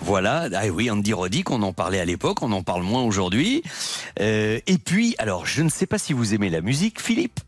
Voilà, 0.00 0.48
ah 0.54 0.66
oui, 0.68 0.90
Andy 0.90 1.12
Roddick, 1.12 1.50
on 1.50 1.60
en 1.60 1.74
parlait 1.74 2.00
à 2.00 2.06
l'époque, 2.06 2.42
on 2.42 2.50
en 2.52 2.62
parle 2.62 2.82
moins 2.82 3.02
aujourd'hui. 3.02 3.62
Euh, 4.20 4.58
et 4.66 4.78
puis, 4.78 5.14
alors, 5.18 5.44
je 5.44 5.62
ne 5.62 5.68
sais 5.68 5.86
pas 5.86 5.98
si 5.98 6.14
vous 6.14 6.32
aimez 6.32 6.48
la 6.48 6.62
musique, 6.62 7.02
Philippe. 7.02 7.40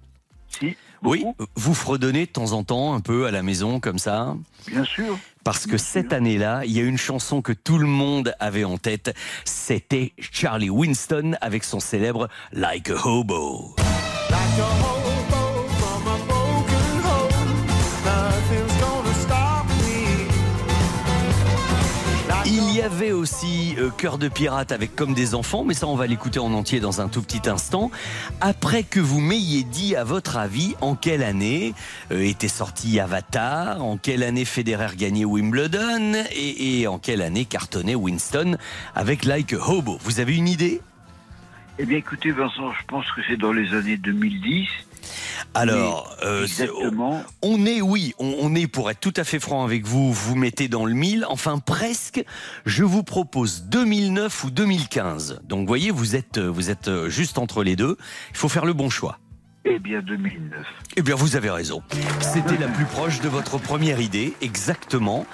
Si. 0.46 0.76
Oui, 1.02 1.24
vous 1.54 1.72
fredonnez 1.72 2.26
de 2.26 2.30
temps 2.30 2.52
en 2.52 2.64
temps 2.64 2.92
un 2.92 3.00
peu 3.00 3.24
à 3.24 3.30
la 3.30 3.42
maison 3.42 3.80
comme 3.80 3.98
ça? 3.98 4.36
Bien 4.66 4.84
sûr 4.84 5.18
parce 5.44 5.66
que 5.66 5.78
cette 5.78 6.12
année-là, 6.12 6.62
il 6.64 6.72
y 6.72 6.80
a 6.80 6.84
une 6.84 6.98
chanson 6.98 7.42
que 7.42 7.52
tout 7.52 7.78
le 7.78 7.86
monde 7.86 8.34
avait 8.40 8.64
en 8.64 8.78
tête. 8.78 9.14
C'était 9.44 10.12
Charlie 10.18 10.70
Winston 10.70 11.36
avec 11.40 11.64
son 11.64 11.80
célèbre 11.80 12.28
Like 12.52 12.90
a 12.90 13.06
Hobo. 13.06 13.74
Like 14.30 14.40
a 14.58 14.62
hobo. 14.62 15.19
Il 22.80 22.84
y 22.84 22.86
avait 22.86 23.12
aussi 23.12 23.74
euh, 23.78 23.90
Cœur 23.90 24.16
de 24.16 24.28
pirate 24.28 24.72
avec 24.72 24.96
Comme 24.96 25.12
des 25.12 25.34
enfants, 25.34 25.64
mais 25.64 25.74
ça 25.74 25.86
on 25.86 25.96
va 25.96 26.06
l'écouter 26.06 26.38
en 26.38 26.54
entier 26.54 26.80
dans 26.80 27.02
un 27.02 27.10
tout 27.10 27.20
petit 27.20 27.46
instant. 27.46 27.90
Après 28.40 28.84
que 28.84 29.00
vous 29.00 29.20
m'ayez 29.20 29.64
dit, 29.64 29.96
à 29.96 30.02
votre 30.02 30.38
avis, 30.38 30.74
en 30.80 30.94
quelle 30.94 31.22
année 31.22 31.74
euh, 32.10 32.22
était 32.22 32.48
sorti 32.48 32.98
Avatar, 32.98 33.84
en 33.84 33.98
quelle 33.98 34.22
année 34.22 34.46
Federer 34.46 34.96
gagnait 34.96 35.26
Wimbledon 35.26 36.24
et, 36.34 36.86
en 36.86 36.98
quelle 36.98 37.20
année 37.20 37.44
cartonnait 37.44 37.94
Winston 37.94 38.56
avec 38.94 39.26
Like 39.26 39.52
Hobo? 39.52 39.98
Vous 40.00 40.20
avez 40.20 40.34
une 40.34 40.48
idée? 40.48 40.80
Eh 41.78 41.84
bien, 41.84 41.98
écoutez, 41.98 42.30
Vincent, 42.30 42.72
je 42.72 42.86
pense 42.86 43.04
que 43.12 43.20
c'est 43.28 43.36
dans 43.36 43.52
les 43.52 43.74
années 43.74 43.98
2010. 43.98 44.68
Alors, 45.54 46.16
euh, 46.24 46.46
on 47.42 47.66
est, 47.66 47.80
oui, 47.80 48.14
on, 48.18 48.54
est, 48.54 48.66
pour 48.66 48.90
être 48.90 49.00
tout 49.00 49.12
à 49.16 49.24
fait 49.24 49.40
franc 49.40 49.64
avec 49.64 49.86
vous, 49.86 50.12
vous 50.12 50.36
mettez 50.36 50.68
dans 50.68 50.84
le 50.84 50.94
mille, 50.94 51.24
enfin 51.28 51.58
presque, 51.58 52.24
je 52.66 52.84
vous 52.84 53.02
propose 53.02 53.64
2009 53.64 54.44
ou 54.44 54.50
2015. 54.50 55.40
Donc, 55.44 55.66
voyez, 55.66 55.90
vous 55.90 56.16
êtes, 56.16 56.38
euh, 56.38 56.48
vous 56.48 56.70
êtes 56.70 56.88
euh, 56.88 57.08
juste 57.08 57.38
entre 57.38 57.62
les 57.62 57.76
deux. 57.76 57.96
Il 58.30 58.36
faut 58.36 58.48
faire 58.48 58.64
le 58.64 58.72
bon 58.72 58.90
choix. 58.90 59.18
Eh 59.66 59.78
bien, 59.78 60.00
2009. 60.00 60.66
Eh 60.96 61.02
bien, 61.02 61.14
vous 61.14 61.36
avez 61.36 61.50
raison. 61.50 61.82
C'était 62.20 62.56
la 62.56 62.68
plus 62.68 62.86
proche 62.86 63.20
de 63.20 63.28
votre 63.28 63.58
première 63.58 64.00
idée, 64.00 64.32
exactement. 64.40 65.26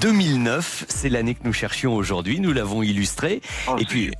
2009, 0.00 0.86
c'est 0.88 1.08
l'année 1.08 1.34
que 1.34 1.44
nous 1.44 1.52
cherchions 1.52 1.94
aujourd'hui, 1.94 2.40
nous 2.40 2.52
l'avons 2.52 2.82
illustré. 2.82 3.40
Oh, 3.68 3.76
et 3.78 3.84
puis, 3.84 4.10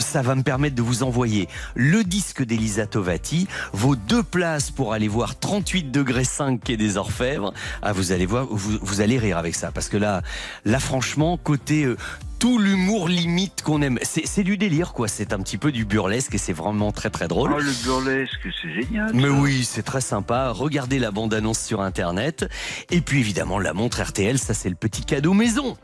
ça 0.00 0.22
va 0.22 0.34
me 0.34 0.42
permettre 0.42 0.74
de 0.74 0.82
vous 0.82 1.02
envoyer 1.02 1.48
le 1.74 2.04
disque 2.04 2.44
d'Elisa 2.44 2.86
Tovati, 2.86 3.46
vos 3.72 3.96
deux 3.96 4.22
places 4.22 4.70
pour 4.70 4.92
aller 4.92 5.08
voir 5.08 5.38
38 5.38 5.90
degrés 5.90 6.24
5 6.24 6.62
quai 6.62 6.76
des 6.76 6.96
Orfèvres. 6.96 7.52
Ah, 7.82 7.92
vous 7.92 8.12
allez 8.12 8.26
voir, 8.26 8.46
vous, 8.46 8.78
vous 8.80 9.00
allez 9.00 9.18
rire 9.18 9.38
avec 9.38 9.54
ça, 9.54 9.70
parce 9.70 9.88
que 9.88 9.96
là, 9.96 10.22
là 10.64 10.78
franchement, 10.78 11.36
côté 11.36 11.84
euh, 11.84 11.96
tout 12.38 12.58
l'humour 12.58 13.08
limite 13.08 13.62
qu'on 13.62 13.82
aime. 13.82 13.98
C'est 14.02 14.42
du 14.42 14.56
délire, 14.56 14.92
quoi. 14.92 15.08
C'est 15.08 15.32
un 15.32 15.38
petit 15.38 15.58
peu 15.58 15.72
du 15.72 15.84
burlesque 15.84 16.34
et 16.34 16.38
c'est 16.38 16.52
vraiment 16.52 16.92
très 16.92 17.10
très 17.10 17.28
drôle. 17.28 17.52
Oh, 17.54 17.60
le 17.60 17.72
burlesque, 17.84 18.48
c'est 18.62 18.72
génial. 18.72 19.10
Mais 19.14 19.28
oui, 19.28 19.64
c'est 19.64 19.82
très 19.82 20.00
sympa. 20.00 20.50
Regardez 20.50 20.98
la 20.98 21.10
bande-annonce 21.10 21.60
sur 21.60 21.80
Internet. 21.80 22.48
Et 22.90 23.00
puis 23.00 23.20
évidemment, 23.20 23.58
la 23.58 23.72
montre 23.72 24.02
RTL, 24.02 24.38
ça 24.38 24.54
c'est 24.54 24.68
le 24.68 24.74
petit 24.74 25.04
cadeau 25.04 25.32
maison. 25.32 25.76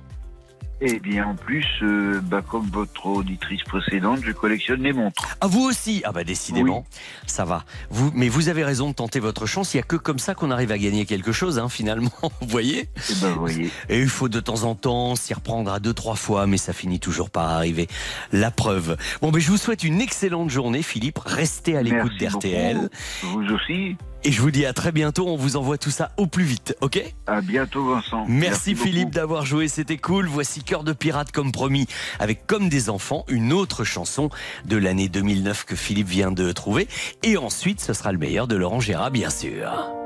Eh 0.85 0.99
bien, 0.99 1.27
en 1.27 1.37
plus, 1.37 1.65
euh, 1.83 2.21
bah, 2.21 2.43
comme 2.43 2.67
votre 2.67 3.07
auditrice 3.07 3.63
précédente, 3.63 4.19
je 4.25 4.33
collectionne 4.33 4.83
les 4.83 4.93
montres. 4.93 5.37
Ah, 5.41 5.47
vous 5.47 5.63
aussi 5.63 6.03
Ah, 6.05 6.11
bah, 6.11 6.25
décidément, 6.25 6.85
ça 7.25 7.45
va. 7.45 7.65
Vous, 7.91 8.11
mais 8.17 8.29
vous 8.29 8.49
avez 8.49 8.65
raison 8.65 8.89
de 8.91 8.95
tenter 8.95 9.21
votre 9.21 9.47
chance. 9.47 9.75
Il 9.75 9.77
n'y 9.77 9.83
a 9.83 9.85
que 9.85 9.95
comme 9.95 10.19
ça 10.19 10.35
qu'on 10.35 10.51
arrive 10.51 10.73
à 10.73 10.79
gagner 10.79 11.07
quelque 11.07 11.31
chose, 11.31 11.61
hein, 11.61 11.69
finalement. 11.69 12.11
Vous 12.41 12.49
voyez 12.49 12.89
eh 13.11 13.15
ben, 13.21 13.31
voyez. 13.35 13.71
Et 13.89 14.01
il 14.01 14.09
faut 14.09 14.29
de 14.29 14.41
temps 14.41 14.65
en 14.65 14.75
temps 14.75 15.15
s'y 15.15 15.33
reprendre 15.33 15.73
à 15.73 15.79
deux, 15.79 15.95
trois 15.95 16.17
fois, 16.17 16.49
mais 16.49 16.57
ça 16.57 16.73
finit 16.73 16.99
toujours 16.99 17.31
par 17.31 17.49
arriver. 17.49 17.87
La 18.33 18.51
preuve. 18.51 18.97
Bon, 19.21 19.31
mais 19.31 19.41
je 19.41 19.53
vous 19.53 19.59
souhaite 19.59 19.85
une 19.85 20.01
excellente 20.01 20.51
journée, 20.51 20.83
Philippe. 20.83 21.21
Restez 21.25 21.77
à 21.77 21.83
l'écoute 21.83 22.19
d'RTL. 22.19 22.91
Vous 23.23 23.45
aussi. 23.53 23.97
Et 24.25 24.31
je 24.31 24.41
vous 24.41 24.51
dis 24.51 24.65
à 24.65 24.73
très 24.73 24.93
bientôt. 24.93 25.27
On 25.27 25.37
vous 25.37 25.57
envoie 25.57 25.79
tout 25.79 25.91
ça 25.91 26.13
au 26.17 26.27
plus 26.27 26.45
vite, 26.45 26.77
ok? 26.81 27.03
À 27.27 27.41
bientôt, 27.41 27.85
Vincent. 27.85 28.25
Merci, 28.29 28.77
Philippe 28.77 29.11
d'avoir 29.11 29.45
joué. 29.45 29.69
C'était 29.69 29.97
cool. 29.97 30.27
Voici 30.27 30.63
Cœur 30.63 30.85
de 30.85 30.93
pirate, 30.93 31.33
comme 31.33 31.51
promis, 31.51 31.87
avec 32.19 32.47
Comme 32.47 32.69
des 32.69 32.89
enfants, 32.89 33.25
une 33.29 33.53
autre 33.53 33.85
chanson 33.85 34.31
de 34.65 34.77
l'année 34.77 35.09
2009 35.09 35.65
que 35.65 35.77
Philippe 35.77 36.09
vient 36.09 36.31
de 36.31 36.53
trouver. 36.53 36.89
Et 37.23 37.37
ensuite, 37.37 37.81
ce 37.81 37.93
sera 37.93 38.13
le 38.13 38.19
meilleur 38.19 38.47
de 38.47 38.57
Laurent 38.57 38.81
Gérard, 38.81 39.11
bien 39.11 39.31
sûr. 39.31 40.02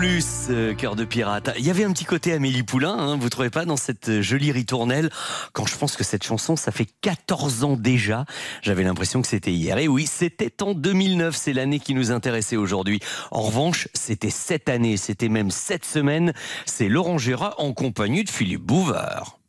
Plus, 0.00 0.46
euh, 0.48 0.72
cœur 0.72 0.96
de 0.96 1.04
pirate. 1.04 1.50
Il 1.58 1.66
y 1.66 1.68
avait 1.68 1.84
un 1.84 1.92
petit 1.92 2.06
côté 2.06 2.32
Amélie 2.32 2.62
Poulain, 2.62 2.96
hein, 2.98 3.18
vous 3.20 3.28
trouvez 3.28 3.50
pas, 3.50 3.66
dans 3.66 3.76
cette 3.76 4.08
euh, 4.08 4.22
jolie 4.22 4.50
ritournelle? 4.50 5.10
Quand 5.52 5.66
je 5.66 5.76
pense 5.76 5.94
que 5.94 6.04
cette 6.04 6.24
chanson, 6.24 6.56
ça 6.56 6.72
fait 6.72 6.86
14 7.02 7.64
ans 7.64 7.76
déjà, 7.76 8.24
j'avais 8.62 8.82
l'impression 8.82 9.20
que 9.20 9.28
c'était 9.28 9.52
hier. 9.52 9.76
Et 9.76 9.88
oui, 9.88 10.06
c'était 10.06 10.62
en 10.62 10.72
2009, 10.72 11.36
c'est 11.36 11.52
l'année 11.52 11.80
qui 11.80 11.92
nous 11.92 12.12
intéressait 12.12 12.56
aujourd'hui. 12.56 13.00
En 13.30 13.42
revanche, 13.42 13.88
c'était 13.92 14.30
cette 14.30 14.70
année, 14.70 14.96
c'était 14.96 15.28
même 15.28 15.50
cette 15.50 15.84
semaine, 15.84 16.32
c'est 16.64 16.88
Laurent 16.88 17.18
Gérard 17.18 17.56
en 17.58 17.74
compagnie 17.74 18.24
de 18.24 18.30
Philippe 18.30 18.62
Bouvard. 18.62 19.39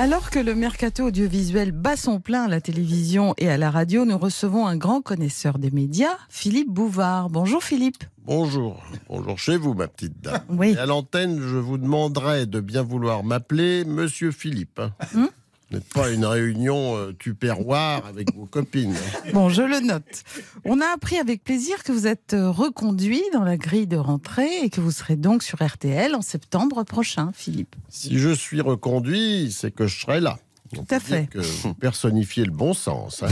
Alors 0.00 0.30
que 0.30 0.38
le 0.38 0.54
mercato 0.54 1.06
audiovisuel 1.06 1.72
bat 1.72 1.96
son 1.96 2.20
plein 2.20 2.44
à 2.44 2.48
la 2.48 2.60
télévision 2.60 3.34
et 3.36 3.48
à 3.48 3.56
la 3.56 3.68
radio, 3.68 4.04
nous 4.04 4.16
recevons 4.16 4.64
un 4.64 4.76
grand 4.76 5.00
connaisseur 5.02 5.58
des 5.58 5.72
médias, 5.72 6.16
Philippe 6.28 6.70
Bouvard. 6.70 7.30
Bonjour 7.30 7.64
Philippe. 7.64 8.04
Bonjour, 8.24 8.80
bonjour 9.08 9.40
chez 9.40 9.56
vous, 9.56 9.74
ma 9.74 9.88
petite 9.88 10.20
dame. 10.20 10.42
Oui. 10.50 10.70
Et 10.74 10.78
à 10.78 10.86
l'antenne, 10.86 11.40
je 11.40 11.56
vous 11.56 11.78
demanderai 11.78 12.46
de 12.46 12.60
bien 12.60 12.84
vouloir 12.84 13.24
m'appeler 13.24 13.84
Monsieur 13.84 14.30
Philippe. 14.30 14.78
hein. 14.78 14.92
Hum 15.16 15.30
n'êtes 15.70 15.88
pas 15.92 16.10
une 16.10 16.24
réunion 16.24 16.96
euh, 16.96 17.12
tupperware 17.12 18.06
avec 18.06 18.34
vos 18.34 18.46
copines. 18.46 18.94
Bon, 19.32 19.48
je 19.48 19.62
le 19.62 19.80
note. 19.80 20.24
On 20.64 20.80
a 20.80 20.86
appris 20.86 21.18
avec 21.18 21.44
plaisir 21.44 21.82
que 21.82 21.92
vous 21.92 22.06
êtes 22.06 22.34
euh, 22.34 22.50
reconduit 22.50 23.22
dans 23.32 23.44
la 23.44 23.56
grille 23.56 23.86
de 23.86 23.96
rentrée 23.96 24.62
et 24.62 24.70
que 24.70 24.80
vous 24.80 24.90
serez 24.90 25.16
donc 25.16 25.42
sur 25.42 25.62
RTL 25.62 26.14
en 26.14 26.22
septembre 26.22 26.84
prochain, 26.84 27.30
Philippe. 27.34 27.76
Si 27.88 28.18
je 28.18 28.30
suis 28.30 28.60
reconduit, 28.60 29.52
c'est 29.52 29.70
que 29.70 29.86
je 29.86 30.00
serai 30.00 30.20
là. 30.20 30.38
Tout 30.74 30.86
à 30.90 31.00
fait. 31.00 31.26
Que 31.30 31.38
vous 31.38 31.74
personnifiez 31.74 32.44
le 32.44 32.50
bon 32.50 32.74
sens. 32.74 33.22
hein. 33.22 33.28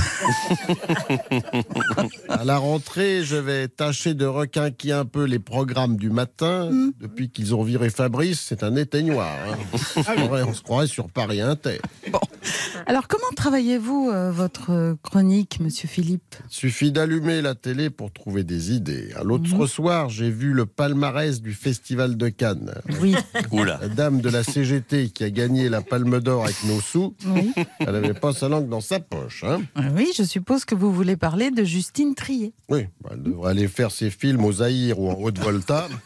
à 2.29 2.45
la 2.45 2.59
rentrée, 2.59 3.25
je 3.25 3.37
vais 3.37 3.69
tâcher 3.69 4.15
de 4.15 4.27
requinquer 4.27 4.93
un 4.93 5.05
peu 5.05 5.25
les 5.25 5.39
programmes 5.39 5.97
du 5.97 6.11
matin. 6.11 6.69
Hum. 6.71 6.93
Depuis 7.01 7.31
qu'ils 7.31 7.55
ont 7.55 7.63
viré 7.63 7.91
Fabrice, 7.91 8.41
c'est 8.41 8.63
un 8.63 8.77
éteignoir. 8.77 9.29
hein. 9.49 9.57
On 9.73 9.79
se 9.79 10.01
croirait- 10.01 10.43
on 10.43 10.55
se 10.55 10.63
croirait 10.63 10.87
sur 10.87 11.09
Paris 11.11 11.41
Inter. 11.41 11.81
Alors, 12.87 13.09
comment 13.09 13.25
travaillez-vous 13.37 14.11
euh, 14.13 14.31
votre 14.31 14.97
chronique, 15.03 15.61
monsieur 15.61 15.89
Philippe? 15.89 16.37
Suffit 16.49 16.93
d'allumer 16.93 17.43
la 17.43 17.55
télé 17.55 17.91
pour 17.91 18.13
trouver 18.13 18.45
des 18.45 18.73
idées. 18.73 19.13
À 19.17 19.23
L'autre 19.25 19.67
soir, 19.67 20.09
j'ai 20.09 20.31
vu 20.31 20.53
le 20.53 20.67
palmarès 20.67 21.41
du 21.41 21.53
Festival 21.53 22.17
de 22.17 22.29
Cannes. 22.29 22.73
Oui. 23.01 23.15
Oula. 23.51 23.79
La 23.83 23.89
dame 23.89 24.21
de 24.21 24.29
la 24.31 24.45
CGT 24.45 25.11
qui 25.11 25.25
a 25.25 25.31
gagné 25.31 25.69
la 25.69 25.81
Palme 25.83 26.21
d'Or 26.21 26.45
avec 26.45 26.63
nos 26.65 26.81
sous, 26.81 27.15
Oui. 27.27 27.53
elle 27.81 27.91
n'avait 27.93 28.15
pas 28.15 28.33
sa 28.33 28.49
langue 28.49 28.69
dans 28.69 28.81
sa 28.81 29.01
poche. 29.01 29.45
hein. 29.45 29.61
Oui, 29.95 30.11
je 30.17 30.23
suppose 30.23 30.65
que 30.65 30.75
vous 30.75 30.93
voulez 30.93 31.17
parler 31.17 31.51
de 31.51 31.65
Justine 31.65 32.15
Trier. 32.15 32.53
Oui, 32.69 32.87
bah, 33.03 33.11
elle 33.13 33.23
devrait 33.23 33.51
aller 33.51 33.69
faire 33.69 33.91
ses 33.91 34.11
films 34.11 34.45
au 34.45 34.53
Zaïre 34.53 34.99
ou 35.01 35.11
en 35.11 35.15
Haute-Volta. 35.15 35.89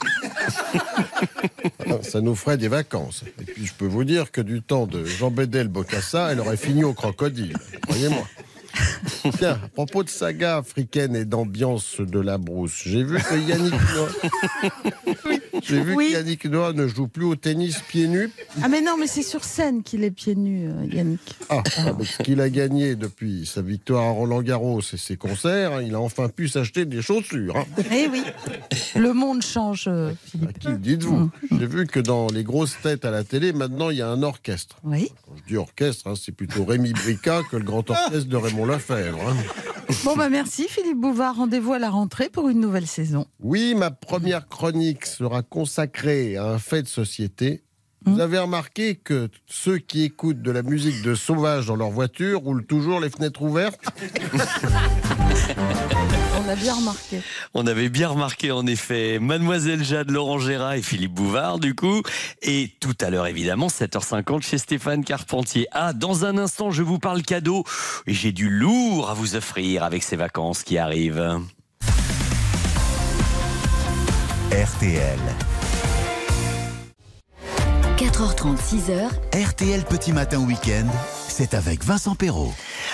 Ça 2.03 2.21
nous 2.21 2.35
ferait 2.35 2.57
des 2.57 2.69
vacances. 2.69 3.25
Et 3.41 3.45
puis 3.45 3.67
je 3.67 3.73
peux 3.75 3.87
vous 3.87 4.05
dire 4.05 4.31
que 4.31 4.41
du 4.41 4.63
temps 4.63 4.87
de 4.87 5.05
Jean 5.05 5.31
Bédel 5.31 5.69
Bocassa, 5.69 6.33
elle 6.33 6.41
aurait 6.41 6.57
fini 6.57 6.85
au 6.85 6.93
crocodile. 6.95 7.57
Croyez-moi. 7.87 8.27
Tiens, 9.39 9.59
à 9.63 9.69
propos 9.69 10.03
de 10.05 10.09
saga 10.09 10.59
africaine 10.59 11.15
et 11.17 11.25
d'ambiance 11.25 12.01
de 12.01 12.21
la 12.21 12.39
brousse, 12.39 12.83
j'ai 12.85 13.03
vu 13.05 13.17
que 13.19 13.35
Yannick 13.35 13.73
Noah, 13.95 14.09
j'ai 15.63 15.81
vu 15.83 15.97
que 15.97 16.13
Yannick 16.13 16.45
Noah 16.47 16.73
ne 16.73 16.87
joue 16.87 17.09
plus 17.09 17.25
au 17.25 17.37
tennis 17.37 17.81
pieds 17.81 18.09
nus. 18.09 18.31
Ah 18.63 18.69
mais 18.69 18.81
non, 18.81 18.97
mais 18.99 19.07
c'est 19.07 19.23
sur 19.23 19.45
scène 19.45 19.83
qu'il 19.83 20.05
est 20.05 20.11
pieds 20.11 20.35
nus, 20.35 20.69
euh, 20.69 20.87
Yannick. 20.87 21.37
Ah, 21.49 21.63
ce 22.05 22.23
qu'il 22.23 22.41
a 22.41 22.49
gagné 22.51 22.97
depuis 22.97 23.47
sa 23.47 23.63
victoire 23.63 24.05
à 24.05 24.11
Roland 24.11 24.43
Garros 24.43 24.81
et 24.81 24.97
ses 24.97 25.17
concerts, 25.17 25.75
hein, 25.75 25.83
il 25.83 25.95
a 25.95 26.01
enfin 26.01 26.29
pu 26.29 26.49
s'acheter 26.49 26.85
des 26.85 27.03
chaussures. 27.03 27.57
hein. 27.57 27.65
Eh 27.93 28.09
oui, 28.09 28.23
le 28.97 29.13
monde 29.13 29.43
change, 29.43 29.85
euh, 29.89 30.13
Philippe. 30.25 30.59
Qui 30.59 30.73
dites-vous 30.79 31.31
J'ai 31.51 31.67
vu 31.67 31.87
que 31.87 32.01
dans 32.01 32.29
les 32.29 32.45
grosses 32.45 32.77
têtes 32.83 33.05
à 33.05 33.11
la 33.11 33.25
télé, 33.25 33.53
maintenant, 33.53 33.91
il 33.91 33.99
y 33.99 34.03
a 34.03 34.09
un 34.09 34.23
orchestre. 34.23 34.77
Oui. 34.85 35.11
Quand 35.27 35.35
je 35.37 35.43
dis 35.49 35.57
orchestre, 35.57 36.07
hein, 36.09 36.15
c'est 36.21 36.33
plutôt 36.33 36.65
Rémi 36.65 36.93
Brica 36.93 37.43
que 37.51 37.57
le 37.57 37.65
grand 37.65 37.89
orchestre 37.91 38.29
de 38.29 38.37
Raymond 38.41 38.60
Lefebvre. 38.67 39.29
hein. 39.29 39.37
Bon 40.05 40.15
bah 40.17 40.29
merci 40.29 40.67
Philippe 40.69 40.99
Bouvard, 40.99 41.37
rendez-vous 41.37 41.73
à 41.73 41.79
la 41.81 41.91
rentrée 41.91 42.29
pour 42.29 42.49
une 42.49 42.61
nouvelle 42.61 42.87
saison. 42.87 43.27
Oui, 43.41 43.75
ma 43.75 43.91
première 43.91 44.47
chronique 44.47 45.05
sera 45.05 45.43
consacrée 45.43 46.37
à 46.37 46.45
un 46.47 46.59
fait 46.59 46.83
de 46.83 46.89
société. 46.89 47.65
Vous 48.07 48.21
avez 48.21 48.39
remarqué 48.39 48.95
que 48.95 49.29
ceux 49.47 49.77
qui 49.79 50.05
écoutent 50.05 50.41
de 50.41 50.51
la 50.51 50.63
musique 50.63 51.03
de 51.03 51.15
sauvage 51.15 51.67
dans 51.67 51.77
leur 51.77 51.91
voiture 51.91 52.41
roulent 52.41 52.65
toujours 52.65 52.99
les 52.99 53.11
fenêtres 53.11 53.43
ouvertes? 53.43 53.81
On 56.43 56.49
a 56.49 56.57
bien 56.57 56.75
remarqué. 56.75 57.21
On 57.53 57.67
avait 57.67 57.91
bien 57.91 58.09
remarqué 58.09 58.51
en 58.51 58.67
effet 58.67 59.19
Mademoiselle 59.21 59.85
Jade, 59.85 60.11
Laurent 60.11 60.39
Gérard 60.39 60.73
et 60.73 60.83
Philippe 60.83 61.13
Bouvard 61.13 61.59
du 61.59 61.75
coup. 61.75 62.03
Et 62.41 62.71
tout 62.81 62.97
à 63.01 63.11
l'heure 63.11 63.27
évidemment 63.27 63.67
7h50 63.67 64.43
chez 64.43 64.57
Stéphane 64.59 65.05
Carpentier. 65.05 65.67
Ah, 65.73 65.93
dans 65.93 66.25
un 66.25 66.39
instant 66.39 66.71
je 66.71 66.83
vous 66.83 66.99
parle 66.99 67.21
cadeau. 67.23 67.65
Et 68.07 68.15
j'ai 68.15 68.33
du 68.33 68.49
lourd 68.49 69.11
à 69.11 69.15
vous 69.15 69.37
offrir 69.37 69.85
avec 69.85 70.03
ces 70.03 70.17
vacances 70.17 70.63
qui 70.63 70.79
arrivent. 70.79 71.41
RTL. 74.51 75.19
4h30, 78.21 78.59
6h, 78.59 79.49
RTL 79.49 79.83
Petit 79.85 80.13
Matin 80.13 80.41
Week-end, 80.41 80.87
c'est 81.27 81.55
avec 81.55 81.83
Vincent 81.83 82.15
Perrault. 82.15 82.53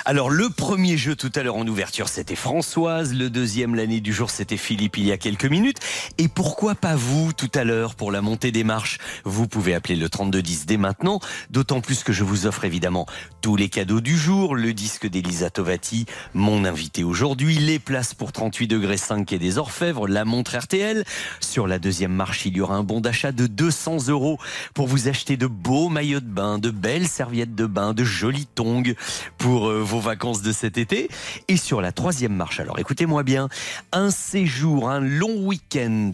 Alors, 0.09 0.31
le 0.31 0.51
premier 0.51 0.97
jeu 0.97 1.17
tout 1.17 1.33
à 1.35 1.43
l'heure 1.43 1.57
en 1.57 1.67
ouverture, 1.67 2.09
c'était 2.09 2.37
Françoise. 2.37 3.13
Le 3.13 3.29
deuxième, 3.29 3.75
l'année 3.75 4.01
du 4.01 4.13
jour, 4.13 4.31
c'était 4.31 4.57
Philippe 4.57 4.99
il 4.99 5.05
y 5.07 5.11
a 5.11 5.17
quelques 5.17 5.47
minutes. 5.47 5.79
Et 6.17 6.29
pourquoi 6.29 6.77
pas 6.77 6.95
vous 6.95 7.33
tout 7.33 7.51
à 7.55 7.65
l'heure 7.65 7.97
pour 7.97 8.13
la 8.13 8.23
montée 8.23 8.53
des 8.53 8.63
marches? 8.63 8.99
Vous 9.25 9.49
pouvez 9.49 9.75
appeler 9.75 9.97
le 9.97 10.09
3210 10.09 10.65
dès 10.67 10.77
maintenant. 10.77 11.19
D'autant 11.51 11.81
plus 11.81 12.05
que 12.05 12.13
je 12.13 12.23
vous 12.23 12.47
offre 12.47 12.65
évidemment 12.65 13.07
tous 13.41 13.57
les 13.57 13.69
cadeaux 13.69 14.01
du 14.01 14.17
jour. 14.17 14.55
Le 14.55 14.73
disque 14.73 15.09
d'Elisa 15.09 15.51
Tovati, 15.51 16.07
mon 16.35 16.65
invité 16.65 17.03
aujourd'hui. 17.03 17.57
Les 17.59 17.81
places 17.81 18.15
pour 18.15 18.31
38 18.31 18.69
degrés 18.69 18.99
5 18.99 19.33
et 19.33 19.41
des 19.41 19.59
Orfèvres. 19.59 20.07
La 20.07 20.25
montre 20.25 20.57
RTL. 20.57 21.03
Sur 21.41 21.67
la 21.67 21.81
deuxième 21.81 22.13
marche, 22.13 22.47
il 22.47 22.57
y 22.57 22.61
aura 22.61 22.77
un 22.77 22.85
bon 22.85 23.01
d'achat 23.01 23.33
de 23.33 23.49
200 23.49 24.07
euros 24.07 24.39
pour 24.73 24.87
vous 24.87 25.09
acheter 25.09 25.37
de 25.37 25.49
beaux 25.49 25.89
maillots 25.89 26.21
de 26.21 26.27
bain, 26.27 26.61
de 26.61 26.71
belles 26.71 27.09
serviettes 27.09 27.57
de 27.57 27.67
bain, 27.67 27.93
de 27.93 28.05
jolis 28.05 28.47
tongs 28.55 28.95
pour 29.37 29.69
euh, 29.69 29.83
vacances 30.01 30.43
de 30.43 30.53
cet 30.53 30.79
été. 30.79 31.09
Et 31.49 31.57
sur 31.57 31.81
la 31.81 31.93
troisième 31.93 32.35
marche, 32.35 32.61
alors 32.61 32.79
écoutez-moi 32.79 33.23
bien, 33.23 33.49
un 33.93 34.11
séjour, 34.11 34.89
un 34.89 35.01
long 35.01 35.37
week-end 35.45 36.11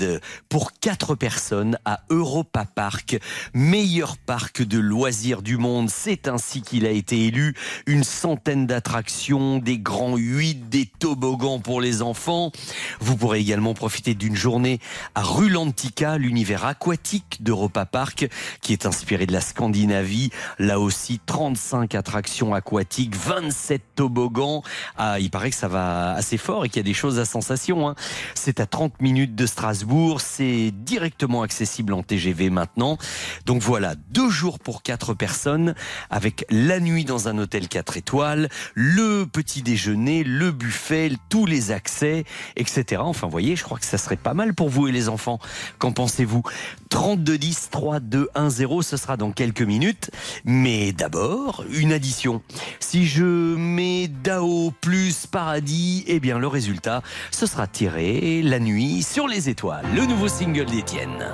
pour 0.49 0.73
quatre 0.73 1.15
personnes 1.15 1.79
à 1.85 2.01
Europa 2.11 2.65
Park, 2.65 3.19
meilleur 3.55 4.17
parc 4.17 4.63
de 4.63 4.79
loisirs 4.79 5.43
du 5.43 5.57
monde. 5.57 5.91
C'est 5.91 6.29
ainsi 6.29 6.63
qu'il 6.63 6.87
a 6.87 6.91
été 6.91 7.27
élu. 7.27 7.55
Une 7.87 8.05
centaine 8.05 8.67
d'attractions, 8.67 9.59
des 9.59 9.79
grands 9.79 10.17
huit, 10.17 10.69
des 10.69 10.87
toboggans 10.87 11.61
pour 11.61 11.81
les 11.81 12.03
enfants. 12.03 12.53
Vous 13.01 13.17
pourrez 13.17 13.41
également 13.41 13.75
profiter 13.75 14.15
d'une 14.15 14.37
journée 14.37 14.79
à 15.15 15.23
Rulantica, 15.23 16.19
l'univers 16.19 16.65
aquatique 16.65 17.39
d'Europa 17.41 17.87
Park, 17.87 18.29
qui 18.61 18.73
est 18.73 18.87
inspiré 18.87 19.27
de 19.27 19.33
la 19.33 19.41
Scandinavie. 19.41 20.31
Là 20.59 20.81
aussi, 20.81 21.21
35 21.25 21.95
attractions 21.95 22.55
aquatiques, 22.55 23.17
27 23.17 23.72
toboggans. 23.79 24.63
Ah, 24.97 25.19
il 25.19 25.31
paraît 25.31 25.51
que 25.51 25.57
ça 25.57 25.69
va 25.69 26.13
assez 26.13 26.39
fort 26.39 26.65
et 26.65 26.69
qu'il 26.69 26.79
y 26.79 26.81
a 26.81 26.85
des 26.85 26.95
choses 26.95 27.19
à 27.19 27.25
sensation. 27.25 27.89
hein. 27.89 27.95
C'est 28.35 28.61
à 28.61 28.67
30 28.67 29.01
minutes 29.01 29.35
de 29.35 29.47
Strasbourg. 29.47 30.21
C'est 30.21 30.71
directement 30.71 31.43
accessible 31.43 31.93
en 31.93 32.03
TGV 32.03 32.51
maintenant. 32.51 32.99
Donc 33.47 33.63
voilà, 33.63 33.95
deux 34.11 34.31
jours 34.31 34.59
pour 34.59 34.83
quatre 34.83 35.15
personnes 35.15 35.75
avec 36.11 36.45
la 36.51 36.81
nuit 36.81 37.05
dans 37.05 37.29
un 37.29 37.39
hôtel 37.39 37.69
4 37.69 37.97
étoiles, 37.97 38.49
le 38.75 39.25
petit 39.25 39.63
déjeuner, 39.63 40.25
le 40.25 40.51
buffet, 40.51 41.13
tous 41.29 41.47
les 41.47 41.71
accès, 41.71 42.25
etc. 42.57 43.03
Enfin, 43.05 43.29
voyez, 43.29 43.57
je 43.57 43.65
crois 43.65 43.79
que 43.79 43.87
ça 43.87 43.99
serait 43.99 44.17
pas 44.17 44.35
mal 44.35 44.55
pour 44.55 44.69
vous 44.69 44.89
et 44.89 44.93
les 44.93 45.09
enfants. 45.09 45.39
Qu'en 45.79 45.93
pensez-vous? 45.93 46.43
32 46.91 47.39
10 47.39 47.69
3 47.71 48.01
2 48.01 48.29
1 48.35 48.51
0, 48.51 48.83
ce 48.83 48.97
sera 48.97 49.17
dans 49.17 49.33
quelques 49.33 49.63
minutes. 49.63 50.11
Mais 50.45 50.93
d'abord, 50.93 51.65
une 51.73 51.93
addition. 51.93 52.43
Si 52.81 53.07
je 53.07 53.23
mets 53.63 54.09
Dao 54.09 54.73
plus 54.81 55.27
Paradis, 55.27 56.05
eh 56.07 56.21
bien 56.21 56.39
le 56.39 56.47
résultat, 56.47 57.03
ce 57.31 57.47
sera 57.47 57.67
tiré 57.67 58.43
la 58.43 58.59
nuit 58.59 59.03
sur 59.03 59.29
les 59.29 59.49
étoiles. 59.49 59.87
Le 59.95 60.05
nouveau 60.05 60.29
single 60.29 60.67
d'Étienne. 60.67 61.25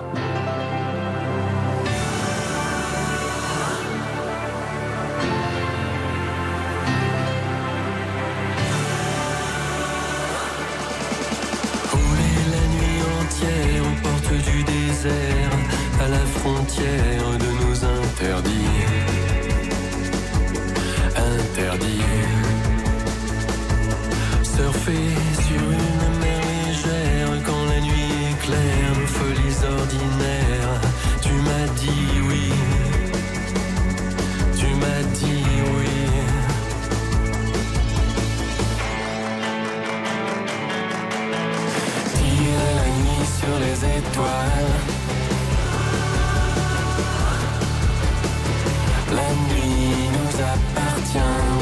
À 16.01 16.09
la 16.09 16.19
frontière 16.19 17.39
de 17.39 17.47
nos 17.65 17.85
interdits. 17.85 18.68
Surfer 24.43 25.11
sur 25.47 25.65
une 25.73 26.19
mer 26.21 26.41
légère 26.67 27.31
quand 27.45 27.65
la 27.67 27.81
nuit 27.81 28.13
est 28.31 28.39
claire, 28.45 28.93
nos 29.01 29.07
folies 29.07 29.59
ordinaires. 29.65 30.81
Tu 31.21 31.33
m'as 31.33 31.69
dit 31.81 32.21
oui. 32.29 32.53
Tu 34.57 34.67
m'as 34.67 35.03
dit 35.15 35.45
oui. 35.77 35.99
Tirer 42.15 42.73
la 42.77 42.89
nuit 42.99 43.27
sur 43.41 43.55
les 43.59 43.79
étoiles. 43.99 44.78
time. 51.19 51.58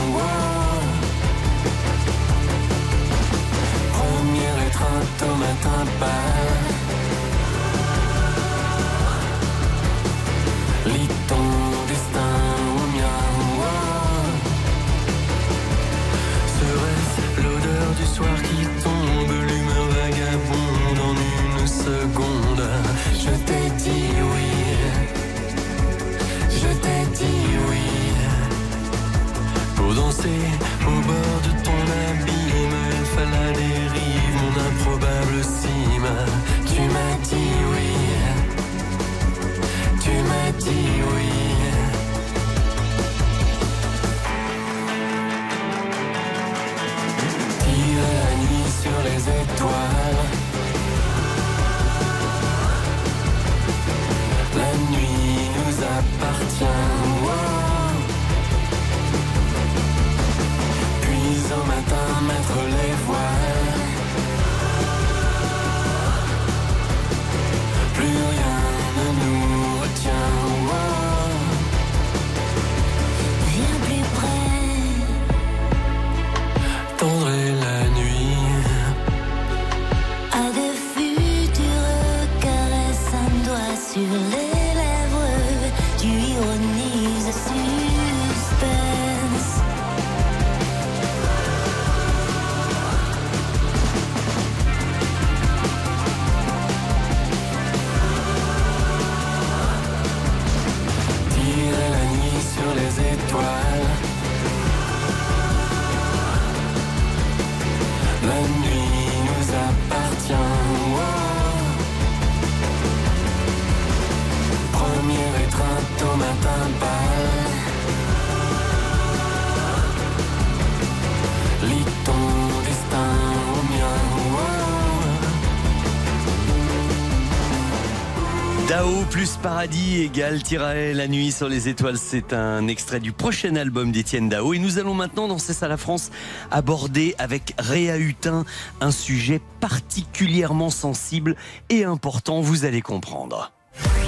Plus 129.17 129.39
paradis 129.39 130.03
égale 130.03 130.43
Tirae 130.43 130.93
la 130.93 131.09
nuit 131.09 131.33
sur 131.33 131.49
les 131.49 131.69
étoiles. 131.69 131.97
C'est 131.97 132.35
un 132.35 132.69
extrait 132.69 133.01
du 133.01 133.13
prochain 133.13 133.57
album 133.57 133.91
d'Étienne 133.91 134.29
Dao. 134.29 134.53
Et 134.53 134.59
nous 134.59 134.79
allons 134.79 134.93
maintenant 134.93 135.27
dans 135.27 135.39
C'est 135.39 135.55
ça 135.55 135.69
la 135.69 135.79
France 135.79 136.11
aborder 136.51 137.15
avec 137.17 137.55
Réa 137.59 137.97
Hutin 137.97 138.45
un 138.83 138.91
sujet 138.91 139.41
particulièrement 139.61 140.69
sensible 140.69 141.35
et 141.71 141.85
important. 141.85 142.43
Vous 142.43 142.67
allez 142.67 142.83
comprendre. 142.83 143.53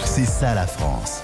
C'est 0.04 0.26
ça 0.26 0.54
la 0.54 0.66
France. 0.66 1.22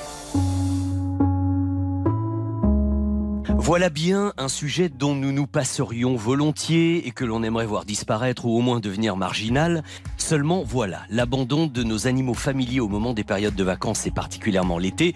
Voilà 3.65 3.89
bien 3.89 4.35
un 4.37 4.49
sujet 4.49 4.91
dont 4.91 5.15
nous 5.15 5.33
nous 5.33 5.47
passerions 5.47 6.17
volontiers 6.17 7.09
et 7.09 7.13
que 7.13 7.25
l'on 7.25 7.43
aimerait 7.43 7.65
voir 7.65 7.87
disparaître 7.87 8.45
ou 8.45 8.59
au 8.59 8.61
moins 8.61 8.79
devenir 8.79 9.17
marginal. 9.17 9.83
Seulement, 10.19 10.63
voilà, 10.63 11.01
l'abandon 11.09 11.67
de 11.67 11.83
nos 11.83 12.07
animaux 12.07 12.35
familiers 12.35 12.81
au 12.81 12.89
moment 12.89 13.15
des 13.15 13.25
périodes 13.25 13.55
de 13.55 13.65
vacances 13.65 14.07
et 14.07 14.11
particulièrement 14.11 14.77
l'été 14.77 15.15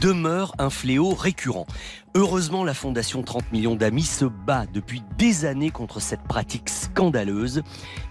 demeure 0.00 0.54
un 0.58 0.70
fléau 0.70 1.10
récurrent. 1.10 1.66
Heureusement, 2.16 2.62
la 2.62 2.74
Fondation 2.74 3.24
30 3.24 3.50
millions 3.50 3.74
d'amis 3.74 4.04
se 4.04 4.24
bat 4.24 4.66
depuis 4.72 5.02
des 5.18 5.46
années 5.46 5.72
contre 5.72 5.98
cette 5.98 6.22
pratique 6.22 6.68
scandaleuse 6.68 7.64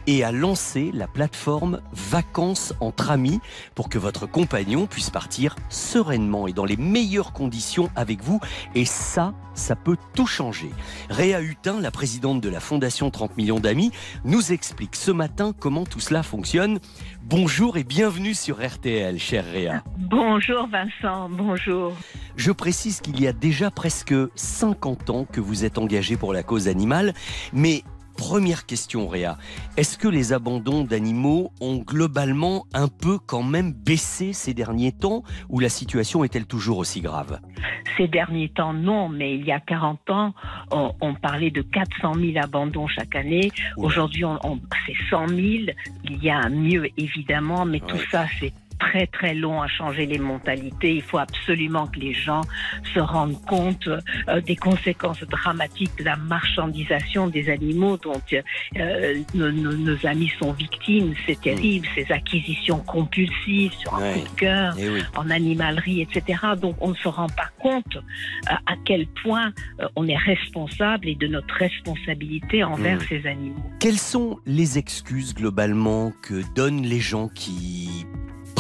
et 0.08 0.26
a 0.26 0.34
lancé 0.34 0.92
la 0.94 1.08
plateforme 1.08 1.80
Vacances 1.94 2.74
entre 2.82 3.12
amis 3.12 3.40
pour 3.76 3.88
que 3.88 3.98
votre 3.98 4.26
compagnon 4.26 4.88
puisse 4.88 5.10
partir 5.10 5.56
sereinement 5.70 6.48
et 6.48 6.52
dans 6.52 6.66
les 6.66 6.76
meilleures 6.76 7.32
conditions 7.32 7.90
avec 7.96 8.22
vous. 8.22 8.42
Et 8.76 8.84
ça, 8.84 9.34
ça 9.54 9.78
peut 9.78 9.96
tout 10.14 10.28
changer. 10.28 10.72
Réa 11.10 11.40
Hutin, 11.40 11.80
la 11.80 11.92
présidente 11.92 12.42
de 12.42 12.50
la 12.50 12.60
Fondation 12.60 13.10
30 13.10 13.38
millions 13.38 13.62
d'amis, 13.62 13.92
nous 14.26 14.52
explique 14.52 14.98
ce 14.98 15.12
matin 15.12 15.54
comment 15.58 15.86
tout 15.86 16.02
cela 16.02 16.24
fonctionne. 16.24 16.80
Bonjour 17.22 17.78
et 17.78 17.86
bienvenue 17.86 18.34
sur 18.34 18.58
RTL, 18.62 19.18
chère 19.18 19.46
Réa. 19.46 19.82
Bonjour 19.98 20.68
Vincent, 20.68 21.30
bonjour. 21.30 21.94
Je 22.36 22.52
précise 22.52 23.00
qu'il 23.00 23.22
y 23.22 23.28
a 23.28 23.32
déjà 23.32 23.72
presque 23.72 23.93
50 24.36 25.10
ans 25.10 25.26
que 25.32 25.40
vous 25.42 25.66
êtes 25.66 25.78
engagé 25.78 26.18
pour 26.18 26.34
la 26.34 26.44
cause 26.44 26.68
animale, 26.68 27.14
mais 27.54 27.84
Première 28.16 28.68
question, 28.68 29.08
Réa. 29.08 29.40
Est-ce 29.76 29.98
que 29.98 30.08
les 30.08 30.34
abandons 30.34 30.84
d'animaux 30.84 31.52
ont 31.60 31.78
globalement 31.78 32.68
un 32.76 32.88
peu 32.88 33.18
quand 33.18 33.42
même 33.42 33.74
baissé 33.74 34.34
ces 34.34 34.54
derniers 34.54 34.92
temps 34.92 35.24
ou 35.50 35.60
la 35.60 35.68
situation 35.68 36.24
est-elle 36.24 36.46
toujours 36.46 36.78
aussi 36.78 37.02
grave? 37.02 37.40
Ces 37.98 38.08
derniers 38.08 38.50
temps, 38.50 38.72
non, 38.72 39.10
mais 39.10 39.34
il 39.36 39.44
y 39.44 39.52
a 39.52 39.60
40 39.60 40.10
ans, 40.12 40.34
on, 40.72 40.94
on 41.02 41.16
parlait 41.16 41.50
de 41.50 41.64
400 41.64 42.14
000 42.14 42.34
abandons 42.40 42.86
chaque 42.88 43.16
année. 43.16 43.52
Aujourd'hui, 43.78 44.24
on, 44.26 44.38
on- 44.44 44.60
c'est 44.86 44.94
100 45.10 45.30
000. 45.30 45.40
Il 46.04 46.24
y 46.24 46.30
a 46.30 46.38
un 46.38 46.50
mieux, 46.50 46.90
évidemment, 46.98 47.66
mais 47.66 47.80
tout 47.80 47.98
ça, 48.12 48.28
c'est 48.40 48.54
très 48.84 49.08
très 49.08 49.34
long 49.34 49.62
à 49.62 49.68
changer 49.68 50.06
les 50.06 50.20
mentalités. 50.20 50.96
Il 50.96 51.02
faut 51.02 51.18
absolument 51.30 51.88
que 51.88 52.00
les 52.00 52.14
gens 52.14 52.42
se 52.94 53.00
rendent 53.00 53.42
compte 53.46 53.88
euh, 53.88 54.42
des 54.42 54.56
conséquences 54.56 55.24
dramatiques 55.24 55.96
de 56.00 56.04
la 56.04 56.16
marchandisation 56.18 57.28
des 57.28 57.50
animaux 57.50 57.98
dont 57.98 58.22
euh, 58.34 59.14
nos, 59.34 59.52
nos- 59.52 59.78
nos 59.90 60.06
amis 60.06 60.32
sont 60.40 60.52
victimes. 60.54 61.14
C'est 61.26 61.40
terrible, 61.40 61.88
ces 61.96 62.12
acquisitions 62.12 62.80
compulsives 62.80 63.74
sur 63.74 63.96
un 63.96 64.02
Ouais. 64.04 64.14
coup 64.20 64.24
de 64.36 64.40
cœur, 64.40 64.76
Eh 64.78 64.90
oui. 64.90 65.02
en 65.16 65.30
animalerie, 65.30 66.02
etc. 66.02 66.40
Donc 66.62 66.76
on 66.82 66.90
ne 66.90 66.96
se 66.96 67.08
rend 67.08 67.28
pas 67.28 67.50
compte 67.62 67.96
euh, 67.98 68.54
à 68.66 68.76
quel 68.86 69.08
point 69.24 69.52
on 69.96 70.08
est 70.08 70.18
responsable 70.18 71.08
et 71.08 71.16
de 71.16 71.28
notre 71.28 71.54
responsabilité 71.56 72.64
envers 72.64 72.98
Mm. 72.98 73.06
ces 73.10 73.28
animaux. 73.28 73.64
Quelles 73.80 73.98
sont 74.00 74.40
les 74.46 74.78
excuses 74.78 75.34
globalement 75.34 76.12
que 76.22 76.42
donnent 76.56 76.84
les 76.84 77.00
gens 77.00 77.28
qui 77.30 78.06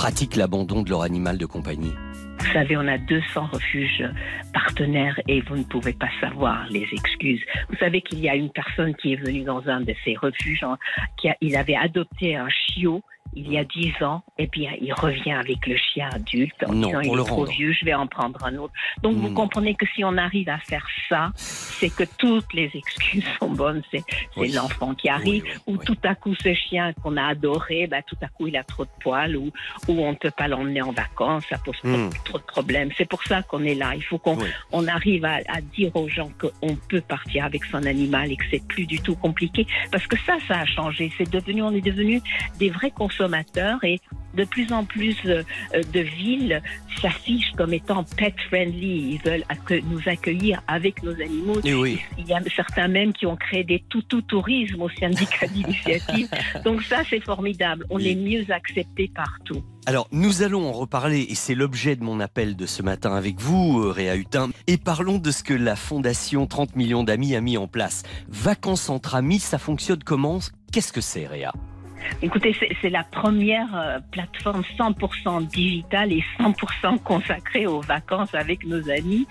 pratiquent 0.04 0.36
l'abandon 0.36 0.82
de 0.82 0.90
leur 0.90 1.04
animal 1.04 1.38
de 1.38 1.46
compagnie 1.46 1.94
Vous 2.40 2.52
savez, 2.52 2.76
on 2.76 2.86
a 2.90 2.98
200 2.98 3.48
refuges 3.54 4.04
partenaires 4.54 5.18
et 5.30 5.40
vous 5.40 5.56
ne 5.56 5.64
pouvez 5.64 5.94
pas 5.94 6.10
savoir 6.20 6.68
les 6.70 6.86
excuses. 6.92 7.40
Vous 7.70 7.78
savez 7.78 8.02
qu'il 8.02 8.20
y 8.20 8.28
a 8.28 8.36
une 8.36 8.50
personne 8.50 8.94
qui 8.96 9.14
est 9.14 9.16
venue 9.16 9.44
dans 9.44 9.66
un 9.70 9.80
de 9.80 9.96
ces 10.04 10.18
refuges, 10.18 10.66
qui 11.16 11.30
a, 11.30 11.38
il 11.40 11.56
avait 11.56 11.78
adopté 11.78 12.36
un 12.36 12.50
chiot 12.50 13.02
il 13.36 13.52
y 13.52 13.58
a 13.58 13.64
10 13.64 14.02
ans, 14.04 14.24
et 14.38 14.48
puis 14.48 14.68
il 14.82 14.94
revient 14.94 15.32
avec 15.34 15.66
le 15.68 15.76
chien 15.78 16.10
adulte 16.14 16.64
en 16.68 16.74
Non, 16.74 16.88
disant 16.88 17.00
il 17.02 17.20
est 17.20 17.24
trop 17.26 17.46
vieux, 17.46 17.74
je 17.74 17.86
vais 17.86 17.94
en 17.94 18.08
prendre 18.08 18.44
un 18.46 18.56
autre. 18.58 18.74
Donc 19.02 19.18
vous 19.18 19.30
Hmm. 19.30 19.34
comprenez 19.34 19.76
que 19.76 19.86
si 19.96 20.04
on 20.04 20.18
arrive 20.18 20.50
à 20.50 20.58
faire 20.60 20.86
ça, 21.10 21.32
c'est 21.36 21.90
que 21.90 22.04
toutes 22.18 22.54
les 22.54 22.70
excuses 22.74 23.26
sont 23.40 23.50
bonnes. 23.52 23.82
C'est 23.92 24.04
Oui. 24.38 24.52
l'enfant 24.52 24.94
qui 24.96 25.10
arrive, 25.10 25.44
ou 25.68 25.78
tout 25.78 25.98
à 26.04 26.16
coup 26.16 26.36
ce 26.36 26.54
chien 26.54 26.94
qu'on 27.02 27.18
a 27.18 27.26
adoré, 27.28 27.88
bah, 27.88 28.02
tout 28.02 28.18
à 28.22 28.28
coup 28.28 28.48
il 28.48 28.56
a 28.58 28.64
trop 28.64 28.86
de 28.86 28.90
poils, 29.02 29.36
ou, 29.36 29.52
ou 29.88 30.00
on 30.02 30.12
ne 30.12 30.16
peut 30.18 30.32
pas 30.32 30.48
l'emmener 30.48 30.82
en 30.82 30.92
vacances, 30.92 31.44
ça 31.50 31.58
pose 31.58 31.78
Hmm. 31.84 32.10
trop 32.26 32.38
de 32.38 32.44
problèmes. 32.44 32.92
C'est 32.98 33.10
pour 33.10 33.24
ça 33.24 33.42
qu'on 33.44 33.64
est 33.64 33.76
là. 33.76 33.94
Il 33.96 34.04
faut 34.04 34.18
qu'on 34.20 34.38
on 34.72 34.88
arrive 34.88 35.26
à, 35.26 35.40
à 35.48 35.60
dire 35.62 35.94
aux 35.96 36.08
gens 36.08 36.30
qu'on 36.40 36.76
peut 36.90 37.02
partir 37.02 37.46
avec 37.46 37.64
son 37.66 37.84
animal 37.86 38.32
et 38.32 38.36
que 38.38 38.46
c'est 38.52 38.66
plus 38.68 38.86
du 38.86 39.00
tout 39.02 39.16
compliqué. 39.16 39.66
Parce 39.92 40.06
que 40.08 40.18
ça, 40.26 40.38
ça 40.48 40.60
a 40.60 40.66
changé. 40.66 41.12
C'est 41.18 41.30
devenu, 41.30 41.62
on 41.64 41.72
est 41.72 41.82
devenu 41.82 42.22
des 42.60 42.70
vrais 42.70 42.92
consommateurs 42.92 43.23
et 43.84 44.00
de 44.34 44.44
plus 44.46 44.72
en 44.72 44.84
plus 44.84 45.16
euh, 45.26 45.44
euh, 45.76 45.82
de 45.94 46.00
villes 46.00 46.62
s'affichent 47.02 47.52
comme 47.56 47.74
étant 47.74 48.04
pet 48.04 48.34
friendly. 48.48 49.14
Ils 49.14 49.22
veulent 49.24 49.44
nous 49.90 50.02
accueillir 50.06 50.62
avec 50.68 51.04
nos 51.04 51.14
animaux. 51.14 51.60
Eh 51.64 51.74
oui. 51.74 52.00
Il 52.18 52.28
y 52.28 52.34
a 52.34 52.40
certains 52.56 52.88
même 52.88 53.14
qui 53.14 53.26
ont 53.26 53.36
créé 53.36 53.64
des 53.64 53.84
toutous 53.90 54.22
tourisme 54.22 54.82
au 54.82 54.90
syndicat 54.90 55.48
d'initiative. 55.48 56.30
Donc 56.66 56.82
ça, 56.84 57.04
c'est 57.10 57.24
formidable. 57.24 57.86
On 57.90 58.00
est 58.00 58.16
mieux 58.16 58.46
accepté 58.50 59.12
partout. 59.14 59.64
Alors, 59.86 60.08
nous 60.12 60.44
allons 60.44 60.66
en 60.66 60.72
reparler, 60.72 61.28
et 61.30 61.36
c'est 61.36 61.56
l'objet 61.56 61.98
de 61.98 62.04
mon 62.06 62.22
appel 62.22 62.56
de 62.56 62.66
ce 62.66 62.82
matin 62.82 63.16
avec 63.16 63.42
vous, 63.42 63.82
euh, 63.82 63.92
Réa 63.92 64.16
Hutin, 64.16 64.50
et 64.66 64.78
parlons 64.78 65.18
de 65.18 65.30
ce 65.30 65.44
que 65.44 65.54
la 65.54 65.76
Fondation 65.76 66.48
30 66.48 66.78
millions 66.78 67.04
d'amis 67.04 67.36
a 67.36 67.42
mis 67.42 67.58
en 67.58 67.68
place. 67.68 68.04
Vacances 68.30 68.90
entre 68.90 69.16
amis, 69.16 69.40
ça 69.40 69.58
fonctionne 69.58 70.02
comment? 70.02 70.40
Qu'est-ce 70.72 70.94
que 70.94 71.02
c'est, 71.02 71.28
Réa? 71.28 71.52
Écoutez, 72.22 72.56
c'est- 72.60 72.90
la 72.90 73.04
première 73.04 73.76
euh, 73.76 74.00
plateforme 74.12 74.64
100% 74.78 75.42
digitale 75.42 76.12
et 76.12 76.24
100% 76.38 76.98
consacrée 77.00 77.66
aux 77.66 77.82
vacances 77.82 78.34
avec 78.36 78.66
nos 78.66 78.88
amis. 78.90 79.26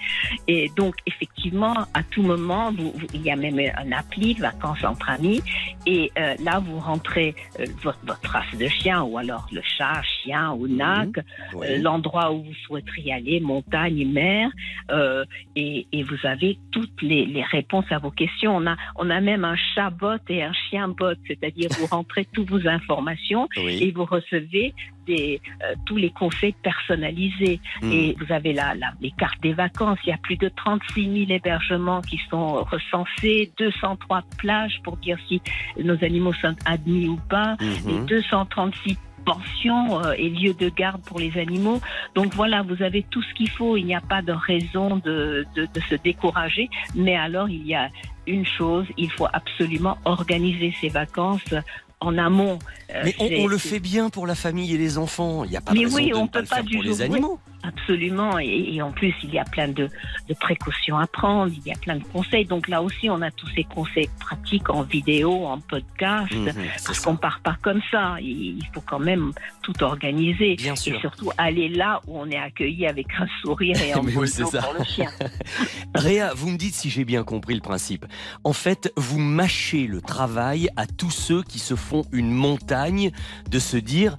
Et 0.49 0.71
donc, 0.77 0.97
effectivement, 1.07 1.75
à 1.95 2.03
tout 2.11 2.23
moment, 2.23 2.73
il 3.15 3.23
y 3.23 3.31
a 3.31 3.37
même 3.37 3.59
un 3.77 3.93
appli, 3.93 4.35
Vacances 4.35 4.83
entre 4.85 5.11
amis. 5.11 5.43
Et 5.87 6.11
euh, 6.19 6.35
là, 6.43 6.59
vous 6.59 6.79
rentrez 6.81 7.35
euh, 7.61 7.67
votre, 7.83 7.99
votre 8.05 8.29
race 8.31 8.55
de 8.59 8.67
chien, 8.69 9.03
ou 9.03 9.19
alors 9.19 9.47
le 9.53 9.63
chat, 9.63 10.03
chien 10.23 10.53
ou 10.53 10.69
nag, 10.69 11.23
Oui. 11.55 11.67
euh, 11.69 11.79
l'endroit 11.83 12.33
où 12.33 12.43
vous 12.45 12.55
souhaiteriez 12.67 13.13
aller, 13.15 13.41
montagne, 13.41 14.07
mer, 14.11 14.51
euh, 14.91 15.25
et, 15.57 15.87
et 15.93 16.03
vous 16.03 16.17
avez 16.25 16.59
toutes 16.71 17.03
les, 17.03 17.27
les 17.27 17.43
réponses 17.43 17.87
à 17.91 17.99
vos 17.99 18.11
questions. 18.11 18.57
On 18.57 18.67
a, 18.67 18.77
on 18.97 19.11
a 19.11 19.21
même 19.21 19.45
un 19.45 19.57
chat-bot 19.75 20.19
et 20.29 20.43
un 20.43 20.53
chien-bot, 20.53 21.15
c'est-à-dire 21.27 21.69
vous 21.79 21.87
rentrez 21.91 22.25
toutes 22.33 22.51
vos 22.51 22.67
informations 22.69 23.49
Oui. 23.57 23.79
et 23.83 23.91
vous 23.93 24.05
recevez 24.05 24.75
des, 25.07 25.41
euh, 25.65 25.75
tous 25.87 25.97
les 25.97 26.11
conseils 26.11 26.55
personnalisés. 26.63 27.61
Mm. 27.83 27.93
Et 27.93 28.17
vous 28.21 28.33
avez 28.33 28.53
là, 28.53 28.75
là, 28.75 28.93
les 29.01 29.11
cartes 29.11 29.41
des 29.43 29.53
vacances. 29.53 29.99
Il 30.05 30.11
y 30.11 30.13
a 30.13 30.19
plus 30.19 30.37
de 30.37 30.49
36 30.49 31.27
000 31.27 31.31
hébergements 31.31 32.01
qui 32.03 32.21
sont 32.31 32.63
recensés, 32.65 33.51
203 33.59 34.23
plages 34.39 34.79
pour 34.85 34.97
dire 34.99 35.19
si 35.29 35.41
nos 35.83 36.03
animaux 36.05 36.33
sont 36.35 36.55
admis 36.65 37.09
ou 37.09 37.17
pas, 37.29 37.57
Mhm. 37.61 38.05
et 38.05 38.07
236 38.07 38.97
pensions 39.25 40.03
euh, 40.05 40.13
et 40.17 40.29
lieux 40.29 40.55
de 40.55 40.69
garde 40.69 41.03
pour 41.03 41.19
les 41.19 41.37
animaux. 41.39 41.81
Donc 42.15 42.35
voilà, 42.35 42.63
vous 42.63 42.83
avez 42.83 43.03
tout 43.11 43.23
ce 43.23 43.35
qu'il 43.35 43.51
faut. 43.51 43.77
Il 43.77 43.85
n'y 43.87 43.95
a 43.95 44.01
pas 44.01 44.23
de 44.23 44.33
raison 44.33 44.97
de, 44.97 45.47
de, 45.57 45.67
de 45.73 45.81
se 45.89 45.95
décourager. 45.95 46.69
Mais 46.95 47.17
alors, 47.17 47.49
il 47.49 47.67
y 47.67 47.75
a 47.75 47.89
une 48.27 48.47
chose, 48.47 48.87
il 48.97 49.11
faut 49.11 49.27
absolument 49.33 49.99
organiser 50.05 50.75
ses 50.81 50.89
vacances 50.89 51.55
en 52.01 52.19
amont. 52.19 52.59
Euh, 52.95 53.03
Mais 53.05 53.15
on, 53.39 53.47
le 53.47 53.59
fait 53.59 53.81
bien 53.81 54.11
pour 54.11 54.27
la 54.27 54.35
famille 54.35 54.75
et 54.75 54.79
les 54.79 54.99
enfants. 54.99 55.45
Il 55.45 55.51
n'y 55.51 55.57
a 55.57 55.61
pas 55.61 55.73
de 55.73 55.79
mais 55.79 55.85
raison 55.85 55.97
oui, 55.97 56.11
de 56.11 56.15
on 56.17 56.23
ne 56.23 56.27
pas 56.29 56.33
peut 56.33 56.41
le 56.41 56.47
pas 56.47 56.57
faire 56.57 56.65
du 56.65 56.77
pour 56.77 56.83
les 56.85 57.03
animaux. 57.03 57.39
oui, 57.47 57.52
absolument. 57.63 58.39
Et, 58.39 58.75
et 58.75 58.83
en 58.83 58.93
plus, 58.93 59.15
il 59.23 59.33
y 59.33 59.39
a 59.39 59.45
plein 59.45 59.69
de, 59.69 59.89
de 60.29 60.35
précautions 60.35 60.99
à 60.99 61.07
prendre. 61.07 61.53
Il 61.57 61.67
y 61.67 61.73
a 61.73 61.79
plein 61.79 61.97
de 61.97 62.05
conseils. 62.05 62.45
Donc 62.45 62.69
là 62.69 62.83
aussi, 62.83 63.09
on 63.11 63.23
a 63.23 63.31
tous 63.31 63.49
ces 63.55 63.65
conseils 63.65 64.11
pratiques 64.21 64.71
en 64.71 64.83
vidéo, 64.83 65.47
en 65.47 65.59
podcast. 65.61 66.33
Mhm, 66.33 66.53
parce 66.85 67.01
qu'on 67.01 67.17
part 67.17 67.41
pas 67.41 67.57
comme 67.63 67.81
ça. 67.91 68.17
Il, 68.21 68.63
faut 68.73 68.83
quand 68.83 68.99
même 68.99 69.33
tout 69.63 69.83
organiser. 69.83 70.57
Bien 70.57 70.77
sûr. 70.77 70.97
Et 70.97 71.01
surtout 71.01 71.31
aller 71.39 71.69
là 71.69 72.01
où 72.07 72.19
on 72.19 72.29
est 72.31 72.39
accueilli 72.39 72.87
avec 72.87 73.07
un 73.19 73.27
sourire 73.41 73.77
et 73.81 73.93
bon 73.95 74.03
oui, 74.17 74.29
ça. 74.29 74.45
pour 74.45 74.75
le 74.79 74.85
chien. 74.85 75.11
Réa, 75.95 76.33
vous 76.35 76.51
me 76.51 76.57
dites 76.57 76.75
si 76.75 76.91
j'ai 76.91 77.05
bien 77.05 77.25
compris 77.25 77.55
le 77.55 77.61
principe. 77.61 78.07
En 78.45 78.53
fait, 78.53 78.93
vous 78.97 79.19
mâchez 79.19 79.87
le 79.87 80.01
travail 80.01 80.69
à 80.77 80.87
tous 80.87 81.11
ceux 81.11 81.43
qui 81.43 81.59
se 81.59 81.75
font 81.75 82.05
une 82.13 82.31
montagne 82.31 83.11
de 83.51 83.59
se 83.59 83.77
dire 83.77 84.17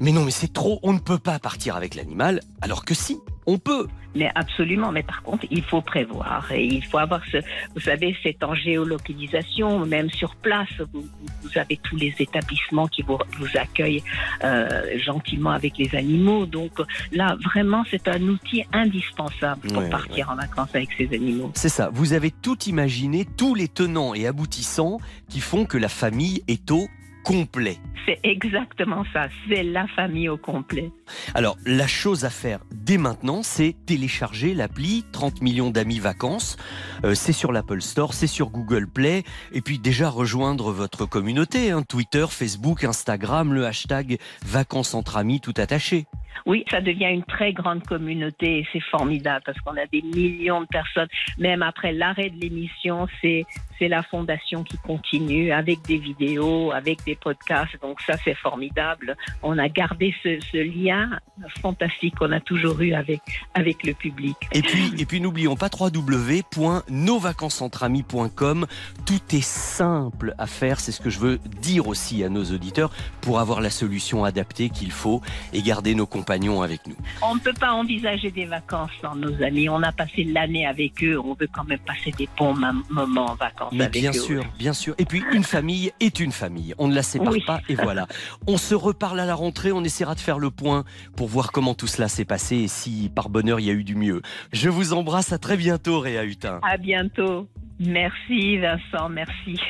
mais 0.00 0.12
non, 0.12 0.24
mais 0.24 0.30
c'est 0.30 0.52
trop, 0.52 0.78
on 0.82 0.92
ne 0.92 0.98
peut 0.98 1.18
pas 1.18 1.38
partir 1.38 1.76
avec 1.76 1.94
l'animal, 1.94 2.40
alors 2.60 2.84
que 2.84 2.94
si, 2.94 3.18
on 3.46 3.58
peut. 3.58 3.86
Mais 4.14 4.30
absolument, 4.34 4.92
mais 4.92 5.02
par 5.02 5.22
contre, 5.22 5.46
il 5.50 5.62
faut 5.62 5.82
prévoir 5.82 6.50
et 6.50 6.64
il 6.64 6.84
faut 6.84 6.98
avoir 6.98 7.22
ce, 7.30 7.36
vous 7.74 7.80
savez, 7.80 8.16
c'est 8.22 8.42
en 8.42 8.54
géolocalisation, 8.54 9.84
même 9.84 10.10
sur 10.10 10.34
place, 10.36 10.70
vous, 10.92 11.06
avez 11.54 11.76
tous 11.76 11.96
les 11.96 12.14
établissements 12.18 12.88
qui 12.88 13.02
vous, 13.02 13.18
vous 13.38 13.56
accueillent 13.56 14.02
euh, 14.42 14.98
gentiment 14.98 15.50
avec 15.50 15.76
les 15.78 15.94
animaux. 15.94 16.46
Donc 16.46 16.72
là, 17.12 17.36
vraiment, 17.44 17.84
c'est 17.90 18.08
un 18.08 18.20
outil 18.22 18.64
indispensable 18.72 19.68
pour 19.68 19.76
Ouais, 19.76 19.90
partir 19.90 20.30
en 20.30 20.36
vacances 20.36 20.70
avec 20.74 20.88
ces 20.96 21.14
animaux. 21.14 21.50
C'est 21.54 21.68
ça, 21.68 21.90
vous 21.92 22.14
avez 22.14 22.30
tout 22.30 22.58
imaginé, 22.64 23.26
tous 23.36 23.54
les 23.54 23.68
tenants 23.68 24.14
et 24.14 24.26
aboutissants 24.26 24.98
qui 25.28 25.40
font 25.40 25.66
que 25.66 25.76
la 25.76 25.88
famille 25.88 26.42
est 26.48 26.70
au 26.70 26.88
complet. 27.26 27.78
C'est 28.06 28.20
exactement 28.22 29.04
ça. 29.12 29.26
C'est 29.48 29.64
la 29.64 29.88
famille 29.88 30.28
au 30.28 30.36
complet. 30.36 30.92
Alors, 31.34 31.56
la 31.66 31.88
chose 31.88 32.24
à 32.24 32.30
faire 32.30 32.60
dès 32.72 32.98
maintenant, 32.98 33.42
c'est 33.42 33.74
télécharger 33.84 34.54
l'appli 34.54 35.04
30 35.10 35.42
millions 35.42 35.70
d'amis 35.70 35.98
vacances. 35.98 36.56
Euh, 37.04 37.16
c'est 37.16 37.32
sur 37.32 37.50
l'Apple 37.50 37.82
Store, 37.82 38.14
c'est 38.14 38.28
sur 38.28 38.50
Google 38.50 38.86
Play. 38.86 39.24
Et 39.50 39.60
puis 39.60 39.80
déjà 39.80 40.08
rejoindre 40.08 40.70
votre 40.70 41.04
communauté, 41.04 41.72
hein, 41.72 41.82
Twitter, 41.82 42.26
Facebook, 42.30 42.84
Instagram, 42.84 43.52
le 43.52 43.66
hashtag 43.66 44.18
vacances 44.44 44.94
entre 44.94 45.16
amis 45.16 45.40
tout 45.40 45.54
attaché. 45.56 46.06
Oui, 46.44 46.64
ça 46.70 46.80
devient 46.80 47.06
une 47.06 47.24
très 47.24 47.52
grande 47.52 47.82
communauté 47.84 48.58
et 48.58 48.66
c'est 48.72 48.80
formidable 48.80 49.42
parce 49.44 49.58
qu'on 49.60 49.76
a 49.76 49.86
des 49.86 50.02
millions 50.02 50.60
de 50.60 50.66
personnes. 50.66 51.08
Même 51.38 51.62
après 51.62 51.92
l'arrêt 51.92 52.30
de 52.30 52.40
l'émission, 52.40 53.06
c'est 53.20 53.44
c'est 53.78 53.88
la 53.88 54.02
fondation 54.02 54.64
qui 54.64 54.78
continue 54.78 55.52
avec 55.52 55.82
des 55.82 55.98
vidéos, 55.98 56.72
avec 56.72 57.04
des 57.04 57.14
podcasts. 57.14 57.78
Donc 57.82 58.00
ça, 58.00 58.14
c'est 58.24 58.32
formidable. 58.34 59.18
On 59.42 59.58
a 59.58 59.68
gardé 59.68 60.14
ce, 60.22 60.56
lien 60.56 61.20
fantastique 61.60 62.14
qu'on 62.16 62.32
a 62.32 62.40
toujours 62.40 62.80
eu 62.80 62.94
avec 62.94 63.20
avec 63.54 63.84
le 63.84 63.92
public. 63.92 64.38
Et 64.52 64.62
puis, 64.62 64.94
et 64.98 65.04
puis 65.04 65.20
n'oublions 65.20 65.56
pas 65.56 65.68
www.nosvacancesentramis.com. 65.68 68.66
Tout 69.04 69.20
est 69.32 69.44
simple 69.44 70.34
à 70.38 70.46
faire, 70.46 70.80
c'est 70.80 70.92
ce 70.92 71.02
que 71.02 71.10
je 71.10 71.18
veux 71.18 71.38
dire 71.60 71.88
aussi 71.88 72.24
à 72.24 72.30
nos 72.30 72.44
auditeurs 72.44 72.90
pour 73.20 73.38
avoir 73.38 73.60
la 73.60 73.68
solution 73.70 74.24
adaptée 74.24 74.70
qu'il 74.70 74.92
faut 74.92 75.20
et 75.52 75.60
garder 75.62 75.94
nos 75.94 76.06
compagnons 76.26 76.60
avec 76.62 76.84
nous. 76.88 76.96
On 77.22 77.36
ne 77.36 77.40
peut 77.40 77.52
pas 77.52 77.72
envisager 77.72 78.32
des 78.32 78.46
vacances 78.46 78.90
sans 79.00 79.14
nos 79.14 79.40
amis. 79.44 79.68
On 79.68 79.80
a 79.84 79.92
passé 79.92 80.24
l'année 80.24 80.66
avec 80.66 81.04
eux. 81.04 81.16
On 81.20 81.34
veut 81.34 81.48
quand 81.52 81.62
même 81.64 81.78
passer 81.78 82.10
des 82.18 82.28
bons 82.36 82.54
moments 82.90 83.26
en 83.26 83.34
vacances 83.36 83.72
Mais 83.72 83.84
avec 83.84 83.92
bien 84.02 84.10
eux. 84.10 84.14
sûr, 84.14 84.44
bien 84.58 84.72
sûr. 84.72 84.94
Et 84.98 85.04
puis 85.04 85.22
une 85.32 85.44
famille 85.44 85.92
est 86.00 86.18
une 86.18 86.32
famille. 86.32 86.74
On 86.78 86.88
ne 86.88 86.94
la 86.96 87.04
sépare 87.04 87.32
Oui. 87.32 87.44
pas 87.46 87.60
et 87.68 87.76
voilà. 87.76 88.08
On 88.48 88.56
se 88.56 88.74
reparle 88.74 89.20
à 89.20 89.24
la 89.24 89.36
rentrée, 89.36 89.70
on 89.70 89.84
essaiera 89.84 90.16
de 90.16 90.20
faire 90.20 90.40
le 90.40 90.50
point 90.50 90.84
pour 91.16 91.28
voir 91.28 91.52
comment 91.52 91.74
tout 91.74 91.86
cela 91.86 92.08
s'est 92.08 92.24
passé 92.24 92.56
et 92.56 92.68
si 92.68 93.08
par 93.14 93.28
bonheur 93.28 93.60
il 93.60 93.66
y 93.66 93.70
a 93.70 93.74
eu 93.74 93.84
du 93.84 93.94
mieux. 93.94 94.20
Je 94.52 94.68
vous 94.68 94.94
embrasse, 94.94 95.32
à 95.32 95.38
très 95.38 95.56
bientôt 95.56 96.00
Réa 96.00 96.24
Hutin. 96.24 96.58
À 96.64 96.76
bientôt. 96.76 97.46
Merci 97.78 98.56
Vincent, 98.58 99.08
merci. 99.10 99.60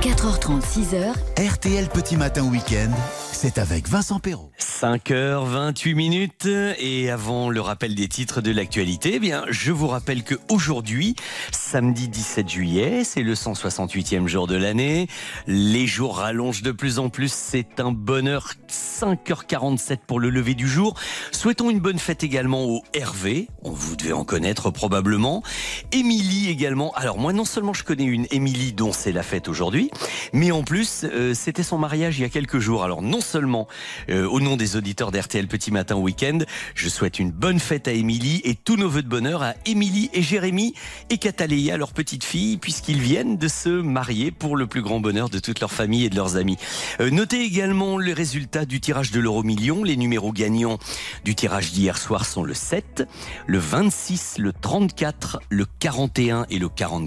4h30, 0.00 0.60
6h, 0.62 1.52
RTL 1.52 1.88
Petit 1.88 2.16
Matin 2.16 2.44
Week-end, 2.44 2.92
c'est 3.32 3.58
avec 3.58 3.88
Vincent 3.88 4.20
Perrault. 4.20 4.52
5h28 4.60 5.94
minutes 5.94 6.48
et 6.78 7.10
avant 7.10 7.50
le 7.50 7.60
rappel 7.60 7.94
des 7.96 8.06
titres 8.06 8.40
de 8.40 8.52
l'actualité, 8.52 9.14
eh 9.14 9.18
bien, 9.18 9.44
je 9.48 9.72
vous 9.72 9.88
rappelle 9.88 10.22
que 10.22 10.36
aujourd'hui, 10.48 11.16
samedi 11.50 12.08
17 12.08 12.48
juillet, 12.48 13.04
c'est 13.04 13.22
le 13.22 13.34
168e 13.34 14.28
jour 14.28 14.46
de 14.46 14.54
l'année. 14.54 15.08
Les 15.48 15.86
jours 15.86 16.18
rallongent 16.18 16.62
de 16.62 16.72
plus 16.72 16.98
en 17.00 17.08
plus, 17.08 17.32
c'est 17.32 17.80
un 17.80 17.90
bonheur. 17.90 18.52
5h47 18.68 19.98
pour 20.06 20.20
le 20.20 20.30
lever 20.30 20.54
du 20.54 20.68
jour. 20.68 20.94
Souhaitons 21.32 21.70
une 21.70 21.80
bonne 21.80 21.98
fête 21.98 22.22
également 22.22 22.64
au 22.64 22.82
Hervé, 22.94 23.48
on 23.62 23.70
vous 23.70 23.96
devez 23.96 24.12
en 24.12 24.24
connaître 24.24 24.70
probablement. 24.70 25.42
Émilie 25.90 26.48
également. 26.48 26.92
Alors 26.94 27.15
moi, 27.18 27.32
non 27.32 27.44
seulement 27.44 27.72
je 27.72 27.84
connais 27.84 28.04
une 28.04 28.26
Émilie 28.30 28.72
dont 28.72 28.92
c'est 28.92 29.12
la 29.12 29.22
fête 29.22 29.48
aujourd'hui, 29.48 29.90
mais 30.32 30.50
en 30.50 30.62
plus, 30.62 31.04
euh, 31.04 31.34
c'était 31.34 31.62
son 31.62 31.78
mariage 31.78 32.18
il 32.18 32.22
y 32.22 32.24
a 32.24 32.28
quelques 32.28 32.58
jours. 32.58 32.84
Alors 32.84 33.02
non 33.02 33.20
seulement 33.20 33.68
euh, 34.10 34.26
au 34.28 34.40
nom 34.40 34.56
des 34.56 34.76
auditeurs 34.76 35.12
d'RTL 35.12 35.48
Petit 35.48 35.70
Matin 35.70 35.96
Week-end, 35.96 36.38
je 36.74 36.88
souhaite 36.88 37.18
une 37.18 37.30
bonne 37.30 37.58
fête 37.58 37.88
à 37.88 37.92
Émilie 37.92 38.40
et 38.44 38.54
tous 38.54 38.76
nos 38.76 38.88
voeux 38.88 39.02
de 39.02 39.08
bonheur 39.08 39.42
à 39.42 39.54
Émilie 39.64 40.10
et 40.12 40.22
Jérémy 40.22 40.74
et 41.10 41.18
Cataléa, 41.18 41.76
leur 41.76 41.92
petite 41.92 42.24
fille, 42.24 42.56
puisqu'ils 42.56 43.00
viennent 43.00 43.36
de 43.36 43.48
se 43.48 43.68
marier 43.68 44.30
pour 44.30 44.56
le 44.56 44.66
plus 44.66 44.82
grand 44.82 45.00
bonheur 45.00 45.28
de 45.28 45.38
toute 45.38 45.60
leur 45.60 45.72
famille 45.72 46.04
et 46.04 46.10
de 46.10 46.16
leurs 46.16 46.36
amis. 46.36 46.56
Euh, 47.00 47.10
notez 47.10 47.42
également 47.42 47.98
les 47.98 48.12
résultats 48.12 48.64
du 48.64 48.80
tirage 48.80 49.10
de 49.10 49.20
l'euro 49.20 49.42
million. 49.42 49.84
Les 49.84 49.96
numéros 49.96 50.32
gagnants 50.32 50.78
du 51.24 51.34
tirage 51.34 51.72
d'hier 51.72 51.98
soir 51.98 52.26
sont 52.26 52.42
le 52.42 52.54
7, 52.54 53.08
le 53.46 53.58
26, 53.58 54.36
le 54.38 54.52
34, 54.52 55.40
le 55.48 55.66
41 55.78 56.46
et 56.50 56.58
le 56.58 56.68
44. 56.68 57.05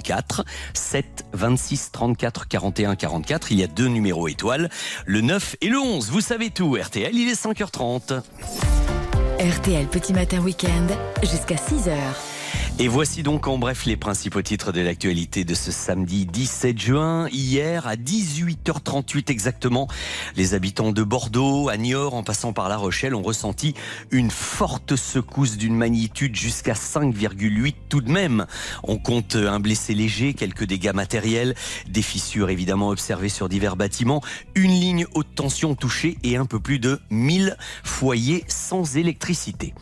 7, 0.74 1.26
26, 1.34 1.92
34, 1.92 2.48
41, 2.48 2.96
44. 2.96 3.52
Il 3.52 3.60
y 3.60 3.64
a 3.64 3.68
deux 3.68 3.88
numéros 3.88 4.28
étoiles, 4.28 4.70
le 5.06 5.22
9 5.22 5.56
et 5.62 5.70
le 5.70 5.80
11. 5.80 6.10
Vous 6.10 6.22
savez 6.22 6.50
tout, 6.50 6.78
RTL, 6.82 7.14
il 7.14 7.30
est 7.30 7.42
5h30. 7.42 8.22
RTL 9.40 9.88
Petit 9.88 10.14
Matin 10.14 10.40
Week-end, 10.40 10.88
jusqu'à 11.22 11.56
6h. 11.56 12.39
Et 12.82 12.88
voici 12.88 13.24
donc 13.24 13.46
en 13.50 13.58
bref 13.58 13.86
les 13.86 13.98
principaux 13.98 14.42
titres 14.42 14.72
de 14.72 14.80
l'actualité 14.80 15.44
de 15.44 15.54
ce 15.54 15.70
samedi 15.70 16.26
17 16.26 16.80
juin. 16.80 17.28
Hier, 17.28 17.86
à 17.86 17.98
18h38 17.98 19.30
exactement, 19.30 19.90
les 20.38 20.54
habitants 20.54 20.94
de 20.94 21.04
Bordeaux, 21.04 21.68
à 21.68 21.76
Niort, 21.76 22.14
en 22.14 22.24
passant 22.24 22.54
par 22.54 22.70
La 22.70 22.78
Rochelle, 22.78 23.16
ont 23.16 23.22
ressenti 23.22 23.74
une 24.12 24.32
forte 24.32 24.96
secousse 24.96 25.58
d'une 25.58 25.76
magnitude 25.76 26.38
jusqu'à 26.38 26.72
5,8 26.72 27.76
tout 27.90 28.00
de 28.00 28.10
même. 28.10 28.46
On 28.84 28.96
compte 28.96 29.36
un 29.36 29.60
blessé 29.60 29.94
léger, 29.94 30.34
quelques 30.34 30.64
dégâts 30.64 30.94
matériels, 30.94 31.56
des 31.90 32.02
fissures 32.02 32.50
évidemment 32.50 32.88
observées 32.88 33.28
sur 33.28 33.50
divers 33.50 33.76
bâtiments, 33.76 34.24
une 34.56 34.72
ligne 34.72 35.06
haute 35.16 35.36
tension 35.36 35.76
touchée 35.76 36.18
et 36.24 36.38
un 36.38 36.46
peu 36.46 36.62
plus 36.62 36.80
de 36.80 37.02
1000 37.10 37.58
foyers 37.84 38.46
sans 38.48 38.96
électricité. 38.96 39.74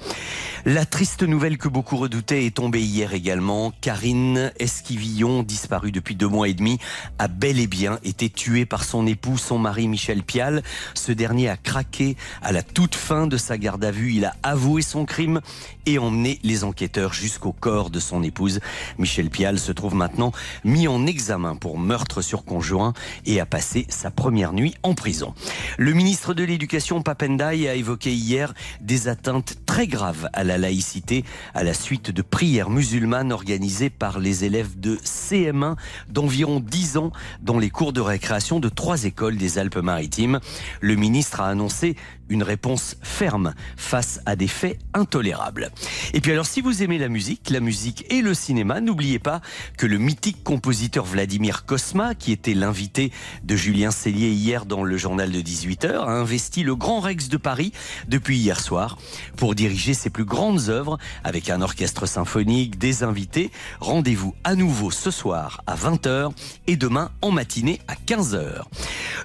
La 0.65 0.85
triste 0.85 1.21
nouvelle 1.21 1.59
que 1.59 1.67
beaucoup 1.67 1.95
redoutaient 1.95 2.45
est 2.47 2.55
tombée 2.55 2.86
hier 2.87 3.13
également. 3.13 3.71
Karine 3.81 4.51
Esquivillon, 4.59 5.43
disparue 5.43 5.91
depuis 5.91 6.15
deux 6.15 6.27
mois 6.27 6.47
et 6.47 6.53
demi, 6.53 6.79
a 7.19 7.27
bel 7.27 7.59
et 7.59 7.67
bien 7.67 7.99
été 8.03 8.29
tuée 8.29 8.65
par 8.65 8.83
son 8.83 9.05
époux, 9.05 9.37
son 9.37 9.59
mari 9.59 9.87
Michel 9.87 10.23
Pial. 10.23 10.63
Ce 10.93 11.11
dernier 11.11 11.49
a 11.49 11.57
craqué 11.57 12.15
à 12.41 12.51
la 12.51 12.63
toute 12.63 12.95
fin 12.95 13.27
de 13.27 13.37
sa 13.37 13.57
garde 13.57 13.83
à 13.83 13.91
vue. 13.91 14.13
Il 14.13 14.25
a 14.25 14.35
avoué 14.41 14.81
son 14.81 15.05
crime 15.05 15.41
et 15.85 15.99
emmené 15.99 16.39
les 16.43 16.63
enquêteurs 16.63 17.13
jusqu'au 17.13 17.51
corps 17.51 17.89
de 17.89 17.99
son 17.99 18.23
épouse. 18.23 18.59
Michel 18.97 19.29
Pial 19.29 19.59
se 19.59 19.71
trouve 19.71 19.95
maintenant 19.95 20.31
mis 20.63 20.87
en 20.87 21.05
examen 21.05 21.55
pour 21.55 21.77
meurtre 21.77 22.21
sur 22.21 22.45
conjoint 22.45 22.93
et 23.25 23.39
a 23.39 23.45
passé 23.45 23.85
sa 23.89 24.11
première 24.11 24.53
nuit 24.53 24.75
en 24.83 24.93
prison. 24.93 25.33
Le 25.77 25.93
ministre 25.93 26.33
de 26.33 26.43
l'Éducation, 26.43 27.01
Papendai, 27.01 27.67
a 27.67 27.75
évoqué 27.75 28.13
hier 28.13 28.53
des 28.81 29.07
atteintes 29.07 29.57
très 29.65 29.87
graves 29.87 30.29
à 30.33 30.43
la 30.43 30.57
laïcité 30.57 31.23
à 31.53 31.63
la 31.63 31.73
suite 31.73 32.11
de 32.11 32.21
prières 32.21 32.69
musulmanes 32.77 33.31
organisées 33.31 33.89
par 33.89 34.19
les 34.19 34.45
élèves 34.45 34.79
de 34.79 34.97
CM1 34.97 35.77
d'environ 36.09 36.59
10 36.59 36.97
ans 36.97 37.11
dans 37.41 37.57
les 37.57 37.71
cours 37.71 37.91
de 37.91 38.01
récréation 38.01 38.59
de 38.59 38.69
trois 38.69 39.05
écoles 39.05 39.35
des 39.35 39.57
Alpes-Maritimes. 39.57 40.39
Le 40.79 40.93
ministre 40.93 41.41
a 41.41 41.47
annoncé 41.47 41.95
une 42.29 42.43
réponse 42.43 42.95
ferme 43.01 43.53
face 43.75 44.19
à 44.25 44.35
des 44.35 44.47
faits 44.47 44.79
intolérables. 44.93 45.71
Et 46.13 46.21
puis 46.21 46.31
alors 46.31 46.45
si 46.45 46.61
vous 46.61 46.83
aimez 46.83 46.97
la 46.97 47.09
musique, 47.09 47.49
la 47.49 47.59
musique 47.59 48.05
et 48.09 48.21
le 48.21 48.33
cinéma, 48.33 48.81
n'oubliez 48.81 49.19
pas 49.19 49.41
que 49.77 49.85
le 49.85 49.97
mythique 49.97 50.43
compositeur 50.43 51.05
Vladimir 51.05 51.65
Kosma, 51.65 52.15
qui 52.15 52.31
était 52.31 52.53
l'invité 52.53 53.11
de 53.43 53.55
Julien 53.55 53.91
Cellier 53.91 54.29
hier 54.29 54.65
dans 54.65 54.83
le 54.83 54.97
journal 54.97 55.31
de 55.31 55.39
18h, 55.39 55.87
a 55.87 56.11
investi 56.11 56.63
le 56.63 56.75
Grand 56.75 56.99
Rex 56.99 57.29
de 57.29 57.37
Paris 57.37 57.71
depuis 58.07 58.37
hier 58.37 58.59
soir 58.59 58.97
pour 59.35 59.55
diriger 59.55 59.93
ses 59.93 60.09
plus 60.09 60.25
grandes 60.25 60.69
œuvres 60.69 60.97
avec 61.23 61.49
un 61.49 61.61
orchestre 61.61 62.05
symphonique, 62.05 62.77
des 62.77 63.03
invités. 63.03 63.51
Rendez-vous 63.79 64.35
à 64.43 64.55
nouveau 64.55 64.91
ce 64.91 65.11
soir 65.11 65.61
à 65.67 65.75
20h 65.75 66.31
et 66.67 66.75
demain 66.75 67.11
en 67.21 67.31
matinée 67.31 67.79
à 67.87 67.95
15h. 67.95 68.63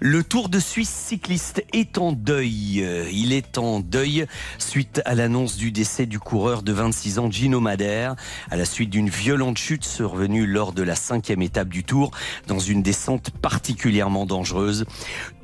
Le 0.00 0.24
Tour 0.24 0.48
de 0.48 0.58
Suisse 0.58 0.90
cycliste 0.90 1.64
est 1.72 1.98
en 1.98 2.12
deuil. 2.12 2.91
Euh, 2.92 3.08
Il 3.12 3.32
est 3.32 3.58
en 3.58 3.80
deuil 3.80 4.26
suite 4.58 5.00
à 5.04 5.14
l'annonce 5.14 5.56
du 5.56 5.72
décès 5.72 6.06
du 6.06 6.18
coureur 6.18 6.62
de 6.62 6.72
26 6.72 7.18
ans 7.18 7.30
Gino 7.30 7.60
Madère 7.60 8.16
à 8.50 8.56
la 8.56 8.64
suite 8.64 8.90
d'une 8.90 9.08
violente 9.08 9.58
chute 9.58 9.84
survenue 9.84 10.46
lors 10.46 10.72
de 10.72 10.82
la 10.82 10.94
cinquième 10.94 11.42
étape 11.42 11.68
du 11.68 11.84
Tour 11.84 12.10
dans 12.46 12.58
une 12.58 12.82
descente 12.82 13.30
particulièrement 13.30 14.26
dangereuse. 14.26 14.84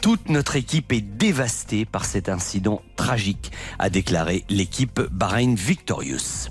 Toute 0.01 0.29
notre 0.29 0.57
équipe 0.57 0.93
est 0.93 1.01
dévastée 1.01 1.85
par 1.85 2.05
cet 2.05 2.29
incident 2.29 2.83
tragique, 2.97 3.51
a 3.79 3.91
déclaré 3.91 4.45
l'équipe 4.49 5.01
Bahreïn 5.11 5.55
Victorious. 5.55 6.49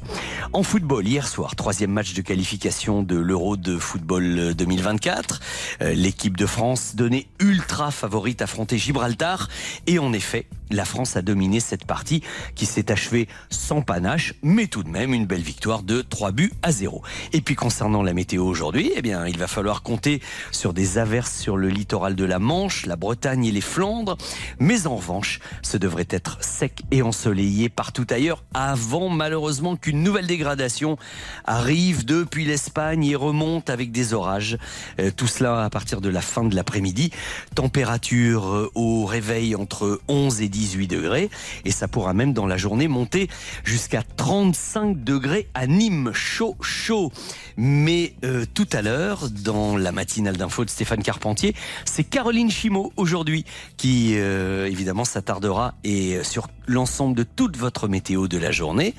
En 0.53 0.63
football, 0.63 1.07
hier 1.07 1.27
soir, 1.27 1.55
troisième 1.55 1.91
match 1.91 2.13
de 2.13 2.21
qualification 2.21 3.03
de 3.03 3.15
l'Euro 3.17 3.55
de 3.57 3.77
football 3.77 4.53
2024. 4.55 5.39
Euh, 5.81 5.93
L'équipe 5.93 6.37
de 6.37 6.45
France 6.45 6.95
donnée 6.95 7.27
ultra 7.39 7.91
favorite 7.91 8.41
affrontait 8.41 8.77
Gibraltar. 8.77 9.47
Et 9.87 9.99
en 9.99 10.13
effet, 10.13 10.45
la 10.69 10.85
France 10.87 11.17
a 11.17 11.21
dominé 11.21 11.59
cette 11.59 11.85
partie 11.85 12.23
qui 12.55 12.65
s'est 12.65 12.91
achevée 12.91 13.27
sans 13.49 13.81
panache, 13.81 14.33
mais 14.41 14.67
tout 14.67 14.83
de 14.83 14.89
même 14.89 15.13
une 15.13 15.25
belle 15.25 15.41
victoire 15.41 15.83
de 15.83 16.01
3 16.01 16.31
buts 16.31 16.53
à 16.63 16.71
0. 16.71 17.03
Et 17.33 17.41
puis 17.41 17.55
concernant 17.55 18.01
la 18.01 18.13
météo 18.13 18.45
aujourd'hui, 18.45 18.91
eh 18.95 19.01
bien, 19.01 19.27
il 19.27 19.37
va 19.37 19.47
falloir 19.47 19.83
compter 19.83 20.21
sur 20.51 20.73
des 20.73 20.97
averses 20.97 21.37
sur 21.37 21.57
le 21.57 21.67
littoral 21.67 22.15
de 22.15 22.23
la 22.23 22.39
Manche, 22.39 22.85
la 22.85 22.95
Bretagne 22.95 23.45
et 23.45 23.51
les 23.51 23.61
Flandres. 23.61 24.17
Mais 24.59 24.87
en 24.87 24.95
revanche, 24.95 25.39
ce 25.61 25.77
devrait 25.77 26.07
être 26.09 26.37
sec 26.41 26.83
et 26.91 27.01
ensoleillé 27.01 27.67
partout 27.67 28.07
ailleurs 28.09 28.43
avant 28.53 29.09
malheureusement 29.09 29.75
qu'une 29.75 30.01
nouvelle 30.03 30.27
dégradation 30.27 30.97
arrive 31.43 32.05
depuis 32.05 32.45
l'Espagne 32.45 33.05
et 33.05 33.15
remonte 33.15 33.69
avec 33.69 33.91
des 33.91 34.13
orages. 34.13 34.57
Euh, 34.99 35.11
tout 35.15 35.27
cela 35.27 35.65
à 35.65 35.69
partir 35.69 35.99
de 35.99 36.09
la 36.09 36.21
fin 36.21 36.45
de 36.45 36.55
l'après-midi. 36.55 37.11
Température 37.55 38.47
euh, 38.53 38.71
au 38.75 39.05
réveil 39.05 39.55
entre 39.55 39.99
11 40.07 40.41
et 40.41 40.47
18 40.49 40.76
degrés. 40.85 41.31
Et 41.65 41.71
ça 41.71 41.87
pourra 41.87 42.13
même 42.13 42.33
dans 42.33 42.45
la 42.45 42.57
journée 42.57 42.87
monter 42.87 43.29
jusqu'à 43.63 44.03
35 44.03 45.03
degrés 45.03 45.47
à 45.55 45.65
Nîmes. 45.65 46.11
Chaud, 46.13 46.55
chaud. 46.61 47.11
Mais 47.57 48.13
euh, 48.23 48.45
tout 48.53 48.67
à 48.71 48.83
l'heure, 48.83 49.29
dans 49.29 49.77
la 49.77 49.91
matinale 49.91 50.37
d'info 50.37 50.65
de 50.65 50.69
Stéphane 50.69 51.01
Carpentier, 51.01 51.55
c'est 51.85 52.03
Caroline 52.03 52.51
Chimot 52.51 52.93
aujourd'hui 52.97 53.45
qui 53.77 54.13
euh, 54.15 54.67
évidemment 54.67 55.05
s'attardera 55.05 55.73
et 55.83 56.17
euh, 56.17 56.23
sur 56.23 56.47
l'ensemble 56.67 57.15
de 57.15 57.23
toute 57.23 57.57
votre 57.57 57.87
météo 57.87 58.27
de 58.27 58.37
la 58.37 58.51
journée. 58.51 58.93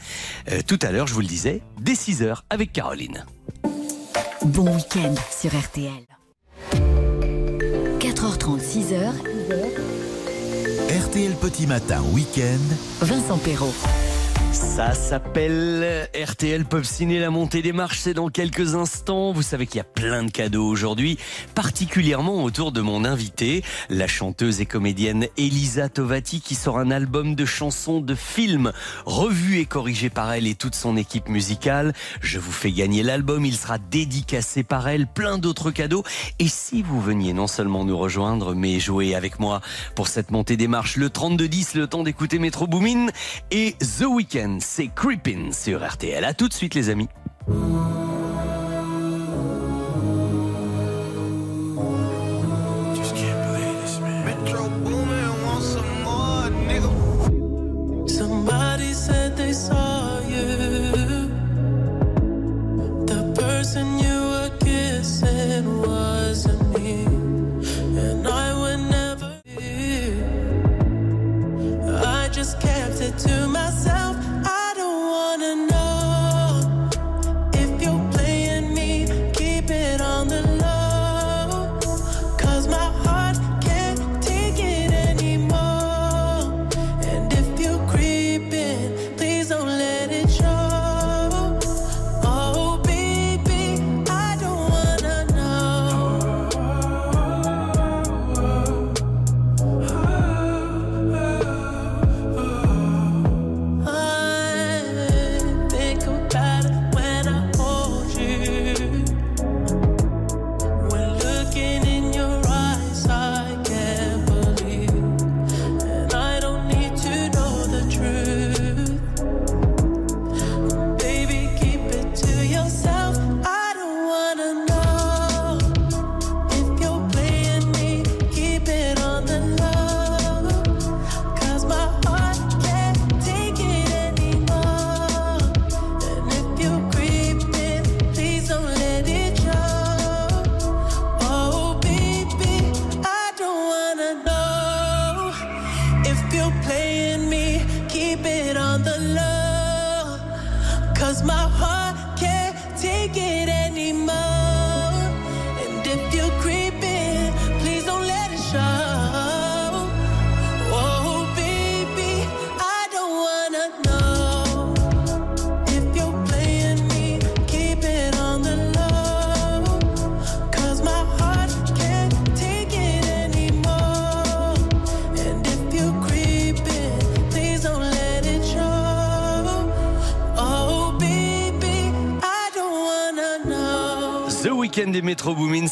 Tout 0.67 0.79
à 0.81 0.91
l'heure, 0.91 1.07
je 1.07 1.13
vous 1.13 1.21
le 1.21 1.27
disais, 1.27 1.61
dès 1.81 1.93
6h 1.93 2.39
avec 2.49 2.73
Caroline. 2.73 3.27
Bon 4.45 4.75
week-end 4.75 5.15
sur 5.31 5.51
RTL. 5.51 6.07
4h30, 8.01 8.61
6h. 8.61 9.38
RTL 11.09 11.37
Petit 11.37 11.67
Matin 11.67 12.03
Week-end. 12.13 12.59
Vincent 13.01 13.39
Perrault. 13.39 14.08
Ça 14.59 14.93
s'appelle 14.93 16.09
RTL 16.21 16.65
Pop 16.65 16.85
Ciné, 16.85 17.21
la 17.21 17.31
montée 17.31 17.63
des 17.63 17.73
marches, 17.73 18.01
c'est 18.01 18.15
dans 18.15 18.29
quelques 18.29 18.75
instants. 18.75 19.31
Vous 19.31 19.43
savez 19.43 19.69
qu'il 19.69 19.77
y 19.77 19.81
a 19.81 19.85
plein 19.85 20.25
de 20.25 20.33
cadeaux 20.33 20.67
aujourd'hui, 20.67 21.17
particulièrement 21.55 22.43
autour 22.43 22.73
de 22.73 22.81
mon 22.81 23.05
invité, 23.05 23.63
la 23.89 24.09
chanteuse 24.09 24.61
et 24.61 24.67
comédienne 24.67 25.29
Elisa 25.37 25.89
Tovati, 25.89 26.41
qui 26.41 26.57
sort 26.57 26.81
un 26.81 26.91
album 26.91 27.37
de 27.37 27.45
chansons 27.45 28.01
de 28.01 28.17
films, 28.17 28.73
revu 29.07 29.61
et 29.61 29.65
corrigé 29.65 30.11
par 30.11 30.33
elle 30.33 30.49
et 30.49 30.57
toute 30.57 30.75
son 30.75 30.97
équipe 30.97 31.29
musicale. 31.29 31.93
Je 32.21 32.41
vous 32.41 32.53
fais 32.53 32.73
gagner 32.73 33.05
l'album, 33.05 33.45
il 33.45 33.57
sera 33.57 33.79
dédicacé 33.79 34.65
par 34.65 34.89
elle, 34.89 35.07
plein 35.07 35.39
d'autres 35.39 35.71
cadeaux. 35.71 36.03
Et 36.41 36.49
si 36.49 36.83
vous 36.83 37.01
veniez 37.01 37.33
non 37.33 37.47
seulement 37.47 37.85
nous 37.85 37.97
rejoindre, 37.97 38.57
mais 38.57 38.81
jouer 38.81 39.15
avec 39.15 39.39
moi 39.39 39.61
pour 39.95 40.09
cette 40.09 40.33
montée 40.33 40.57
des 40.57 40.69
marches, 40.69 40.97
le 40.97 41.11
32-10, 41.11 41.79
le 41.79 41.87
temps 41.87 42.03
d'écouter 42.03 42.41
Metro 42.41 42.67
Boomin 42.67 43.07
et 43.53 43.77
The 43.79 44.07
Weeknd 44.09 44.48
c'est 44.61 44.89
Creepin' 44.89 45.53
sur 45.53 45.87
RTL. 45.87 46.25
À 46.25 46.35
tout 46.35 46.49
de 46.49 46.55
suite 46.55 46.75
les 46.75 46.89
amis. 46.91 47.09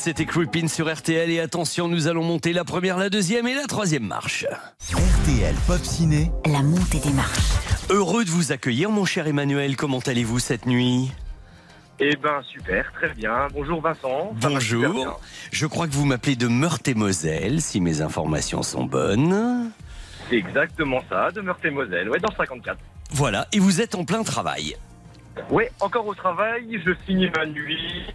C'était 0.06 0.24
Creepin' 0.24 0.68
sur 0.68 0.88
RTL. 0.88 1.28
Et 1.30 1.40
attention, 1.40 1.88
nous 1.88 2.06
allons 2.06 2.22
monter 2.22 2.52
la 2.52 2.62
première, 2.62 2.96
la 2.96 3.10
deuxième 3.10 3.48
et 3.48 3.54
la 3.54 3.64
troisième 3.64 4.06
marche. 4.06 4.46
RTL 4.92 5.56
Pop 5.66 5.82
Ciné. 5.82 6.30
La 6.44 6.62
montée 6.62 7.00
des 7.00 7.10
marches. 7.10 7.90
Heureux 7.90 8.24
de 8.24 8.30
vous 8.30 8.52
accueillir, 8.52 8.88
mon 8.92 9.04
cher 9.04 9.26
Emmanuel. 9.26 9.74
Comment 9.76 9.98
allez-vous 9.98 10.38
cette 10.38 10.64
nuit? 10.64 11.10
Eh 11.98 12.14
ben 12.22 12.40
super, 12.44 12.92
très 12.92 13.08
bien. 13.14 13.48
Bonjour 13.52 13.80
Vincent. 13.80 14.32
Bonjour. 14.40 15.20
Je 15.50 15.66
crois 15.66 15.88
que 15.88 15.92
vous 15.94 16.04
m'appelez 16.04 16.36
de 16.36 16.46
Meurthe-et-Moselle, 16.46 17.60
si 17.60 17.80
mes 17.80 18.00
informations 18.00 18.62
sont 18.62 18.84
bonnes. 18.84 19.72
C'est 20.30 20.36
exactement 20.36 21.02
ça, 21.10 21.32
de 21.32 21.40
Meurthe-et-Moselle, 21.40 22.10
ouais, 22.10 22.20
dans 22.20 22.30
le 22.30 22.36
54. 22.36 22.78
Voilà, 23.10 23.48
et 23.50 23.58
vous 23.58 23.80
êtes 23.80 23.96
en 23.96 24.04
plein 24.04 24.22
travail. 24.22 24.76
Ouais, 25.50 25.72
encore 25.80 26.06
au 26.06 26.14
travail, 26.14 26.80
je 26.86 26.92
finis 27.04 27.28
ma 27.36 27.44
nuit. 27.44 28.14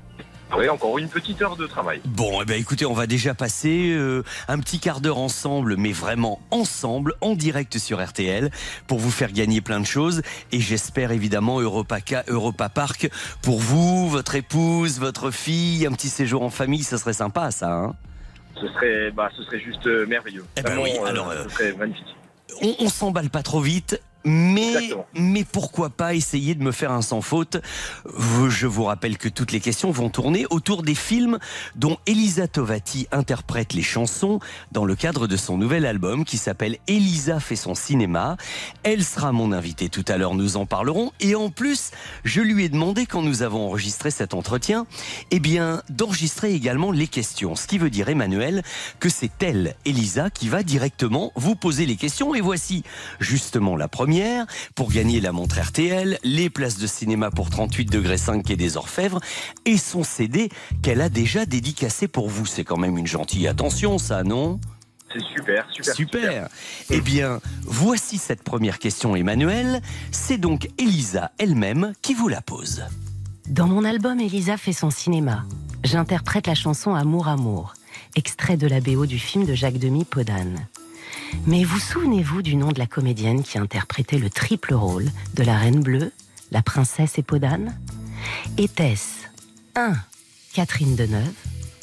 Ouais, 0.58 0.68
encore 0.70 0.98
une 0.98 1.08
petite 1.08 1.42
heure 1.42 1.56
de 1.56 1.66
travail. 1.66 2.02
Bon, 2.06 2.42
eh 2.42 2.46
ben 2.46 2.60
écoutez, 2.60 2.86
on 2.86 2.94
va 2.94 3.08
déjà 3.08 3.34
passer 3.34 3.92
euh, 3.94 4.24
un 4.50 4.60
petit 4.60 4.80
quart 4.80 5.00
d'heure 5.00 5.18
ensemble, 5.18 5.78
mais 5.78 5.92
vraiment 5.94 6.42
ensemble, 6.52 7.14
en 7.22 7.36
direct 7.36 7.78
sur 7.78 8.04
RTL, 8.06 8.52
pour 8.88 9.00
vous 9.00 9.12
faire 9.12 9.32
gagner 9.32 9.62
plein 9.62 9.80
de 9.80 9.86
choses. 9.86 10.22
Et 10.52 10.60
j'espère 10.60 11.12
évidemment 11.12 11.60
Europa, 11.62 12.00
Europa 12.28 12.68
Park 12.70 13.10
pour 13.42 13.60
vous, 13.60 14.10
votre 14.10 14.36
épouse, 14.36 15.00
votre 15.00 15.32
fille, 15.32 15.86
un 15.88 15.94
petit 15.94 16.10
séjour 16.10 16.42
en 16.44 16.50
famille, 16.50 16.84
ça 16.84 16.98
serait 16.98 17.14
sympa, 17.14 17.50
ça. 17.52 17.72
Hein 17.72 17.96
Ce 18.60 18.68
serait, 18.68 19.12
bah, 19.12 19.30
ce 19.38 19.44
serait 19.44 19.60
juste 19.62 19.88
euh, 19.88 20.06
merveilleux. 20.06 20.46
Eh 20.58 20.62
ben 20.62 20.70
Vraiment, 20.76 20.84
oui, 20.84 20.92
euh, 21.02 21.06
alors, 21.06 21.30
euh, 21.30 21.44
ce 21.46 21.50
serait 21.50 21.74
magnifique. 21.74 22.16
on, 22.62 22.76
on 22.80 22.90
s'emballe 22.90 23.30
pas 23.30 23.44
trop 23.44 23.62
vite. 23.62 24.02
Mais, 24.24 24.92
mais 25.16 25.44
pourquoi 25.44 25.90
pas 25.90 26.14
essayer 26.14 26.54
de 26.54 26.64
me 26.64 26.72
faire 26.72 26.92
un 26.92 27.02
sans 27.02 27.22
faute? 27.22 27.58
Je 28.50 28.68
vous 28.68 28.84
rappelle 28.84 29.18
que 29.18 29.30
toutes 29.30 29.52
les 29.52 29.60
questions 29.60 29.90
vont 29.90 30.10
tourner 30.10 30.46
autour 30.50 30.84
des 30.84 30.94
films 30.94 31.40
dont 31.76 31.98
Elisa 32.06 32.48
Tovati 32.48 33.08
interprète 33.12 33.74
les 33.74 33.82
chansons 33.82 34.40
dans 34.72 34.86
le 34.86 34.96
cadre 34.96 35.26
de 35.26 35.38
son 35.38 35.58
nouvel 35.58 35.86
album 35.86 36.24
qui 36.24 36.38
s'appelle 36.38 36.78
Elisa 36.88 37.40
fait 37.40 37.56
son 37.56 37.74
cinéma. 37.74 38.38
Elle 38.84 39.04
sera 39.04 39.32
mon 39.32 39.52
invitée 39.52 39.90
tout 39.90 40.06
à 40.08 40.18
l'heure, 40.18 40.36
nous 40.36 40.56
en 40.56 40.68
parlerons. 40.68 41.12
Et 41.20 41.34
en 41.34 41.50
plus, 41.50 41.90
je 42.24 42.42
lui 42.42 42.66
ai 42.66 42.70
demandé 42.70 43.08
quand 43.08 43.24
nous 43.24 43.42
avons 43.42 43.68
enregistré 43.68 44.12
cet 44.12 44.34
entretien, 44.36 44.86
eh 45.32 45.40
bien, 45.40 45.82
d'enregistrer 45.90 46.54
également 46.54 46.92
les 46.92 47.08
questions. 47.08 47.56
Ce 47.56 47.66
qui 47.66 47.80
veut 47.80 47.90
dire, 47.90 48.10
Emmanuel, 48.10 48.62
que 49.00 49.10
c'est 49.10 49.44
elle, 49.44 49.76
Elisa, 49.86 50.30
qui 50.30 50.48
va 50.48 50.62
directement 50.62 51.32
vous 51.36 51.56
poser 51.56 51.88
les 51.88 51.96
questions. 51.96 52.36
Et 52.36 52.42
voici 52.42 52.84
justement 53.20 53.76
la 53.76 53.88
première 53.88 54.11
première 54.12 54.46
pour 54.76 54.92
gagner 54.92 55.22
la 55.22 55.32
montre 55.32 55.58
RTL, 55.62 56.20
les 56.26 56.50
places 56.50 56.78
de 56.78 56.86
cinéma 56.86 57.32
pour 57.32 57.50
38 57.50 57.86
degrés 57.86 58.18
5 58.18 58.50
et 58.52 58.58
des 58.58 58.76
Orfèvres 58.76 59.22
et 59.64 59.78
son 59.78 60.04
CD 60.04 60.50
qu'elle 60.82 61.00
a 61.00 61.08
déjà 61.08 61.46
dédicacé 61.46 62.10
pour 62.10 62.28
vous. 62.28 62.46
C'est 62.46 62.66
quand 62.66 62.76
même 62.76 62.98
une 62.98 63.08
gentille 63.08 63.48
attention, 63.48 63.98
ça, 63.98 64.24
non? 64.24 64.60
C'est 65.14 65.24
super, 65.34 65.66
super. 65.72 65.96
Super. 65.96 66.50
Eh 66.90 67.00
bien, 67.00 67.40
voici 67.64 68.18
cette 68.18 68.44
première 68.44 68.80
question, 68.80 69.16
Emmanuel. 69.16 69.82
C'est 70.12 70.38
donc 70.38 70.68
Elisa 70.78 71.32
elle-même 71.38 71.94
qui 72.02 72.14
vous 72.14 72.28
la 72.28 72.42
pose. 72.42 72.84
Dans 73.48 73.68
mon 73.68 73.86
album 73.86 74.20
Elisa 74.20 74.58
fait 74.58 74.74
son 74.74 74.90
cinéma, 74.90 75.46
j'interprète 75.86 76.48
la 76.48 76.56
chanson 76.56 76.96
Amour 76.96 77.30
Amour, 77.30 77.76
extrait 78.18 78.58
de 78.58 78.68
la 78.68 78.82
BO 78.82 79.06
du 79.06 79.20
film 79.20 79.46
de 79.46 79.54
Jacques 79.54 79.80
Demy 79.80 80.04
Podane. 80.04 80.68
Mais 81.48 81.64
vous 81.64 81.80
souvenez-vous 81.80 82.42
du 82.42 82.56
nom 82.56 82.72
de 82.72 82.80
la 82.80 82.88
comédienne 82.88 83.44
qui 83.44 83.58
interprétait 83.58 84.18
le 84.18 84.30
triple 84.30 84.74
rôle 84.74 85.10
de 85.34 85.44
la 85.44 85.58
Reine 85.58 85.82
Bleue, 85.82 86.12
la 86.52 86.62
Princesse 86.62 87.18
et 87.18 87.24
Podane? 87.24 87.78
Était-ce 88.58 89.26
1. 89.76 89.94
Catherine 90.54 90.96
Deneuve 90.96 91.34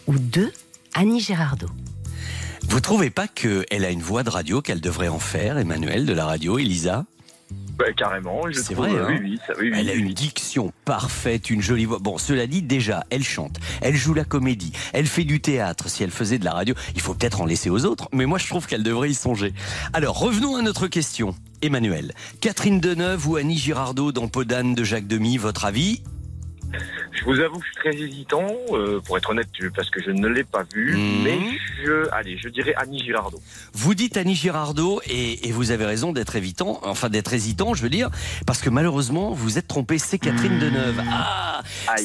ou 0.06 0.18
2. 0.18 0.52
Annie 0.94 1.20
Girardot? 1.20 1.70
Vous 2.68 2.80
trouvez 2.80 3.10
pas 3.10 3.28
qu'elle 3.28 3.84
a 3.84 3.90
une 3.90 4.02
voix 4.02 4.22
de 4.22 4.30
radio 4.30 4.60
qu'elle 4.60 4.80
devrait 4.80 5.08
en 5.08 5.18
faire, 5.18 5.58
Emmanuel, 5.58 6.06
de 6.06 6.12
la 6.12 6.26
radio, 6.26 6.58
Elisa? 6.58 7.06
Ouais, 7.80 7.94
carrément. 7.94 8.42
je 8.50 8.58
C'est 8.60 8.74
vrai, 8.74 8.90
hein 8.90 9.06
oui, 9.08 9.18
oui, 9.22 9.38
ça- 9.46 9.52
oui, 9.60 9.70
oui, 9.72 9.78
Elle 9.78 9.88
a 9.88 9.94
une 9.94 10.12
diction 10.12 10.72
parfaite, 10.84 11.48
une 11.50 11.62
jolie 11.62 11.84
voix. 11.84 11.98
Bon, 12.00 12.18
cela 12.18 12.46
dit, 12.46 12.62
déjà, 12.62 13.04
elle 13.10 13.22
chante, 13.22 13.58
elle 13.80 13.94
joue 13.96 14.14
la 14.14 14.24
comédie, 14.24 14.72
elle 14.92 15.06
fait 15.06 15.24
du 15.24 15.40
théâtre. 15.40 15.88
Si 15.88 16.02
elle 16.02 16.10
faisait 16.10 16.38
de 16.38 16.44
la 16.44 16.52
radio, 16.52 16.74
il 16.94 17.00
faut 17.00 17.14
peut-être 17.14 17.40
en 17.40 17.46
laisser 17.46 17.70
aux 17.70 17.84
autres, 17.84 18.08
mais 18.12 18.26
moi 18.26 18.38
je 18.38 18.48
trouve 18.48 18.66
qu'elle 18.66 18.82
devrait 18.82 19.10
y 19.10 19.14
songer. 19.14 19.54
Alors, 19.92 20.18
revenons 20.18 20.56
à 20.56 20.62
notre 20.62 20.86
question. 20.88 21.34
Emmanuel, 21.62 22.12
Catherine 22.40 22.78
Deneuve 22.80 23.28
ou 23.28 23.36
Annie 23.36 23.58
Girardot 23.58 24.12
dans 24.12 24.28
Podane 24.28 24.74
de 24.74 24.84
Jacques 24.84 25.08
Demy, 25.08 25.38
votre 25.38 25.64
avis? 25.64 26.02
Je 27.18 27.24
vous 27.24 27.40
avoue 27.40 27.58
que 27.58 27.64
je 27.66 27.72
suis 27.72 27.90
très 27.92 27.96
hésitant, 28.02 28.46
euh, 28.72 29.00
pour 29.00 29.16
être 29.18 29.30
honnête, 29.30 29.48
parce 29.74 29.90
que 29.90 30.02
je 30.02 30.10
ne 30.10 30.28
l'ai 30.28 30.44
pas 30.44 30.64
vu. 30.72 30.96
Mhm. 30.96 31.22
Mais 31.24 31.38
je, 31.84 32.08
allez, 32.12 32.38
je 32.38 32.48
dirais 32.48 32.74
Annie 32.76 33.02
Girardot. 33.02 33.40
Vous 33.72 33.94
dites 33.94 34.16
Annie 34.16 34.34
Girardot 34.34 35.00
et, 35.06 35.48
et 35.48 35.52
vous 35.52 35.70
avez 35.70 35.84
raison 35.84 36.12
d'être 36.12 36.36
évitant, 36.36 36.80
enfin 36.84 37.08
d'être 37.08 37.32
hésitant, 37.32 37.74
je 37.74 37.82
veux 37.82 37.90
dire, 37.90 38.10
parce 38.46 38.60
que 38.60 38.70
malheureusement 38.70 39.32
vous 39.32 39.58
êtes 39.58 39.66
trompé, 39.68 39.98
c'est 39.98 40.18
Catherine 40.18 40.58
Deneuve. 40.58 41.02
Ah, 41.10 41.62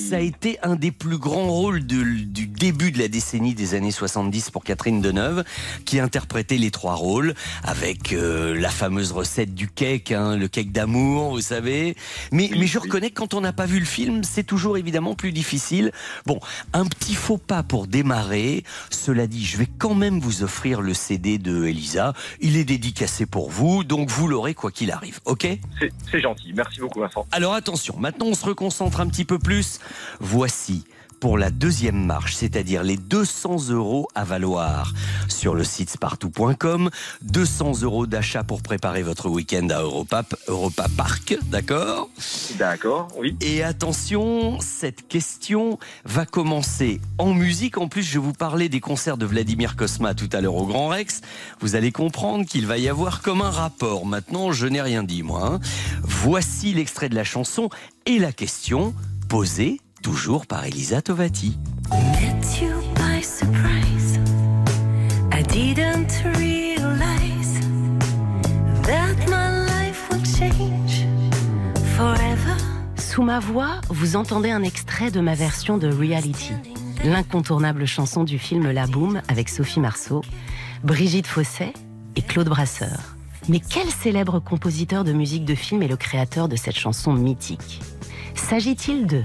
ça 0.10 0.16
a 0.18 0.20
été 0.20 0.58
un 0.64 0.76
des 0.76 0.92
plus 0.92 1.18
grands 1.18 1.48
rôles 1.50 1.86
de- 1.86 2.04
du 2.04 2.48
début 2.48 2.92
de 2.92 3.00
la 3.00 3.08
décennie 3.08 3.54
des 3.54 3.76
années 3.76 3.92
70 3.92 4.50
pour 4.52 4.64
Catherine 4.64 5.02
Deneuve, 5.02 5.44
qui 5.86 6.00
interprétait 6.00 6.58
les 6.58 6.72
trois 6.72 6.96
rôles 6.96 7.34
avec 7.64 8.14
euh, 8.14 8.56
la 8.60 8.70
fameuse 8.70 9.12
recette 9.12 9.54
du 9.54 9.68
cake, 9.68 10.12
hein, 10.12 10.38
le 10.38 10.48
cake 10.48 10.72
d'amour, 10.72 11.32
vous 11.32 11.42
savez. 11.42 11.96
Mais, 12.32 12.50
mais 12.58 12.68
je 12.68 12.80
reconnais 12.80 13.10
que 13.10 13.16
quand 13.16 13.34
on 13.34 13.42
n'a 13.42 13.54
pas 13.54 13.66
vu 13.66 13.80
le 13.80 13.86
film, 13.86 14.24
c'est 14.24 14.44
toujours 14.44 14.78
évidemment 14.78 15.03
plus 15.14 15.34
difficile. 15.34 15.92
Bon, 16.26 16.40
un 16.72 16.86
petit 16.86 17.16
faux 17.16 17.38
pas 17.38 17.64
pour 17.64 17.88
démarrer. 17.88 18.64
Cela 18.90 19.28
dit, 19.28 19.46
je 19.46 19.58
vais 19.58 19.68
quand 19.78 19.94
même 19.94 20.20
vous 20.20 20.44
offrir 20.44 20.82
le 20.82 20.94
CD 20.94 21.38
de 21.38 21.66
Elisa. 21.66 22.14
Il 22.40 22.56
est 22.58 22.64
dédicacé 22.64 23.26
pour 23.26 23.50
vous, 23.50 23.84
donc 23.84 24.10
vous 24.10 24.28
l'aurez 24.28 24.54
quoi 24.54 24.72
qu'il 24.72 24.92
arrive, 24.92 25.20
ok? 25.26 25.48
C'est 25.80 25.92
c'est 26.10 26.22
gentil. 26.22 26.54
Merci 26.56 26.80
beaucoup, 26.80 27.02
Vincent. 27.02 27.26
alors 27.32 27.54
attention, 27.54 27.96
maintenant 28.00 28.28
on 28.28 28.34
se 28.34 28.46
reconcentre 28.46 29.02
un 29.02 29.08
petit 29.08 29.26
peu 29.26 29.40
plus. 29.40 29.80
Voici 30.20 30.86
pour 31.24 31.38
la 31.38 31.52
deuxième 31.52 32.06
marche, 32.06 32.36
c'est-à-dire 32.36 32.84
les 32.84 32.98
200 32.98 33.70
euros 33.70 34.10
à 34.14 34.26
valoir 34.26 34.94
sur 35.30 35.56
le 35.56 35.64
site 35.64 35.90
spartou.com, 35.90 36.90
200 37.22 37.82
euros 37.84 38.06
d'achat 38.06 38.44
pour 38.44 38.62
préparer 38.62 39.04
votre 39.04 39.30
week-end 39.30 39.70
à 39.70 39.80
Europa, 39.84 40.26
Europa 40.50 40.88
Park, 40.98 41.38
d'accord? 41.44 42.10
D'accord, 42.60 43.08
oui. 43.18 43.38
Et 43.40 43.64
attention, 43.64 44.60
cette 44.60 45.08
question 45.08 45.80
va 46.04 46.26
commencer 46.26 47.00
en 47.18 47.34
musique. 47.34 47.78
En 47.78 47.88
plus, 47.88 48.04
je 48.04 48.20
vous 48.20 48.34
parlais 48.34 48.68
des 48.68 48.82
concerts 48.82 49.16
de 49.16 49.26
Vladimir 49.26 49.78
Kosma 49.78 50.16
tout 50.16 50.30
à 50.34 50.42
l'heure 50.42 50.56
au 50.56 50.66
Grand 50.66 50.90
Rex. 50.90 51.22
Vous 51.62 51.76
allez 51.76 51.94
comprendre 51.94 52.46
qu'il 52.46 52.68
va 52.68 52.78
y 52.78 52.90
avoir 52.90 53.22
comme 53.22 53.42
un 53.42 53.50
rapport. 53.50 54.06
Maintenant, 54.06 54.52
je 54.52 54.68
n'ai 54.68 54.82
rien 54.82 55.04
dit, 55.04 55.24
moi. 55.24 55.54
hein. 55.54 55.60
Voici 56.02 56.74
l'extrait 56.74 57.08
de 57.08 57.16
la 57.16 57.24
chanson 57.24 57.70
et 58.06 58.20
la 58.20 58.34
question 58.34 58.94
posée 59.30 59.80
toujours 60.04 60.46
par 60.46 60.66
Elisa 60.66 61.02
Tovati. 61.02 61.58
Met 61.90 62.62
you 62.62 62.74
by 62.94 63.24
surprise. 63.24 64.20
I 65.32 65.42
didn't 65.42 66.24
realize 66.38 67.60
that 68.84 69.16
my 69.28 69.66
life 69.66 70.08
would 70.12 70.26
change 70.26 71.08
forever. 71.96 72.56
Sous 72.98 73.24
ma 73.24 73.40
voix, 73.40 73.80
vous 73.90 74.16
entendez 74.16 74.52
un 74.52 74.62
extrait 74.62 75.10
de 75.10 75.22
ma 75.22 75.34
version 75.36 75.78
de 75.78 75.88
Reality, 75.88 76.54
l'incontournable 77.06 77.86
chanson 77.86 78.24
du 78.24 78.38
film 78.38 78.72
La 78.72 78.86
Boum 78.86 79.22
avec 79.30 79.50
Sophie 79.50 79.80
Marceau, 79.80 80.22
Brigitte 80.84 81.28
Fosset 81.28 81.74
et 82.16 82.22
Claude 82.22 82.50
Brasseur. 82.50 83.16
Mais 83.48 83.60
quel 83.60 83.90
célèbre 83.90 84.40
compositeur 84.40 85.04
de 85.06 85.14
musique 85.14 85.46
de 85.46 85.56
film 85.56 85.82
est 85.82 85.88
le 85.88 85.98
créateur 85.98 86.50
de 86.50 86.58
cette 86.58 86.78
chanson 86.78 87.14
mythique? 87.14 87.82
S'agit-il 88.36 89.08
de 89.08 89.24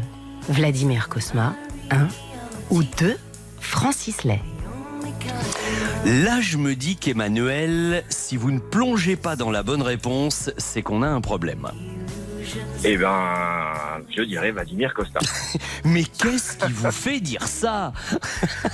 Vladimir 0.48 1.08
Kosma, 1.08 1.54
1 1.90 2.08
ou 2.70 2.82
2 2.82 3.16
Francis 3.60 4.24
Lay 4.24 4.40
Là, 6.06 6.40
je 6.40 6.56
me 6.56 6.74
dis 6.74 6.96
qu'Emmanuel, 6.96 8.02
si 8.08 8.36
vous 8.36 8.50
ne 8.50 8.58
plongez 8.58 9.16
pas 9.16 9.36
dans 9.36 9.50
la 9.50 9.62
bonne 9.62 9.82
réponse, 9.82 10.50
c'est 10.56 10.80
qu'on 10.80 11.02
a 11.02 11.08
un 11.08 11.20
problème. 11.20 11.68
Eh 12.84 12.96
ben, 12.96 13.72
je 14.08 14.22
dirais 14.22 14.52
Vladimir 14.52 14.94
Costa. 14.94 15.18
Mais 15.84 16.04
qu'est-ce 16.04 16.56
qui 16.56 16.72
vous 16.72 16.92
fait 16.92 17.18
dire 17.18 17.46
ça 17.46 17.92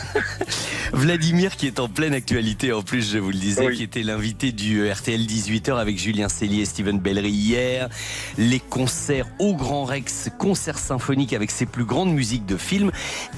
Vladimir 0.92 1.56
qui 1.56 1.66
est 1.66 1.80
en 1.80 1.88
pleine 1.88 2.12
actualité 2.12 2.72
en 2.72 2.82
plus, 2.82 3.12
je 3.12 3.18
vous 3.18 3.30
le 3.30 3.38
disais, 3.38 3.72
qui 3.72 3.82
était 3.82 4.02
l'invité 4.02 4.52
du 4.52 4.88
RTL 4.90 5.20
18h 5.20 5.76
avec 5.76 5.98
Julien 5.98 6.28
Cellier 6.28 6.62
et 6.62 6.64
Steven 6.66 6.98
Bellery 6.98 7.30
hier. 7.30 7.88
Les 8.36 8.60
concerts 8.60 9.26
au 9.38 9.54
Grand 9.54 9.84
Rex, 9.84 10.28
concert 10.38 10.78
symphonique 10.78 11.32
avec 11.32 11.50
ses 11.50 11.66
plus 11.66 11.84
grandes 11.84 12.12
musiques 12.12 12.46
de 12.46 12.56
films 12.56 12.92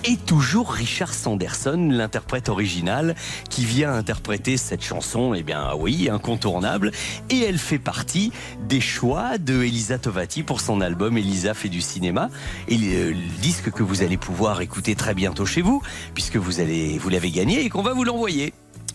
et 0.04 0.16
toujours 0.16 0.72
Richard 0.72 1.14
Sanderson, 1.14 1.90
l'interprète 1.92 2.48
original, 2.48 3.14
qui 3.50 3.64
vient 3.64 3.92
interpréter 3.92 4.56
cette 4.56 4.82
chanson, 4.82 5.32
eh 5.34 5.42
bien 5.42 5.74
oui, 5.78 6.08
incontournable. 6.10 6.90
Et 7.30 7.40
elle 7.40 7.58
fait 7.58 7.78
partie 7.78 8.32
des 8.68 8.80
choix 8.80 9.38
de 9.38 9.62
Elisa 9.62 9.98
Tovati 9.98 10.42
pour 10.42 10.55
son 10.60 10.80
album 10.80 11.16
Elisa 11.18 11.54
fait 11.54 11.68
du 11.68 11.80
cinéma. 11.80 12.30
Et 12.68 12.76
le, 12.76 13.10
le 13.10 13.40
disque 13.40 13.70
que 13.70 13.82
vous 13.82 14.02
allez 14.02 14.16
pouvoir 14.16 14.60
écouter 14.60 14.94
très 14.94 15.14
bientôt 15.14 15.46
chez 15.46 15.62
vous, 15.62 15.82
puisque 16.14 16.36
vous 16.36 16.60
allez, 16.60 16.98
vous 16.98 17.08
l'avez 17.08 17.30
gagné 17.30 17.64
et 17.64 17.68
qu'on 17.68 17.82
va 17.82 17.92
vous 17.92 18.04
l'envoyer. 18.04 18.52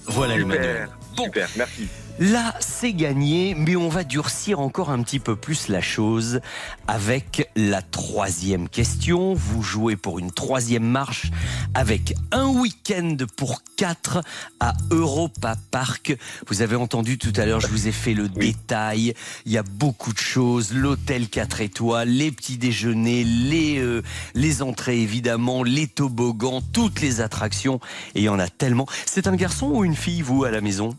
Voilà 0.08 0.36
Emmanuel. 0.36 0.90
Super, 1.16 1.26
super, 1.26 1.50
merci. 1.58 1.88
Là, 2.20 2.54
c'est 2.60 2.94
gagné, 2.94 3.56
mais 3.58 3.76
on 3.76 3.90
va 3.90 4.04
durcir 4.04 4.60
encore 4.60 4.92
un 4.92 5.02
petit 5.02 5.20
peu 5.20 5.36
plus 5.36 5.70
la 5.70 5.82
chose 5.82 6.42
avec 6.88 7.50
la 7.56 7.82
troisième 7.82 8.70
question. 8.70 9.34
Vous 9.34 9.64
jouez 9.64 9.96
pour 9.96 10.20
une 10.20 10.32
troisième 10.32 10.84
marche 10.84 11.32
avec 11.74 12.14
un 12.32 12.48
week-end 12.48 13.18
pour 13.38 13.62
quatre 13.76 14.22
à 14.60 14.74
Europa 14.92 15.56
Park. 15.72 16.16
Vous 16.48 16.62
avez 16.62 16.76
entendu 16.76 17.18
tout 17.18 17.34
à 17.38 17.46
l'heure, 17.46 17.60
je 17.60 17.68
vous 17.68 17.88
ai 17.88 17.92
fait 17.92 18.14
le 18.14 18.30
détail. 18.30 19.14
Il 19.46 19.52
y 19.52 19.58
a 19.58 19.64
beaucoup 19.64 20.14
de 20.14 20.20
choses. 20.20 20.74
L'hôtel 20.74 21.28
4 21.28 21.62
étoiles, 21.62 22.10
les 22.10 22.32
petits 22.32 22.58
déjeuners, 22.58 23.24
les, 23.24 23.80
euh, 23.80 24.04
les 24.36 24.62
entrées 24.62 25.02
évidemment, 25.02 25.64
les 25.64 25.88
toboggans, 25.88 26.62
toutes 26.74 27.02
les 27.02 27.22
attractions. 27.22 27.80
Et 28.16 28.20
il 28.20 28.24
y 28.24 28.30
en 28.30 28.40
a 28.40 28.48
tellement. 28.48 28.86
C'est 29.06 29.28
un 29.28 29.36
garçon 29.36 29.68
ou 29.68 29.84
une 29.86 29.96
fille, 29.96 30.22
vous, 30.22 30.44
à 30.44 30.52
la 30.52 30.62
maison? 30.62 30.96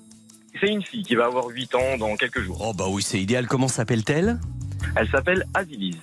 C'est 0.62 0.68
une 0.70 0.82
fille 0.84 1.02
qui 1.02 1.16
va 1.16 1.24
avoir 1.26 1.46
8 1.48 1.74
ans 1.74 1.96
dans 1.98 2.14
quelques 2.14 2.40
jours. 2.40 2.56
Oh 2.64 2.72
bah 2.72 2.84
oui, 2.88 3.02
c'est 3.02 3.20
idéal. 3.20 3.48
Comment 3.48 3.66
s'appelle-t-elle? 3.66 4.38
Elle 4.94 5.08
s'appelle 5.08 5.44
Azilise. 5.54 5.96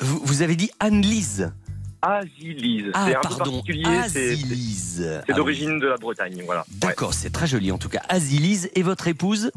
vous, 0.00 0.18
vous 0.24 0.40
avez 0.40 0.56
dit 0.56 0.70
Anne-Lise 0.80 1.52
Azilise. 2.00 2.86
Ah, 2.94 3.04
c'est 3.08 3.16
un 3.16 3.20
peu 3.20 3.28
pardon, 3.28 3.50
particulier. 3.52 3.84
c'est- 4.08 4.32
Azilise. 4.32 4.96
C'est 4.96 5.16
Ah 5.18 5.24
oui. 5.28 5.34
d'origine 5.34 5.78
de 5.78 5.86
la 5.88 5.96
Bretagne, 5.96 6.42
voilà. 6.46 6.64
D'accord, 6.80 7.12
c'est 7.12 7.30
très 7.30 7.46
joli 7.46 7.70
en 7.70 7.76
tout 7.78 7.90
cas. 7.90 8.00
Azilise 8.08 8.70
et 8.74 8.82
votre 8.82 9.06
épouse? 9.08 9.50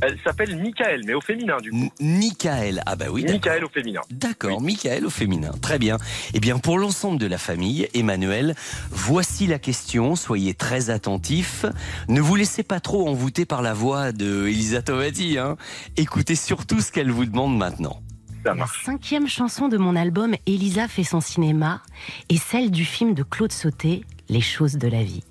Elle 0.00 0.18
s'appelle 0.22 0.56
Michael, 0.60 1.02
mais 1.06 1.14
au 1.14 1.20
féminin 1.20 1.56
du 1.62 1.70
coup. 1.70 1.90
Michael. 2.00 2.82
Ah 2.86 2.96
bah 2.96 3.06
oui, 3.10 3.22
d'accord. 3.22 3.34
Michael 3.34 3.64
au 3.64 3.68
féminin. 3.68 4.00
D'accord, 4.10 4.60
Michael 4.60 5.06
au 5.06 5.10
féminin. 5.10 5.52
Très 5.62 5.78
bien. 5.78 5.96
Eh 6.34 6.40
bien, 6.40 6.58
pour 6.58 6.78
l'ensemble 6.78 7.18
de 7.18 7.26
la 7.26 7.38
famille, 7.38 7.88
Emmanuel, 7.94 8.54
voici 8.90 9.46
la 9.46 9.58
question. 9.58 10.14
Soyez 10.16 10.54
très 10.54 10.90
attentifs. 10.90 11.64
Ne 12.08 12.20
vous 12.20 12.36
laissez 12.36 12.62
pas 12.62 12.80
trop 12.80 13.08
envoûter 13.08 13.46
par 13.46 13.62
la 13.62 13.72
voix 13.72 14.12
de 14.12 14.46
Elisa 14.46 14.82
Tovati. 14.82 15.38
Hein. 15.38 15.56
Écoutez 15.96 16.34
surtout 16.34 16.80
ce 16.80 16.92
qu'elle 16.92 17.10
vous 17.10 17.24
demande 17.24 17.56
maintenant. 17.56 18.00
Ça 18.44 18.54
La 18.54 18.66
cinquième 18.66 19.26
chanson 19.26 19.68
de 19.68 19.78
mon 19.78 19.96
album 19.96 20.34
Elisa 20.46 20.86
fait 20.86 21.04
son 21.04 21.20
cinéma 21.20 21.80
est 22.28 22.36
celle 22.36 22.70
du 22.70 22.84
film 22.84 23.14
de 23.14 23.22
Claude 23.22 23.52
Sauté, 23.52 24.04
Les 24.28 24.42
choses 24.42 24.74
de 24.74 24.88
la 24.88 25.02
vie. 25.02 25.22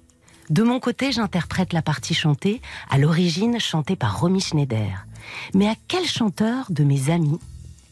De 0.50 0.64
mon 0.64 0.80
côté, 0.80 1.12
j'interprète 1.12 1.74
la 1.74 1.82
partie 1.82 2.14
chantée, 2.14 2.62
à 2.90 2.98
l'origine 2.98 3.60
chantée 3.60 3.96
par 3.96 4.20
Romy 4.20 4.42
Schneider. 4.42 5.06
Mais 5.54 5.68
à 5.68 5.76
quel 5.88 6.06
chanteur 6.06 6.66
de 6.70 6.84
mes 6.84 7.10
amis 7.10 7.40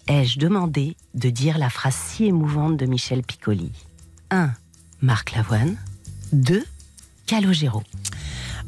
ai-je 0.07 0.37
demandé 0.37 0.97
de 1.13 1.29
dire 1.29 1.57
la 1.57 1.69
phrase 1.69 1.95
si 1.95 2.25
émouvante 2.25 2.77
de 2.77 2.85
Michel 2.85 3.23
Piccoli? 3.23 3.71
1. 4.31 4.51
Marc 5.01 5.31
Lavoine. 5.31 5.77
2. 6.33 6.65
Calogero. 7.25 7.83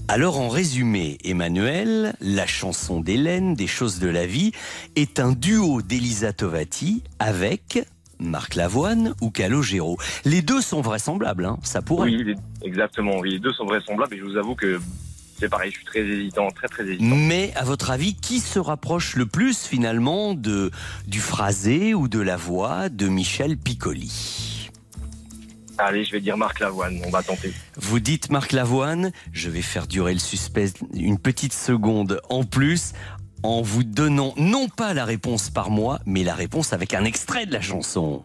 Alors 0.08 0.40
en 0.40 0.50
résumé, 0.50 1.18
Emmanuel, 1.24 2.14
la 2.20 2.46
chanson 2.46 3.00
d'Hélène, 3.00 3.56
des 3.56 3.68
choses 3.68 4.00
de 4.00 4.10
la 4.10 4.26
vie, 4.26 4.52
est 4.96 5.20
un 5.20 5.32
duo 5.32 5.82
d'Elisa 5.82 6.34
Tovati 6.34 7.04
avec 7.20 7.86
Marc 8.26 8.56
Lavoine 8.56 9.14
ou 9.22 9.30
Calogero. 9.30 9.98
Les 10.26 10.42
deux 10.42 10.62
sont 10.62 10.82
vraisemblables, 10.82 11.46
hein, 11.46 11.58
ça 11.64 11.82
pourrait. 11.82 12.10
Oui, 12.10 12.36
exactement. 12.62 13.20
Oui, 13.20 13.32
les 13.32 13.40
deux 13.40 13.54
sont 13.54 13.66
vraisemblables 13.66 14.16
et 14.16 14.18
je 14.18 14.24
vous 14.24 14.38
avoue 14.38 14.56
que 14.56 14.80
c'est 15.40 15.50
pareil, 15.50 15.72
je 15.72 15.78
suis 15.78 15.86
très 15.86 16.00
hésitant, 16.00 16.52
très 16.52 16.68
très 16.68 16.84
hésitant. 16.88 17.16
Mais 17.16 17.52
à 17.56 17.64
votre 17.64 17.92
avis, 17.92 18.16
qui 18.16 18.40
se 18.40 18.60
rapproche 18.60 19.16
le 19.16 19.26
plus 19.26 19.66
finalement 19.66 20.36
de 20.36 20.72
du 21.08 21.20
phrasé 21.20 21.94
ou 21.94 22.08
de 22.08 22.20
la 22.20 22.38
voix 22.38 22.90
de 22.90 23.08
Michel 23.08 23.58
Piccoli? 23.58 24.70
Allez, 25.80 26.06
je 26.06 26.12
vais 26.12 26.22
dire 26.22 26.38
Marc 26.38 26.60
Lavoine, 26.60 27.02
on 27.06 27.10
va 27.10 27.24
tenter. 27.24 27.52
Vous 27.78 28.00
dites 28.00 28.30
Marc 28.30 28.52
Lavoine, 28.52 29.12
je 29.32 29.50
vais 29.50 29.64
faire 29.64 29.88
durer 29.88 30.14
le 30.14 30.20
suspense 30.20 30.74
une 30.94 31.18
petite 31.18 31.54
seconde 31.54 32.22
en 32.30 32.44
plus 32.44 32.94
en 33.44 33.62
vous 33.62 33.84
donnant 33.84 34.34
non 34.38 34.68
pas 34.68 34.94
la 34.94 35.06
réponse 35.06 35.50
par 35.50 35.70
moi, 35.70 36.00
mais 36.06 36.24
la 36.24 36.34
réponse 36.34 36.74
avec 36.74 36.94
un 36.94 37.06
extrait 37.06 37.46
de 37.46 37.54
la 37.54 37.62
chanson. 37.62 38.24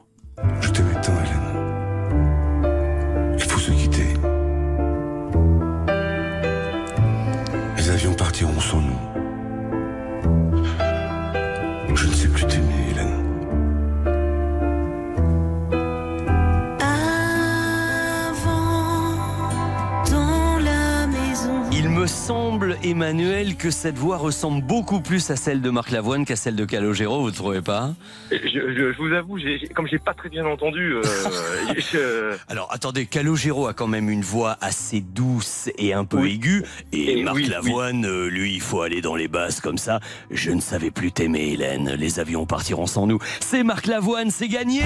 Semble, 22.08 22.76
Emmanuel, 22.82 23.56
que 23.56 23.70
cette 23.70 23.96
voix 23.98 24.16
ressemble 24.16 24.62
beaucoup 24.64 25.00
plus 25.00 25.30
à 25.30 25.36
celle 25.36 25.60
de 25.60 25.70
Marc 25.70 25.90
Lavoine 25.90 26.24
qu'à 26.24 26.36
celle 26.36 26.56
de 26.56 26.64
Calogero, 26.64 27.20
vous 27.20 27.30
ne 27.30 27.34
trouvez 27.34 27.62
pas? 27.62 27.90
Je, 28.30 28.36
je- 28.38 28.92
je 28.92 28.98
vous 28.98 29.12
avoue, 29.14 29.38
j'ai- 29.38 29.58
j'ai- 29.58 29.68
comme 29.68 29.86
j'ai 29.86 29.98
pas 29.98 30.14
très 30.14 30.28
bien 30.28 30.44
entendu, 30.46 30.94
euh, 30.94 31.02
je- 31.76 32.36
Alors 32.48 32.68
attendez, 32.72 33.06
Calogero 33.06 33.66
a 33.66 33.74
quand 33.74 33.86
même 33.86 34.08
une 34.10 34.22
voix 34.22 34.56
assez 34.60 35.00
douce 35.00 35.70
et 35.78 35.92
un 35.92 36.04
peu 36.04 36.18
Oui. 36.18 36.32
aiguë. 36.34 36.64
Et, 36.92 37.18
Et 37.20 37.22
Marc 37.22 37.36
oui, 37.36 37.42
oui. 37.44 37.50
Lavoine, 37.50 38.04
euh, 38.06 38.28
lui, 38.28 38.54
il 38.54 38.60
faut 38.60 38.80
aller 38.82 39.00
dans 39.00 39.14
les 39.16 39.28
basses 39.28 39.60
comme 39.60 39.78
ça. 39.78 40.00
Je 40.30 40.50
ne 40.50 40.60
savais 40.60 40.90
plus 40.90 41.12
t'aimer, 41.12 41.52
Hélène. 41.52 41.94
Les 41.98 42.18
avions 42.20 42.46
partiront 42.46 42.86
sans 42.86 43.06
nous. 43.06 43.18
C'est 43.40 43.62
Marc 43.62 43.86
Lavoine, 43.86 44.30
c'est 44.30 44.48
gagné 44.48 44.82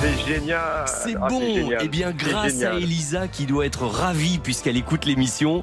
c'est 0.00 0.32
génial. 0.34 0.84
C'est 0.86 1.14
Ah, 1.20 1.28
bon. 1.28 1.70
Eh 1.80 1.88
bien, 1.88 2.10
grâce 2.12 2.62
à. 2.62 2.74
Elisa, 2.74 3.28
qui 3.28 3.46
doit 3.46 3.66
être 3.66 3.86
ravie 3.86 4.38
puisqu'elle 4.38 4.76
écoute 4.76 5.04
l'émission, 5.04 5.62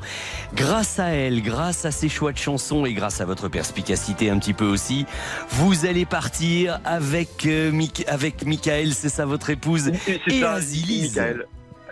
grâce 0.56 0.91
à 1.00 1.10
elle, 1.10 1.42
grâce 1.42 1.86
à 1.86 1.92
ses 1.92 2.10
choix 2.10 2.32
de 2.32 2.38
chansons 2.38 2.86
et 2.86 2.94
grâce 2.94 3.22
à 3.22 3.26
votre 3.26 3.48
perspicacité 3.48 4.30
un 4.30 4.40
petit 4.40 4.54
peu 4.54 4.66
aussi, 4.66 5.06
vous 5.50 5.86
allez 5.86 6.06
partir 6.06 6.80
avec, 6.86 7.46
euh, 7.46 7.72
Mick- 7.72 8.06
avec 8.08 8.46
Michael, 8.46 8.94
c'est 8.94 9.10
ça 9.10 9.26
votre 9.26 9.50
épouse, 9.50 9.92
Et 10.28 10.40
Azilis. 10.44 11.12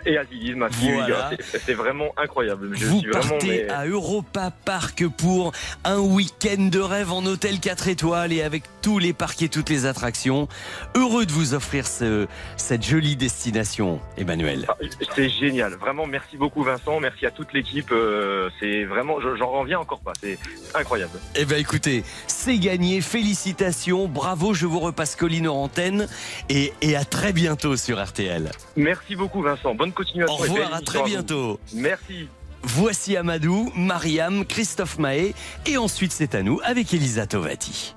Et 0.06 0.16
ma 0.54 0.70
fille. 0.70 0.92
Voilà. 0.92 1.30
oui, 1.30 1.36
c'est- 1.66 1.74
vraiment 1.74 2.12
incroyable. 2.16 2.70
Je 2.72 2.86
Vous 2.86 3.00
suis 3.00 3.08
vraiment. 3.10 3.28
partez 3.30 3.64
mais- 3.66 3.70
à 3.70 3.86
Europa 3.86 4.50
Park 4.64 5.04
pour 5.18 5.52
un 5.84 5.98
week-end 5.98 6.68
de 6.70 6.80
rêve 6.80 7.12
en 7.12 7.24
hôtel 7.24 7.60
4 7.60 7.88
étoiles 7.88 8.32
et 8.32 8.42
avec 8.42 8.64
tous 8.82 8.98
les 8.98 9.12
parcs 9.12 9.40
et 9.42 9.48
toutes 9.48 9.68
les 9.70 9.86
attractions. 9.86 10.48
Heureux 10.94 11.26
de 11.26 11.32
vous 11.32 11.54
offrir 11.54 11.86
ce- 11.86 12.26
cette 12.56 12.84
jolie 12.84 13.16
destination, 13.16 14.00
Emmanuel. 14.16 14.66
Ah, 14.68 14.76
C'est 15.14 15.28
génial. 15.28 15.74
Vraiment, 15.74 16.06
merci 16.06 16.36
beaucoup, 16.36 16.62
Vincent. 16.62 17.00
Merci 17.00 17.26
à 17.26 17.30
toute 17.30 17.52
l'équipe. 17.52 17.90
euh, 17.92 18.48
c'est 18.60 18.84
vraiment. 18.84 19.20
je- 19.20 19.36
J'en 19.36 19.50
reviens 19.50 19.78
encore 19.80 20.00
pas. 20.00 20.12
C'est 20.22 20.38
incroyable. 20.74 21.18
Eh 21.36 21.44
bien 21.44 21.56
écoutez, 21.58 22.04
c'est 22.26 22.58
gagné, 22.58 23.00
félicitations, 23.00 24.06
bravo, 24.08 24.54
je 24.54 24.66
vous 24.66 24.80
repasse 24.80 25.16
Colline 25.16 25.48
en 25.48 25.62
antenne 25.62 26.08
et, 26.48 26.72
et 26.82 26.96
à 26.96 27.04
très 27.04 27.32
bientôt 27.32 27.76
sur 27.76 27.98
RTL. 28.04 28.50
Merci 28.76 29.16
beaucoup, 29.16 29.40
Vincent. 29.42 29.74
Bonne 29.74 29.89
continuation. 29.92 30.34
Au 30.34 30.38
revoir, 30.38 30.74
à 30.74 30.80
très 30.80 31.02
bientôt. 31.02 31.60
Merci. 31.74 32.28
Voici 32.62 33.16
Amadou, 33.16 33.72
Mariam, 33.74 34.44
Christophe 34.44 34.98
Mahé 34.98 35.34
et 35.66 35.78
ensuite 35.78 36.12
c'est 36.12 36.34
à 36.34 36.42
nous 36.42 36.60
avec 36.62 36.92
Elisa 36.92 37.26
Tovati. 37.26 37.94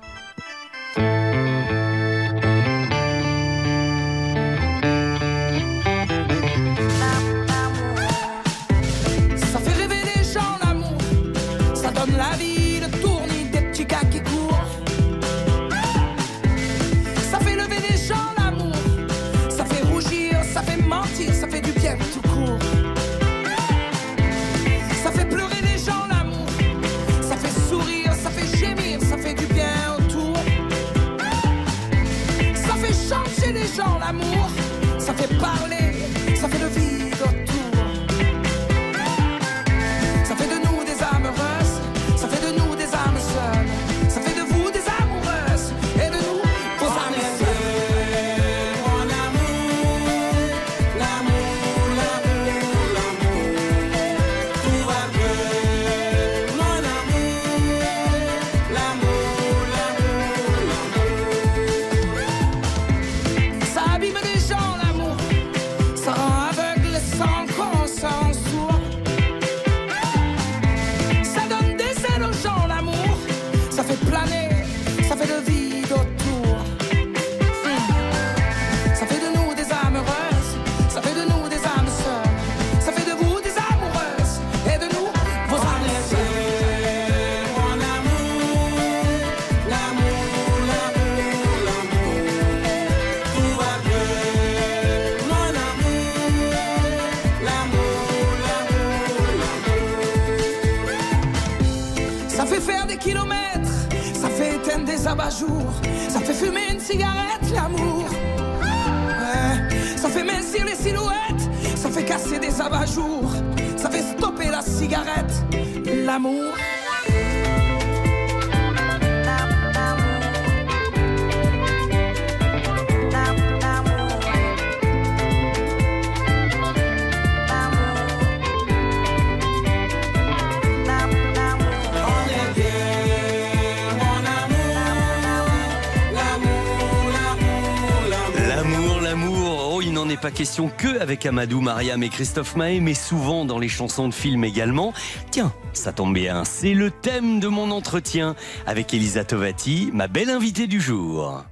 Que 140.68 141.00
avec 141.00 141.26
Amadou, 141.26 141.60
Mariam 141.60 142.02
et 142.02 142.08
Christophe 142.08 142.56
Maé, 142.56 142.80
mais 142.80 142.94
souvent 142.94 143.44
dans 143.44 143.58
les 143.58 143.68
chansons 143.68 144.08
de 144.08 144.14
films 144.14 144.44
également. 144.44 144.92
Tiens, 145.30 145.52
ça 145.72 145.92
tombe 145.92 146.14
bien, 146.14 146.44
c'est 146.44 146.74
le 146.74 146.90
thème 146.90 147.40
de 147.40 147.48
mon 147.48 147.70
entretien 147.70 148.34
avec 148.66 148.94
Elisa 148.94 149.24
Tovati, 149.24 149.90
ma 149.92 150.08
belle 150.08 150.30
invitée 150.30 150.66
du 150.66 150.80
jour. 150.80 151.44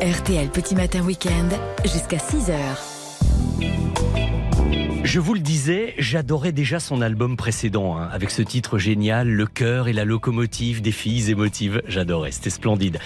RTL 0.00 0.48
Petit 0.48 0.74
Matin 0.74 1.02
Week-end 1.02 1.48
jusqu'à 1.84 2.16
6h. 2.16 2.89
Je 5.02 5.18
vous 5.18 5.34
le 5.34 5.40
disais, 5.40 5.94
j'adorais 5.98 6.52
déjà 6.52 6.78
son 6.78 7.00
album 7.00 7.36
précédent, 7.36 7.96
hein, 7.96 8.08
avec 8.12 8.30
ce 8.30 8.42
titre 8.42 8.78
génial, 8.78 9.28
Le 9.28 9.46
cœur 9.46 9.88
et 9.88 9.92
la 9.92 10.04
locomotive 10.04 10.82
des 10.82 10.92
filles 10.92 11.30
émotives. 11.30 11.82
J'adorais, 11.88 12.30
c'était 12.30 12.50
splendide. 12.50 12.98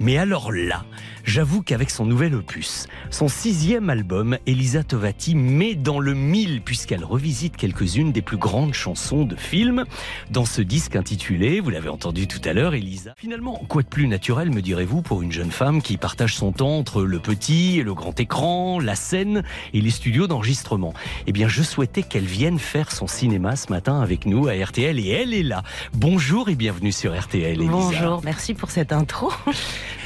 Mais 0.00 0.16
alors 0.16 0.50
là, 0.50 0.84
j'avoue 1.22 1.62
qu'avec 1.62 1.90
son 1.90 2.06
nouvel 2.06 2.34
opus, 2.34 2.88
son 3.10 3.28
sixième 3.28 3.90
album, 3.90 4.38
Elisa 4.46 4.82
Tovati 4.82 5.36
met 5.36 5.74
dans 5.74 6.00
le 6.00 6.14
mille, 6.14 6.62
puisqu'elle 6.62 7.04
revisite 7.04 7.56
quelques-unes 7.56 8.10
des 8.10 8.22
plus 8.22 8.38
grandes 8.38 8.74
chansons 8.74 9.24
de 9.24 9.36
films, 9.36 9.84
dans 10.30 10.46
ce 10.46 10.62
disque 10.62 10.96
intitulé, 10.96 11.60
vous 11.60 11.70
l'avez 11.70 11.90
entendu 11.90 12.26
tout 12.26 12.40
à 12.44 12.54
l'heure, 12.54 12.74
Elisa. 12.74 13.14
Finalement, 13.16 13.62
quoi 13.68 13.82
de 13.82 13.88
plus 13.88 14.08
naturel, 14.08 14.50
me 14.50 14.62
direz-vous, 14.62 15.02
pour 15.02 15.22
une 15.22 15.30
jeune 15.30 15.52
femme 15.52 15.82
qui 15.82 15.98
partage 15.98 16.34
son 16.34 16.50
temps 16.50 16.78
entre 16.78 17.02
le 17.02 17.20
petit 17.20 17.78
et 17.78 17.82
le 17.84 17.94
grand 17.94 18.18
écran, 18.18 18.80
la 18.80 18.96
scène 18.96 19.44
et 19.74 19.80
les 19.80 19.90
studios 19.90 20.26
d'enregistrement? 20.26 20.94
Eh 21.28 21.32
je 21.48 21.62
souhaitais 21.62 22.02
qu'elle 22.02 22.24
vienne 22.24 22.58
faire 22.58 22.92
son 22.92 23.06
cinéma 23.06 23.56
ce 23.56 23.70
matin 23.70 24.00
avec 24.00 24.26
nous 24.26 24.48
à 24.48 24.52
RTL, 24.54 24.98
et 24.98 25.08
elle 25.08 25.34
est 25.34 25.42
là. 25.42 25.62
Bonjour 25.92 26.48
et 26.48 26.54
bienvenue 26.54 26.92
sur 26.92 27.18
RTL, 27.18 27.60
Elisa. 27.60 27.70
Bonjour, 27.70 28.20
merci 28.24 28.54
pour 28.54 28.70
cette 28.70 28.92
intro. 28.92 29.32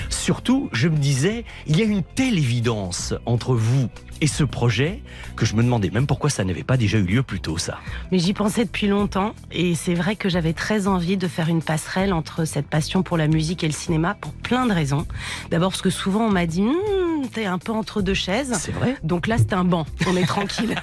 Surtout, 0.09 0.69
je 0.73 0.89
me 0.89 0.97
disais, 0.97 1.45
il 1.67 1.79
y 1.79 1.83
a 1.83 1.85
une 1.85 2.03
telle 2.03 2.39
évidence 2.39 3.15
entre 3.27 3.55
vous 3.55 3.89
et 4.21 4.27
ce 4.27 4.45
projet 4.45 5.01
que 5.37 5.45
je 5.45 5.55
me 5.55 5.63
demandais 5.63 5.91
même 5.91 6.07
pourquoi 6.07 6.31
ça 6.31 6.45
n'avait 6.45 6.65
pas 6.65 6.77
déjà 6.77 6.99
eu 6.99 7.05
lieu 7.05 7.23
plus 7.23 7.41
tôt, 7.41 7.59
ça. 7.59 7.79
Mais 8.13 8.19
j'y 8.19 8.33
pensais 8.33 8.65
depuis 8.65 8.87
longtemps 8.87 9.35
et 9.53 9.75
c'est 9.75 9.95
vrai 9.95 10.17
que 10.17 10.29
j'avais 10.29 10.53
très 10.53 10.87
envie 10.87 11.17
de 11.17 11.29
faire 11.29 11.49
une 11.49 11.63
passerelle 11.63 12.13
entre 12.13 12.45
cette 12.45 12.67
passion 12.67 13.03
pour 13.03 13.17
la 13.17 13.29
musique 13.29 13.65
et 13.65 13.67
le 13.67 13.73
cinéma 13.73 14.17
pour 14.21 14.33
plein 14.33 14.67
de 14.67 14.73
raisons. 14.73 15.07
D'abord 15.51 15.71
parce 15.71 15.83
que 15.83 15.91
souvent 15.91 16.27
on 16.27 16.31
m'a 16.31 16.47
dit, 16.47 16.63
Hum, 16.63 17.29
t'es 17.33 17.45
un 17.45 17.59
peu 17.59 17.73
entre 17.73 18.03
deux 18.03 18.15
chaises. 18.15 18.53
C'est 18.59 18.73
vrai. 18.73 18.97
Donc 19.03 19.27
là, 19.27 19.37
c'est 19.39 19.53
un 19.53 19.65
banc, 19.65 19.87
on 20.07 20.17
est 20.17 20.27
tranquille. 20.27 20.75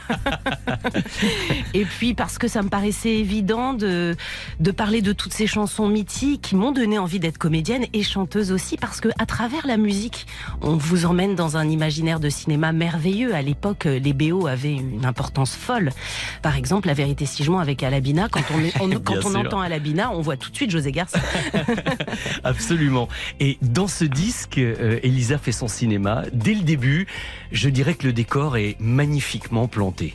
et 1.73 1.85
puis 1.85 2.13
parce 2.13 2.37
que 2.37 2.47
ça 2.47 2.61
me 2.61 2.69
paraissait 2.69 3.15
évident 3.15 3.73
de, 3.73 4.15
de 4.59 4.71
parler 4.71 5.01
de 5.01 5.13
toutes 5.13 5.33
ces 5.33 5.47
chansons 5.47 5.87
mythiques 5.87 6.41
qui 6.41 6.55
m'ont 6.55 6.71
donné 6.71 6.97
envie 6.97 7.19
d'être 7.19 7.37
comédienne 7.37 7.85
et 7.93 8.03
chanteuse 8.03 8.51
aussi 8.51 8.77
parce 8.77 9.01
que 9.01 9.09
à 9.19 9.25
travers 9.25 9.67
la 9.67 9.77
musique, 9.77 10.27
on 10.61 10.75
vous 10.75 11.05
emmène 11.05 11.35
dans 11.35 11.57
un 11.57 11.67
imaginaire 11.67 12.19
de 12.19 12.29
cinéma 12.29 12.71
merveilleux. 12.71 13.22
À 13.31 13.41
l'époque, 13.41 13.85
les 13.85 14.13
BO 14.13 14.47
avaient 14.47 14.73
une 14.73 15.05
importance 15.05 15.55
folle. 15.55 15.91
Par 16.41 16.57
exemple, 16.57 16.87
La 16.87 16.93
vérité 16.93 17.25
si 17.25 17.43
je 17.43 17.51
mens 17.51 17.59
avec 17.59 17.81
Alabina, 17.83 18.27
quand 18.29 18.41
on, 18.53 18.59
est- 18.59 18.73
on- 18.81 18.87
Bien 18.93 18.99
quand 18.99 19.15
on 19.25 19.29
sûr. 19.31 19.39
entend 19.39 19.61
Alabina, 19.61 20.11
on 20.11 20.21
voit 20.21 20.35
tout 20.37 20.49
de 20.51 20.55
suite 20.55 20.71
José 20.71 20.91
Garcia. 20.91 21.21
Absolument. 22.43 23.07
Et 23.39 23.57
dans 23.61 23.87
ce 23.87 24.03
disque, 24.05 24.57
euh, 24.57 24.99
Elisa 25.03 25.37
fait 25.37 25.51
son 25.51 25.67
cinéma. 25.67 26.23
Dès 26.33 26.53
le 26.53 26.61
début, 26.61 27.07
je 27.51 27.69
dirais 27.69 27.93
que 27.93 28.05
le 28.07 28.13
décor 28.13 28.57
est 28.57 28.75
magnifiquement 28.79 29.67
planté. 29.67 30.13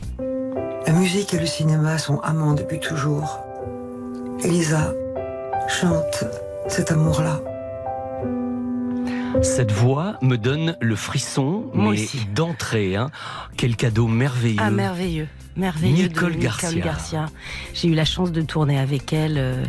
La 0.85 0.93
musique 0.93 1.33
et 1.33 1.39
le 1.39 1.45
cinéma 1.45 1.97
sont 1.97 2.19
amants 2.19 2.53
depuis 2.53 2.79
toujours. 2.79 3.39
Elisa 4.43 4.93
chante 5.67 6.23
cet 6.67 6.91
amour-là. 6.91 7.41
Cette 9.41 9.71
voix 9.71 10.17
me 10.21 10.37
donne 10.37 10.75
le 10.81 10.95
frisson, 10.95 11.65
Moi 11.73 11.93
mais 11.93 12.07
d'entrée. 12.33 12.95
Hein. 12.95 13.09
Quel 13.57 13.75
cadeau 13.75 14.07
merveilleux. 14.07 14.59
Ah, 14.61 14.71
merveilleux. 14.71 15.27
Merveilleux 15.55 16.07
Nicole 16.07 16.35
de 16.35 16.39
Garcia. 16.39 16.71
Garcia. 16.79 17.25
J'ai 17.73 17.89
eu 17.89 17.93
la 17.93 18.05
chance 18.05 18.31
de 18.31 18.41
tourner 18.41 18.79
avec 18.79 19.11
elle 19.13 19.37
euh, 19.37 19.63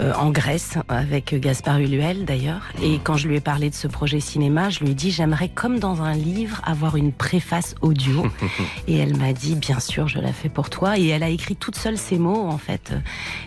euh, 0.00 0.12
en 0.14 0.30
Grèce, 0.30 0.78
avec 0.88 1.34
Gaspard 1.38 1.78
Uluel 1.78 2.24
d'ailleurs. 2.24 2.62
Et 2.82 2.98
quand 3.02 3.16
je 3.16 3.28
lui 3.28 3.36
ai 3.36 3.40
parlé 3.40 3.70
de 3.70 3.74
ce 3.74 3.86
projet 3.86 4.20
cinéma, 4.20 4.70
je 4.70 4.80
lui 4.80 4.90
ai 4.90 4.94
dit 4.94 5.10
j'aimerais, 5.10 5.48
comme 5.48 5.78
dans 5.78 6.02
un 6.02 6.14
livre, 6.14 6.60
avoir 6.64 6.96
une 6.96 7.12
préface 7.12 7.74
audio. 7.80 8.26
et 8.88 8.96
elle 8.96 9.16
m'a 9.16 9.32
dit 9.32 9.54
bien 9.54 9.78
sûr, 9.78 10.08
je 10.08 10.18
la 10.18 10.32
fais 10.32 10.48
pour 10.48 10.70
toi. 10.70 10.98
Et 10.98 11.06
elle 11.06 11.22
a 11.22 11.28
écrit 11.28 11.56
toute 11.56 11.76
seule 11.76 11.98
ces 11.98 12.18
mots 12.18 12.48
en 12.48 12.58
fait. 12.58 12.92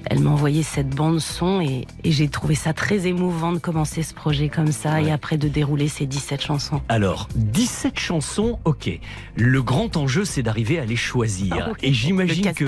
Elle 0.06 0.20
m'a 0.20 0.30
envoyé 0.30 0.64
cette 0.64 0.90
bande 0.90 1.20
son 1.20 1.62
et, 1.62 1.86
et 2.04 2.12
j'ai 2.12 2.30
trouvé 2.30 2.56
ça 2.56 2.74
très 2.74 3.08
émouvant 3.08 3.52
de 3.52 3.60
commencer 3.60 4.04
ce 4.04 4.14
projet 4.14 4.50
comme 4.50 4.72
ça 4.72 5.02
et 5.02 5.12
après 5.12 5.38
de 5.38 5.48
dérouler 5.48 5.88
ces 5.88 6.06
17 6.06 6.42
chansons. 6.42 6.82
Alors, 6.88 7.28
17 7.36 8.00
chansons, 8.00 8.60
ok. 8.66 8.90
Le 9.36 9.62
grand 9.62 9.98
enjeu, 9.98 10.26
c'est 10.26 10.44
d'arriver 10.44 10.80
à 10.80 10.86
les 10.86 10.96
choisir. 10.96 11.70
Ah 11.82 11.89
Et 11.90 11.94
j'imagine 11.94 12.54
que 12.54 12.68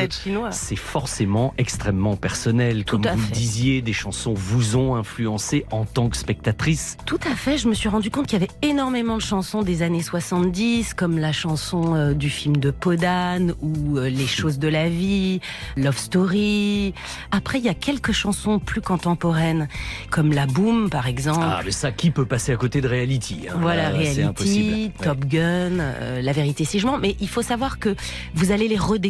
c'est 0.49 0.75
forcément 0.75 1.53
extrêmement 1.59 2.15
personnel. 2.15 2.85
Comme 2.85 3.05
à 3.05 3.13
vous 3.13 3.27
le 3.27 3.31
disiez, 3.31 3.83
des 3.83 3.93
chansons 3.93 4.33
vous 4.33 4.77
ont 4.77 4.95
influencé 4.95 5.63
en 5.69 5.85
tant 5.85 6.09
que 6.09 6.17
spectatrice. 6.17 6.97
Tout 7.05 7.19
à 7.31 7.35
fait, 7.35 7.59
je 7.59 7.67
me 7.67 7.75
suis 7.75 7.87
rendu 7.87 8.09
compte 8.09 8.25
qu'il 8.25 8.39
y 8.39 8.43
avait 8.43 8.51
énormément 8.63 9.17
de 9.17 9.21
chansons 9.21 9.61
des 9.61 9.83
années 9.83 10.01
70, 10.01 10.95
comme 10.95 11.19
la 11.19 11.31
chanson 11.31 11.93
euh, 11.93 12.13
du 12.13 12.31
film 12.31 12.57
de 12.57 12.71
Podane 12.71 13.53
ou 13.61 13.99
euh, 13.99 14.09
Les 14.09 14.25
choses 14.25 14.57
de 14.57 14.67
la 14.67 14.89
vie, 14.89 15.39
Love 15.77 15.99
Story. 15.99 16.95
Après, 17.29 17.59
il 17.59 17.65
y 17.65 17.69
a 17.69 17.75
quelques 17.75 18.13
chansons 18.13 18.57
plus 18.57 18.81
contemporaines, 18.81 19.67
comme 20.09 20.33
La 20.33 20.47
Boom 20.47 20.89
par 20.89 21.05
exemple. 21.05 21.41
Ah, 21.43 21.61
mais 21.63 21.69
ça, 21.69 21.91
qui 21.91 22.09
peut 22.09 22.25
passer 22.25 22.53
à 22.53 22.55
côté 22.55 22.81
de 22.81 22.87
Reality 22.87 23.41
hein? 23.47 23.57
Voilà, 23.61 23.89
impossible. 23.89 24.73
Reality, 24.73 24.91
Top 25.03 25.25
Gun, 25.25 25.79
euh, 25.79 26.21
La 26.23 26.31
vérité 26.31 26.65
si 26.65 26.79
je 26.79 26.87
mens. 26.87 26.97
Mais 26.97 27.15
il 27.21 27.29
faut 27.29 27.43
savoir 27.43 27.77
que 27.77 27.95
vous 28.33 28.51
allez 28.51 28.67
les 28.67 28.77
redécouvrir 28.77 29.00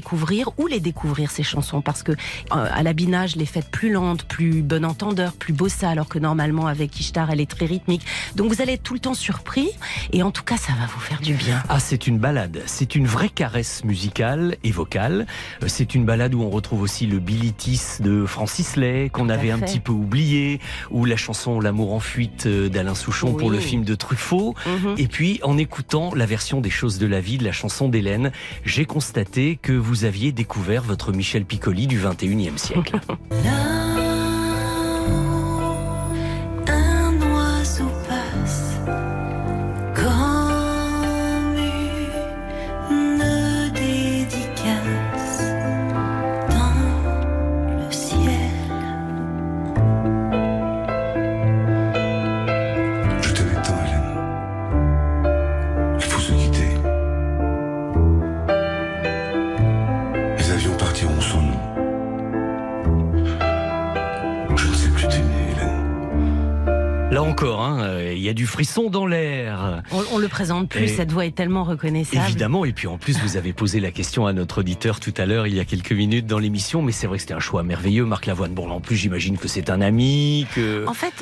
ou 0.57 0.68
les 0.68 0.80
découvrir 0.80 1.31
ces 1.31 1.43
chansons 1.43 1.81
parce 1.81 2.03
que 2.03 2.11
euh, 2.11 2.15
à 2.51 2.84
la 2.84 2.93
Bina, 2.93 3.27
je 3.27 3.38
l'ai 3.38 3.45
faite 3.45 3.69
plus 3.69 3.91
lente, 3.91 4.23
plus 4.23 4.61
bon 4.61 4.85
entendeur, 4.85 5.34
plus 5.34 5.53
bossa, 5.53 5.89
alors 5.89 6.07
que 6.07 6.19
normalement 6.19 6.68
avec 6.68 6.99
Ishtar, 6.99 7.30
elle 7.31 7.41
est 7.41 7.49
très 7.49 7.65
rythmique. 7.65 8.03
Donc 8.35 8.51
vous 8.51 8.61
allez 8.61 8.73
être 8.73 8.84
tout 8.84 8.93
le 8.93 8.99
temps 8.99 9.13
surpris 9.13 9.69
et 10.11 10.23
en 10.23 10.31
tout 10.31 10.43
cas, 10.43 10.57
ça 10.57 10.73
va 10.73 10.85
vous 10.88 10.99
faire 10.99 11.22
du 11.22 11.34
bien. 11.34 11.61
Ah, 11.69 11.80
c'est 11.80 12.07
une 12.07 12.19
balade. 12.19 12.61
C'est 12.65 12.95
une 12.95 13.05
vraie 13.05 13.30
caresse 13.30 13.84
musicale 13.84 14.57
et 14.63 14.72
vocale. 14.72 15.26
Euh, 15.63 15.68
C'est 15.68 15.95
une 15.95 16.05
balade 16.05 16.34
où 16.35 16.41
on 16.41 16.49
retrouve 16.49 16.81
aussi 16.81 17.05
le 17.07 17.19
Bilitis 17.19 18.01
de 18.01 18.26
Francis 18.26 18.76
Lay, 18.76 19.09
qu'on 19.09 19.30
avait 19.30 19.51
un 19.51 19.59
petit 19.59 19.80
peu 19.80 19.91
oublié, 19.91 20.59
ou 20.89 21.05
la 21.05 21.15
chanson 21.18 21.59
L'amour 21.59 21.93
en 21.93 21.99
fuite 21.99 22.45
euh, 22.45 22.69
d'Alain 22.69 22.95
Souchon 22.95 23.34
pour 23.34 23.51
le 23.51 23.59
film 23.59 23.84
de 23.84 23.95
Truffaut. 23.95 24.55
Mhm. 24.65 24.95
Et 24.97 25.07
puis, 25.07 25.39
en 25.43 25.57
écoutant 25.57 26.13
la 26.15 26.26
version 26.26 26.61
des 26.61 26.69
choses 26.69 26.97
de 26.97 27.07
la 27.07 27.22
vie 27.22 27.38
de 27.38 27.43
la 27.43 27.51
chanson 27.51 27.89
d'Hélène, 27.89 28.31
j'ai 28.65 28.85
constaté 28.85 29.59
que 29.61 29.73
vous 29.81 30.05
aviez 30.05 30.31
découvert 30.31 30.83
votre 30.83 31.11
Michel 31.11 31.45
Piccoli 31.45 31.87
du 31.87 31.99
21e 31.99 32.57
siècle. 32.57 32.99
présente 70.31 70.69
plus, 70.69 70.83
Et- 70.83 70.87
cette 70.87 71.11
voix 71.11 71.25
est 71.25 71.35
tellement 71.35 71.63
reconnaissable. 71.63 72.25
Évidemment, 72.25 72.65
et 72.65 72.71
puis 72.71 72.87
en 72.87 72.97
plus, 72.97 73.19
vous 73.19 73.37
avez 73.37 73.53
posé 73.53 73.79
la 73.79 73.91
question 73.91 74.25
à 74.25 74.33
notre 74.33 74.59
auditeur 74.61 74.99
tout 74.99 75.13
à 75.17 75.25
l'heure, 75.25 75.45
il 75.45 75.53
y 75.53 75.59
a 75.59 75.65
quelques 75.65 75.91
minutes 75.91 76.25
dans 76.25 76.39
l'émission, 76.39 76.81
mais 76.81 76.91
c'est 76.91 77.05
vrai 77.05 77.17
que 77.17 77.21
c'était 77.21 77.33
un 77.33 77.39
choix 77.39 77.61
merveilleux, 77.63 78.05
Marc 78.05 78.25
Lavoine. 78.25 78.53
Bon, 78.53 78.69
en 78.71 78.79
plus, 78.81 78.95
j'imagine 78.95 79.37
que 79.37 79.47
c'est 79.47 79.69
un 79.69 79.81
ami, 79.81 80.47
que... 80.55 80.85
En 80.87 80.93
fait, 80.93 81.13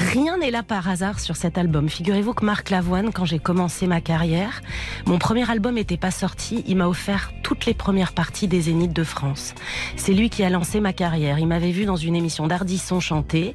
rien 0.00 0.38
n'est 0.38 0.50
là 0.50 0.62
par 0.62 0.88
hasard 0.88 1.20
sur 1.20 1.36
cet 1.36 1.58
album. 1.58 1.88
Figurez-vous 1.88 2.32
que 2.32 2.44
Marc 2.44 2.70
Lavoine, 2.70 3.12
quand 3.12 3.24
j'ai 3.24 3.38
commencé 3.38 3.86
ma 3.86 4.00
carrière, 4.00 4.62
mon 5.06 5.18
premier 5.18 5.48
album 5.50 5.74
n'était 5.74 5.96
pas 5.96 6.10
sorti. 6.10 6.64
Il 6.66 6.76
m'a 6.76 6.88
offert 6.88 7.32
toutes 7.42 7.66
les 7.66 7.74
premières 7.74 8.12
parties 8.12 8.48
des 8.48 8.62
Zéniths 8.62 8.92
de 8.92 9.04
France. 9.04 9.54
C'est 9.96 10.12
lui 10.12 10.30
qui 10.30 10.42
a 10.42 10.50
lancé 10.50 10.80
ma 10.80 10.92
carrière. 10.92 11.38
Il 11.38 11.46
m'avait 11.46 11.70
vu 11.70 11.84
dans 11.84 11.96
une 11.96 12.16
émission 12.16 12.46
d'Ardisson 12.46 13.00
chanter 13.00 13.54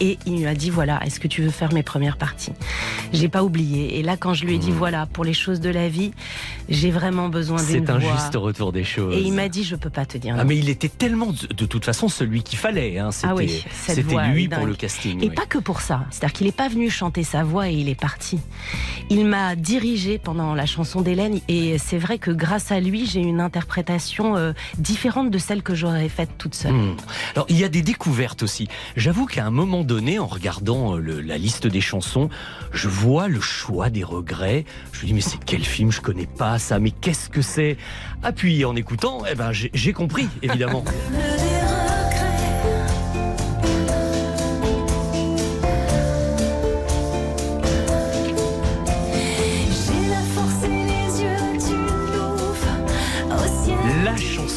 et 0.00 0.18
il 0.26 0.42
m'a 0.42 0.54
dit 0.54 0.70
voilà, 0.70 1.00
est-ce 1.04 1.20
que 1.20 1.28
tu 1.28 1.42
veux 1.42 1.50
faire 1.50 1.72
mes 1.72 1.82
premières 1.82 2.16
parties? 2.16 2.52
J'ai 3.12 3.28
pas 3.28 3.42
oublié. 3.42 3.98
Et 3.98 4.02
là, 4.02 4.16
quand 4.16 4.34
je 4.34 4.44
lui 4.46 4.54
ai 4.54 4.58
dit 4.58 4.72
voilà, 4.72 5.06
pour 5.06 5.24
les 5.24 5.34
choses 5.34 5.60
de 5.60 5.70
la 5.70 5.88
vie, 5.88 6.12
j'ai 6.68 6.90
vraiment 6.90 7.28
besoin 7.28 7.62
d'une 7.62 7.86
C'est 7.86 7.90
un 7.90 8.00
juste 8.00 8.34
retour 8.34 8.72
des 8.72 8.84
choses. 8.84 9.14
Et 9.14 9.20
il 9.20 9.32
m'a 9.32 9.48
dit 9.48 9.64
je 9.64 9.76
peux 9.76 9.90
pas 9.90 10.06
te 10.06 10.16
dire. 10.18 10.36
Ah 10.38 10.44
mais 10.44 10.56
il 10.56 10.68
était 10.68 10.88
tellement 10.88 11.32
de 11.32 11.52
de 11.52 11.66
toute 11.66 11.84
façon 11.84 12.08
celui 12.08 12.42
qu'il 12.42 12.58
fallait. 12.58 12.98
Hein. 12.98 13.10
C'était 13.12 13.28
Ah 13.28 13.34
oui, 13.34 14.32
lui 14.32 14.48
pour 14.48 14.66
le 14.66 14.74
casting. 14.74 15.22
Et 15.22 15.28
oui. 15.28 15.34
pas 15.34 15.46
que 15.46 15.58
pour 15.58 15.81
ça. 15.82 16.04
C'est-à-dire 16.10 16.32
qu'il 16.32 16.46
n'est 16.46 16.52
pas 16.52 16.68
venu 16.68 16.88
chanter 16.88 17.22
sa 17.24 17.42
voix 17.44 17.68
et 17.68 17.74
il 17.74 17.88
est 17.88 17.98
parti. 18.00 18.38
Il 19.10 19.26
m'a 19.26 19.56
dirigé 19.56 20.18
pendant 20.18 20.54
la 20.54 20.64
chanson 20.66 21.00
d'Hélène 21.02 21.40
et 21.48 21.76
c'est 21.78 21.98
vrai 21.98 22.18
que 22.18 22.30
grâce 22.30 22.72
à 22.72 22.80
lui, 22.80 23.06
j'ai 23.06 23.20
une 23.20 23.40
interprétation 23.40 24.36
euh, 24.36 24.52
différente 24.78 25.30
de 25.30 25.38
celle 25.38 25.62
que 25.62 25.74
j'aurais 25.74 26.08
faite 26.08 26.30
toute 26.38 26.54
seule. 26.54 26.72
Hmm. 26.72 26.96
Alors, 27.34 27.46
il 27.48 27.58
y 27.58 27.64
a 27.64 27.68
des 27.68 27.82
découvertes 27.82 28.42
aussi. 28.42 28.68
J'avoue 28.96 29.26
qu'à 29.26 29.44
un 29.44 29.50
moment 29.50 29.82
donné, 29.84 30.18
en 30.18 30.26
regardant 30.26 30.94
euh, 30.94 30.98
le- 30.98 31.20
la 31.20 31.36
liste 31.38 31.66
des 31.66 31.80
chansons, 31.80 32.28
je 32.72 32.88
vois 32.88 33.28
le 33.28 33.40
choix 33.40 33.90
des 33.90 34.04
regrets. 34.04 34.64
Je 34.92 35.02
me 35.02 35.06
dis, 35.08 35.14
mais 35.14 35.20
c'est 35.20 35.42
quel 35.44 35.64
film? 35.64 35.90
Je 35.92 36.00
connais 36.00 36.26
pas 36.26 36.58
ça, 36.58 36.78
mais 36.78 36.90
qu'est-ce 36.92 37.28
que 37.28 37.42
c'est? 37.42 37.76
Puis 38.36 38.64
en 38.64 38.76
écoutant, 38.76 39.22
eh 39.30 39.34
ben, 39.34 39.50
j'ai 39.52 39.92
compris, 39.92 40.28
évidemment. 40.42 40.84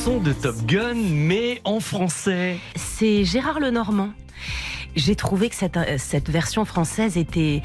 de 0.06 0.34
Top 0.34 0.56
Gun, 0.68 0.94
mais 0.94 1.62
en 1.64 1.80
français. 1.80 2.58
C'est 2.76 3.26
Gérard 3.26 3.60
Lenormand. 3.60 4.12
J'ai 4.96 5.16
trouvé 5.16 5.50
que 5.50 5.56
cette, 5.56 5.78
euh, 5.78 5.96
cette 5.98 6.30
version 6.30 6.64
française 6.64 7.18
était 7.18 7.64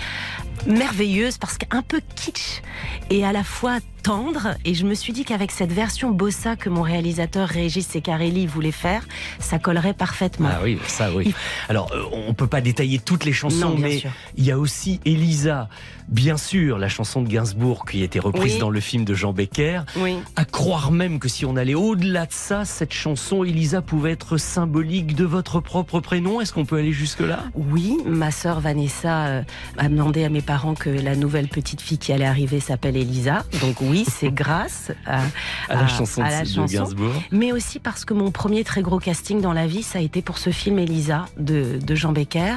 merveilleuse 0.67 1.39
parce 1.39 1.59
qu'un 1.59 1.83
peu 1.83 2.01
kitsch 2.17 2.63
et 3.11 3.25
à 3.25 3.33
la 3.33 3.43
fois 3.45 3.79
tendre. 4.03 4.55
Et 4.65 4.73
je 4.75 4.87
me 4.87 4.95
suis 4.95 5.13
dit 5.13 5.25
qu'avec 5.27 5.51
cette 5.51 5.73
version 5.73 6.11
bossa 6.11 6.57
que 6.57 6.71
mon 6.71 6.81
réalisateur 6.81 7.47
Régis 7.49 7.87
Secarelli 7.87 8.47
voulait 8.47 8.73
faire, 8.73 9.07
ça 9.39 9.59
collerait 9.59 9.93
parfaitement. 9.93 10.49
Ah 10.51 10.61
oui, 10.63 10.79
ça 10.87 11.11
oui. 11.15 11.35
Alors, 11.69 11.93
euh, 11.93 12.05
on 12.27 12.33
peut 12.33 12.47
pas 12.47 12.63
détailler 12.63 12.99
toutes 12.99 13.25
les 13.25 13.33
chansons, 13.35 13.71
Non, 13.71 13.77
mais 13.79 13.99
sûr. 13.99 14.11
il 14.39 14.45
y 14.47 14.51
a 14.53 14.59
aussi 14.59 15.01
Elisa, 15.05 15.69
bien 16.09 16.39
sûr, 16.39 16.79
la 16.79 16.89
chanson 16.89 17.21
de 17.21 17.29
Gainsbourg 17.29 17.85
qui 17.85 18.01
a 18.01 18.05
été 18.07 18.19
reprise 18.21 18.55
Oui. 18.55 18.59
dans 18.59 18.71
le 18.71 18.81
film 18.81 19.05
de 19.05 19.13
Jean 19.13 19.35
Becker. 19.35 19.83
Oui. 19.97 20.17
À 20.35 20.47
croire 20.47 20.93
même 20.93 21.19
que 21.19 21.29
si 21.29 21.45
on 21.45 21.57
allait 21.57 21.75
au-delà 21.75 22.25
de 22.25 22.33
ça, 22.33 22.65
cette 22.65 22.95
chanson, 22.95 23.45
Elisa, 23.45 23.83
pouvait 23.83 24.13
être 24.13 24.39
symbolique 24.39 25.15
de 25.15 25.27
votre 25.27 25.61
propre 25.61 26.01
prénom. 26.01 26.41
Est-ce 26.41 26.55
qu'on 26.55 26.65
peut 26.65 26.79
aller 26.79 26.93
jusque-là? 26.93 27.41
Oui, 27.55 27.99
ma 28.07 28.31
sœur 28.31 28.61
Vanessa 28.61 29.27
euh, 29.27 29.43
a 29.77 29.89
demandé 29.91 30.25
à 30.25 30.31
mes 30.31 30.41
parents 30.51 30.75
que 30.75 30.91
la 30.91 31.15
nouvelle 31.15 31.47
petite 31.47 31.81
fille 31.81 31.97
qui 31.99 32.13
allait 32.13 32.25
arriver 32.25 32.59
s'appelle 32.59 32.97
Elisa. 32.97 33.45
Donc 33.61 33.81
oui, 33.81 34.05
c'est 34.11 34.33
grâce 34.35 34.91
à, 35.07 35.21
À 35.69 35.75
la 35.77 35.87
chanson 35.87 36.23
de- 36.23 36.27
de 36.27 36.67
Gainsbourg. 36.73 37.13
Mais 37.31 37.53
aussi 37.53 37.79
parce 37.79 38.05
que 38.05 38.15
mon 38.15 38.33
premier 38.33 38.65
très 38.65 38.83
gros 38.83 38.99
casting 38.99 39.41
dans 39.41 39.53
la 39.53 39.69
vie, 39.69 39.85
ça 39.85 40.01
a 40.01 40.03
été 40.03 40.23
pour 40.23 40.39
ce 40.39 40.51
film 40.51 40.81
Elisa 40.81 41.27
de, 41.39 41.79
de 41.81 41.95
Jean 41.95 42.11
Becker. 42.11 42.57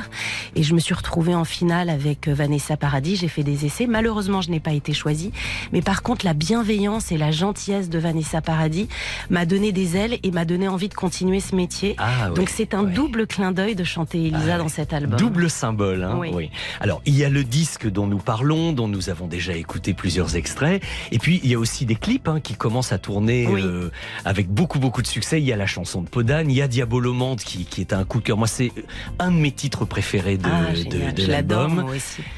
Et 0.56 0.64
je 0.64 0.74
me 0.74 0.80
suis 0.80 0.96
retrouvée 0.96 1.36
en 1.36 1.44
finale 1.46 1.92
avec 1.92 2.28
euh, 2.28 2.34
Vanessa 2.34 2.78
Paradis. 2.78 3.16
J'ai 3.18 3.28
fait 3.28 3.44
des 3.44 3.64
essais. 3.68 3.86
Malheureusement, 3.86 4.42
je 4.42 4.50
n'ai 4.50 4.60
pas 4.60 4.74
été 4.74 4.92
choisie. 4.94 5.32
Mais 5.72 5.84
par 5.84 6.02
contre, 6.02 6.26
la 6.26 6.34
bienveillance 6.34 7.12
et 7.12 7.18
la 7.20 7.30
gentillesse 7.30 7.92
de 7.92 8.00
Vanessa 8.00 8.42
Paradis 8.42 8.88
m'a 9.30 9.46
donné 9.46 9.72
des 9.72 9.98
ailes 9.98 10.18
et 10.24 10.32
m'a 10.32 10.46
donné 10.46 10.68
envie 10.68 10.90
de 10.90 10.96
continuer 10.96 11.42
ce 11.42 11.56
métier. 11.56 11.96
Ah 12.00 12.30
Donc 12.36 12.50
c'est 12.50 12.74
un 12.74 12.82
double 12.84 13.28
clin 13.28 13.52
d'œil 13.52 13.76
de 13.76 13.84
chanter 13.84 14.26
Elisa 14.30 14.58
dans 14.58 14.68
cet 14.68 14.94
album. 14.94 15.20
Double 15.20 15.48
symbole, 15.48 16.04
hein, 16.04 16.16
Oui. 16.18 16.32
oui. 16.34 16.50
Alors, 16.80 17.04
il 17.06 17.16
y 17.16 17.24
a 17.24 17.30
le 17.30 17.44
disque 17.44 17.83
dont 17.88 18.08
nous 18.08 18.18
parlons, 18.18 18.72
dont 18.74 18.88
nous 18.88 19.10
avons 19.10 19.28
déjà 19.28 19.54
écouté 19.56 19.94
plusieurs 19.94 20.36
extraits. 20.36 20.82
Et 21.12 21.20
puis, 21.20 21.40
il 21.44 21.50
y 21.50 21.56
a 21.56 21.60
aussi 21.60 21.86
des 21.86 21.96
clips 21.96 22.28
hein, 22.28 22.40
qui 22.42 22.56
commencent 22.56 22.92
à 22.92 22.98
tourner 22.98 23.48
Oui. 23.48 23.62
euh, 23.64 23.90
avec 24.26 24.48
beaucoup, 24.50 24.80
beaucoup 24.80 25.02
de 25.02 25.08
succès. 25.08 25.40
Il 25.42 25.46
y 25.46 25.54
a 25.54 25.58
la 25.58 25.68
chanson 25.68 26.02
de 26.02 26.10
Podane, 26.10 26.50
il 26.50 26.56
y 26.58 26.62
a 26.62 26.68
Diabolomante 26.68 27.44
qui, 27.44 27.66
qui 27.66 27.82
est 27.82 27.94
un 27.94 28.04
coup 28.06 28.20
de 28.20 28.24
cœur. 28.26 28.38
Moi, 28.38 28.48
c'est 28.48 28.72
un 29.20 29.32
de 29.32 29.38
mes 29.38 29.52
titres 29.52 29.86
préférés 29.86 30.38
de, 30.38 30.46
Ah, 30.46 31.12
de, 31.12 31.26
l'album. 31.28 31.86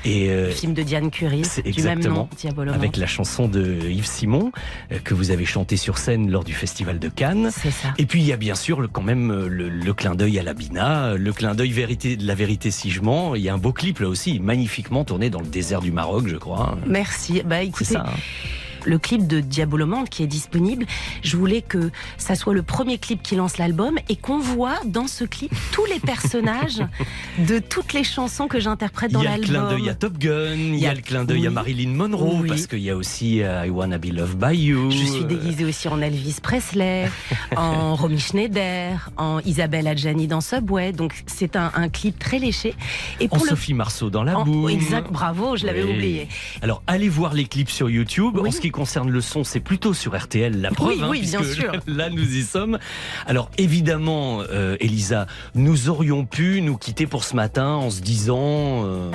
Et 0.03 0.29
euh, 0.29 0.47
Le 0.47 0.51
film 0.53 0.73
de 0.73 0.83
Diane 0.83 1.11
Curie, 1.11 1.41
même 1.57 1.65
exactement 1.65 2.29
nom, 2.55 2.71
avec 2.71 2.97
la 2.97 3.07
chanson 3.07 3.47
de 3.47 3.77
Yves 3.89 4.05
Simon 4.07 4.51
euh, 4.91 4.99
que 5.03 5.13
vous 5.13 5.31
avez 5.31 5.45
chanté 5.45 5.77
sur 5.77 5.97
scène 5.97 6.29
lors 6.31 6.43
du 6.43 6.53
festival 6.53 6.99
de 6.99 7.09
Cannes. 7.09 7.49
C'est 7.51 7.71
ça. 7.71 7.89
Et 7.97 8.05
puis 8.05 8.21
il 8.21 8.27
y 8.27 8.33
a 8.33 8.37
bien 8.37 8.55
sûr 8.55 8.81
le, 8.81 8.87
quand 8.87 9.01
même 9.01 9.45
le, 9.47 9.69
le 9.69 9.93
clin 9.93 10.15
d'œil 10.15 10.39
à 10.39 10.43
la 10.43 10.53
Bina, 10.53 11.15
le 11.15 11.33
clin 11.33 11.55
d'œil 11.55 11.71
vérité 11.71 12.15
de 12.17 12.25
la 12.25 12.35
vérité 12.35 12.71
si 12.71 12.89
je 12.91 13.01
mens. 13.01 13.35
Il 13.35 13.41
y 13.41 13.49
a 13.49 13.53
un 13.53 13.57
beau 13.57 13.73
clip 13.73 13.99
là 13.99 14.07
aussi, 14.07 14.39
magnifiquement 14.39 15.03
tourné 15.03 15.29
dans 15.29 15.34
le 15.39 15.47
désert 15.47 15.81
du 15.81 15.91
Maroc, 15.91 16.27
je 16.27 16.37
crois. 16.37 16.77
Merci. 16.85 17.41
Bah 17.45 17.61
écoutez, 17.61 17.85
ça, 17.85 18.05
hein. 18.07 18.19
Le 18.85 18.97
clip 18.99 19.27
de 19.27 19.39
Diabolomante 19.39 20.09
qui 20.09 20.23
est 20.23 20.27
disponible, 20.27 20.85
je 21.23 21.37
voulais 21.37 21.61
que 21.61 21.91
ça 22.17 22.35
soit 22.35 22.53
le 22.53 22.63
premier 22.63 22.97
clip 22.97 23.21
qui 23.23 23.35
lance 23.35 23.57
l'album 23.57 23.97
et 24.09 24.15
qu'on 24.15 24.39
voit 24.39 24.79
dans 24.85 25.07
ce 25.07 25.23
clip 25.23 25.51
tous 25.71 25.85
les 25.85 25.99
personnages 25.99 26.81
de 27.47 27.59
toutes 27.59 27.93
les 27.93 28.03
chansons 28.03 28.47
que 28.47 28.59
j'interprète 28.59 29.11
dans 29.11 29.21
Il 29.21 29.25
y 29.25 29.27
a 29.27 29.37
le 29.37 29.43
clin 29.43 29.53
l'album. 29.63 29.79
d'œil 29.79 29.89
à 29.89 29.95
Top 29.95 30.17
Gun, 30.17 30.53
il 30.55 30.75
y 30.79 30.85
a 30.87 30.93
le 30.93 31.01
clin 31.01 31.23
d'œil 31.25 31.47
à. 31.47 31.49
Marilyn 31.51 31.89
Monroe, 31.93 32.39
Oui. 32.41 32.49
parce 32.49 32.67
qu'il 32.67 32.79
y 32.79 32.89
a 32.89 32.95
aussi 32.95 33.41
euh, 33.41 33.65
I 33.65 33.69
Wanna 33.69 33.97
Be 33.97 34.05
Loved 34.11 34.37
by 34.37 34.55
You. 34.57 34.91
Je 34.91 35.05
suis 35.05 35.25
déguisée 35.25 35.65
aussi 35.65 35.87
en 35.87 36.01
Elvis 36.01 36.37
Presley, 36.41 37.09
en 37.57 37.95
Romy 37.95 38.19
Schneider, 38.19 39.09
en 39.17 39.39
Isabelle 39.45 39.87
Adjani 39.87 40.27
dans 40.27 40.41
Subway. 40.41 40.91
Donc 40.91 41.23
c'est 41.27 41.55
un, 41.55 41.71
un 41.75 41.89
clip 41.89 42.19
très 42.19 42.39
léché. 42.39 42.75
Et 43.19 43.25
En 43.25 43.29
pour 43.29 43.45
le 43.45 43.49
Sophie 43.51 43.73
Marceau 43.73 44.09
dans 44.09 44.23
la 44.23 44.37
En- 44.39 44.43
boue. 44.45 44.69
exact, 44.69 45.11
bravo, 45.11 45.55
je 45.55 45.65
l'avais 45.65 45.83
Oui. 45.83 45.93
oublié. 45.93 46.27
Alors, 46.61 46.83
allez 46.87 47.09
voir 47.09 47.33
les 47.33 47.45
clips 47.45 47.69
sur 47.69 47.89
YouTube. 47.89 48.37
Oui. 48.37 48.49
En 48.49 48.51
ce 48.51 48.59
qui 48.59 48.71
concerne 48.75 49.09
le 49.09 49.21
son, 49.21 49.45
c'est 49.45 49.61
plutôt 49.61 49.93
sur 49.93 50.17
RTL, 50.17 50.59
la 50.59 50.69
preuve. 50.69 50.89
Oui, 50.89 50.99
hein, 51.01 51.07
oui, 51.09 51.21
bien 51.21 51.39
puisque 51.39 51.61
sûr. 51.61 51.71
Là, 51.87 52.09
nous 52.09 52.35
y 52.35 52.43
sommes. 52.43 52.77
Alors, 53.25 53.49
évidemment, 53.57 54.41
euh, 54.41 54.75
Elisa, 54.81 55.27
nous 55.55 55.89
aurions 55.89 56.25
pu 56.25 56.61
nous 56.61 56.77
quitter 56.77 57.07
pour 57.07 57.23
ce 57.23 57.35
matin 57.35 57.69
en 57.69 57.89
se 57.89 58.01
disant... 58.01 58.83
euh, 58.85 59.11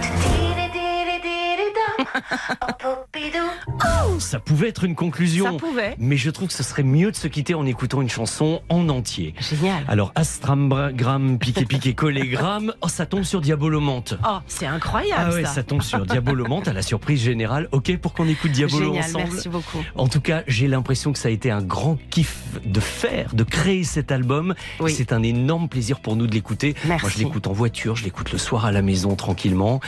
ça 4.19 4.39
pouvait 4.39 4.69
être 4.69 4.85
une 4.85 4.95
conclusion. 4.95 5.47
Ça 5.47 5.53
pouvait. 5.53 5.95
Mais 5.99 6.17
je 6.17 6.31
trouve 6.31 6.49
que 6.49 6.55
ce 6.55 6.63
serait 6.63 6.83
mieux 6.83 7.11
de 7.11 7.17
se 7.17 7.29
quitter 7.29 7.55
en 7.55 7.67
écoutant 7.67 8.01
une 8.03 8.09
chanson 8.09 8.63
en 8.69 8.89
entier. 8.89 9.35
Génial. 9.41 9.85
Alors, 9.89 10.13
Astramgram, 10.15 11.39
piqué, 11.39 11.65
piqué, 11.65 11.95
collégramme. 11.95 12.73
Oh, 12.83 12.89
ça 12.89 13.05
tombe 13.05 13.25
sur 13.25 13.41
Diabolomante. 13.41 14.15
Oh, 14.27 14.39
c'est 14.47 14.67
incroyable 14.67 15.23
Ah 15.27 15.31
ouais, 15.35 15.45
ça. 15.45 15.55
ça. 15.55 15.63
tombe 15.63 15.83
sur 15.83 16.07
Diabolomante 16.07 16.67
à 16.69 16.73
la 16.73 16.83
surprise 16.83 17.21
générale. 17.23 17.69
Ok, 17.73 17.95
pour 17.99 18.15
qu'on 18.15 18.27
écoute 18.29 18.53
Diabolo 18.53 18.87
Génial, 18.87 19.05
ensemble. 19.05 19.25
merci 19.33 19.49
beaucoup. 19.49 19.79
En 19.97 20.09
tout 20.09 20.21
cas, 20.21 20.43
j'ai 20.47 20.67
l'impression 20.67 21.13
que 21.13 21.19
ça 21.19 21.29
a 21.29 21.31
été 21.31 21.51
un 21.51 21.63
grand 21.63 21.99
kiff 22.11 22.39
de 22.65 22.81
faire, 22.81 23.35
de 23.35 23.45
créer 23.45 23.85
cet 23.85 24.13
album. 24.13 24.55
Oui. 24.81 24.93
C'est 24.93 25.13
un 25.13 25.23
énorme 25.23 25.69
plaisir 25.69 26.01
pour 26.01 26.17
nous 26.17 26.27
de 26.27 26.33
l'écouter. 26.33 26.75
Moi, 26.85 26.97
je 27.09 27.19
l'écoute 27.19 27.47
en 27.47 27.53
voiture, 27.53 27.97
je 27.97 28.05
l'écoute 28.05 28.33
le 28.33 28.39
soir 28.39 28.65
à 28.65 28.73
la 28.73 28.83
maison 28.83 29.15
tranquillement. 29.15 29.81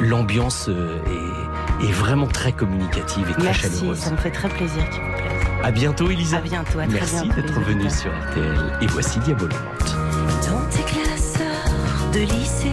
L'ambiance 0.00 0.66
euh, 0.68 0.98
est, 1.06 1.59
est 1.82 1.92
vraiment 1.92 2.26
très 2.26 2.52
communicative 2.52 3.26
et 3.30 3.32
très 3.32 3.42
Merci, 3.42 3.60
chaleureuse. 3.78 3.98
ça 3.98 4.10
me 4.10 4.16
fait 4.16 4.30
très 4.30 4.48
plaisir 4.48 4.88
qu'il 4.90 5.00
vous 5.00 5.12
plaise. 5.12 5.48
À 5.62 5.70
bientôt, 5.70 6.10
Elisa. 6.10 6.38
À 6.38 6.40
bientôt, 6.40 6.78
à 6.78 6.86
très 6.86 6.94
Merci 6.94 7.28
d'être 7.28 7.60
venue 7.60 7.90
sur 7.90 8.10
RTL. 8.30 8.78
Et 8.82 8.86
voici 8.86 9.18
Diabolomante. 9.20 9.94
Dans 10.48 10.66
tes 10.70 10.82
classeurs 10.82 12.10
de 12.12 12.20
lycée, 12.20 12.72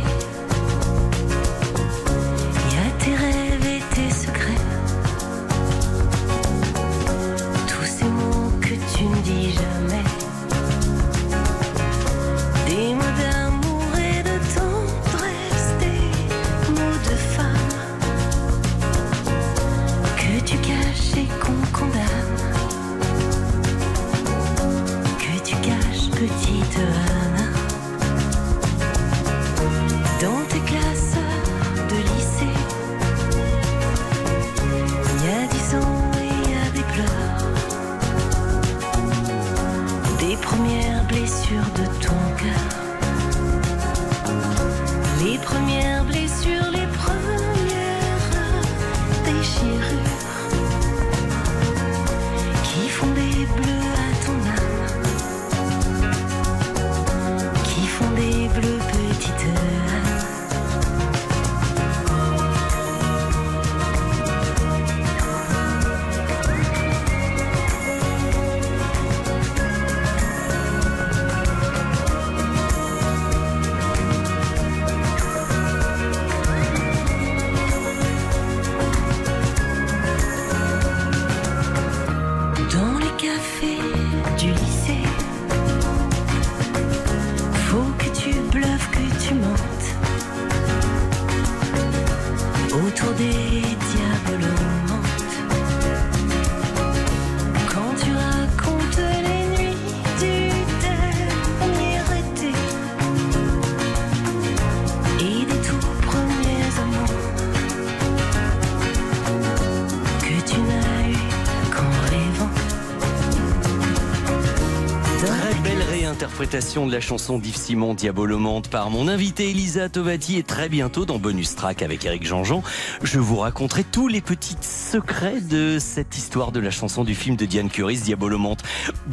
de 116.86 116.92
la 116.92 117.02
chanson 117.02 117.40
d'Yves 117.40 117.58
Simon 117.58 117.96
Diabolomante 117.96 118.70
par 118.70 118.92
mon 118.92 119.08
invité 119.08 119.50
Elisa 119.50 119.90
Tovati 119.90 120.38
et 120.38 120.44
très 120.44 120.70
bientôt 120.70 121.06
dans 121.06 121.18
Bonus 121.18 121.56
Track 121.56 121.82
avec 121.82 122.06
Eric 122.06 122.24
Jean-Jean, 122.24 122.62
je 123.02 123.18
vous 123.18 123.38
raconterai 123.38 123.84
tous 123.84 124.08
les 124.08 124.22
petits 124.22 124.56
secrets 124.62 125.42
de 125.42 125.78
cette 125.80 126.16
histoire 126.18 126.52
de 126.52 126.60
la 126.60 126.70
chanson 126.70 127.04
du 127.04 127.16
film 127.16 127.36
de 127.36 127.46
Diane 127.46 127.70
Curis 127.70 128.02
Diabolomante. 128.02 128.64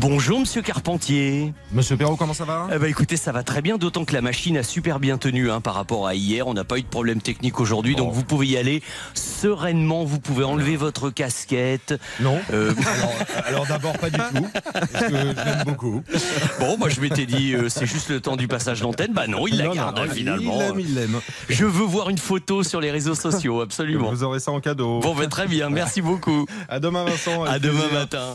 Bonjour 0.06 0.39
Monsieur 0.39 0.60
Carpentier. 0.60 1.55
Monsieur 1.72 1.97
Perrault, 1.97 2.16
comment 2.16 2.35
ça 2.35 2.44
va? 2.44 2.68
Eh 2.74 2.78
ben, 2.78 2.89
écoutez, 2.90 3.16
ça 3.16 3.32
va 3.32 3.43
très 3.43 3.62
bien, 3.62 3.78
d'autant 3.78 4.05
que 4.05 4.12
la 4.12 4.20
machine 4.20 4.59
a 4.59 4.62
super 4.62 5.01
bien 5.01 5.16
tenu 5.16 5.51
hein, 5.51 5.62
par 5.62 5.72
rapport 5.72 6.06
à 6.06 6.14
hier. 6.14 6.47
On 6.47 6.52
n'a 6.52 6.62
pas 6.62 6.76
eu 6.76 6.82
de 6.82 6.86
problème 6.86 7.22
technique 7.22 7.59
aujourd'hui, 7.59 7.97
donc 7.97 8.12
vous 8.12 8.22
pouvez 8.22 8.48
y 8.48 8.59
aller 8.59 8.82
sereinement. 9.14 10.05
Vous 10.05 10.20
pouvez 10.20 10.44
enlever 10.44 10.76
votre 10.76 11.09
casquette. 11.09 11.94
Non. 12.20 12.39
Euh, 12.52 12.74
Alors, 12.86 13.47
alors 13.47 13.66
d'abord, 13.66 13.97
pas 13.97 14.10
du 14.10 14.18
tout. 14.35 14.47
Parce 14.74 15.05
que 15.06 15.64
beaucoup. 15.64 16.02
Bon, 16.60 16.76
moi 16.76 16.90
je 16.90 17.01
m'étais 17.01 17.24
dit, 17.24 17.55
euh, 17.55 17.70
c'est 17.70 17.86
juste 17.86 18.10
le 18.10 18.20
temps 18.20 18.36
du 18.36 18.47
passage 18.47 18.82
d'antenne. 18.82 19.14
Bah 19.14 19.26
non, 19.26 19.47
il 19.47 19.56
la 19.56 19.64
Non, 19.64 19.72
garde 19.74 19.98
non, 19.98 20.10
finalement. 20.12 20.52
Il 20.52 20.59
l'aime, 20.59 20.81
il 20.81 20.94
l'aime. 20.94 21.20
Je 21.48 21.64
veux 21.64 21.86
voir 21.86 22.10
une 22.10 22.18
photo 22.18 22.62
sur 22.62 22.82
les 22.82 22.90
réseaux 22.90 23.14
sociaux, 23.14 23.62
absolument. 23.62 24.10
Vous 24.10 24.22
aurez 24.22 24.40
ça 24.40 24.51
en 24.51 24.60
cadeau. 24.60 25.01
Bon, 25.01 25.14
ben, 25.14 25.31
très 25.31 25.47
bien, 25.47 25.70
merci 25.70 26.02
beaucoup. 26.02 26.44
À 26.68 26.78
demain, 26.78 27.06
Vincent. 27.06 27.44
À 27.44 27.59
demain 27.59 27.81
plaisir. 27.81 27.98
matin. 28.01 28.35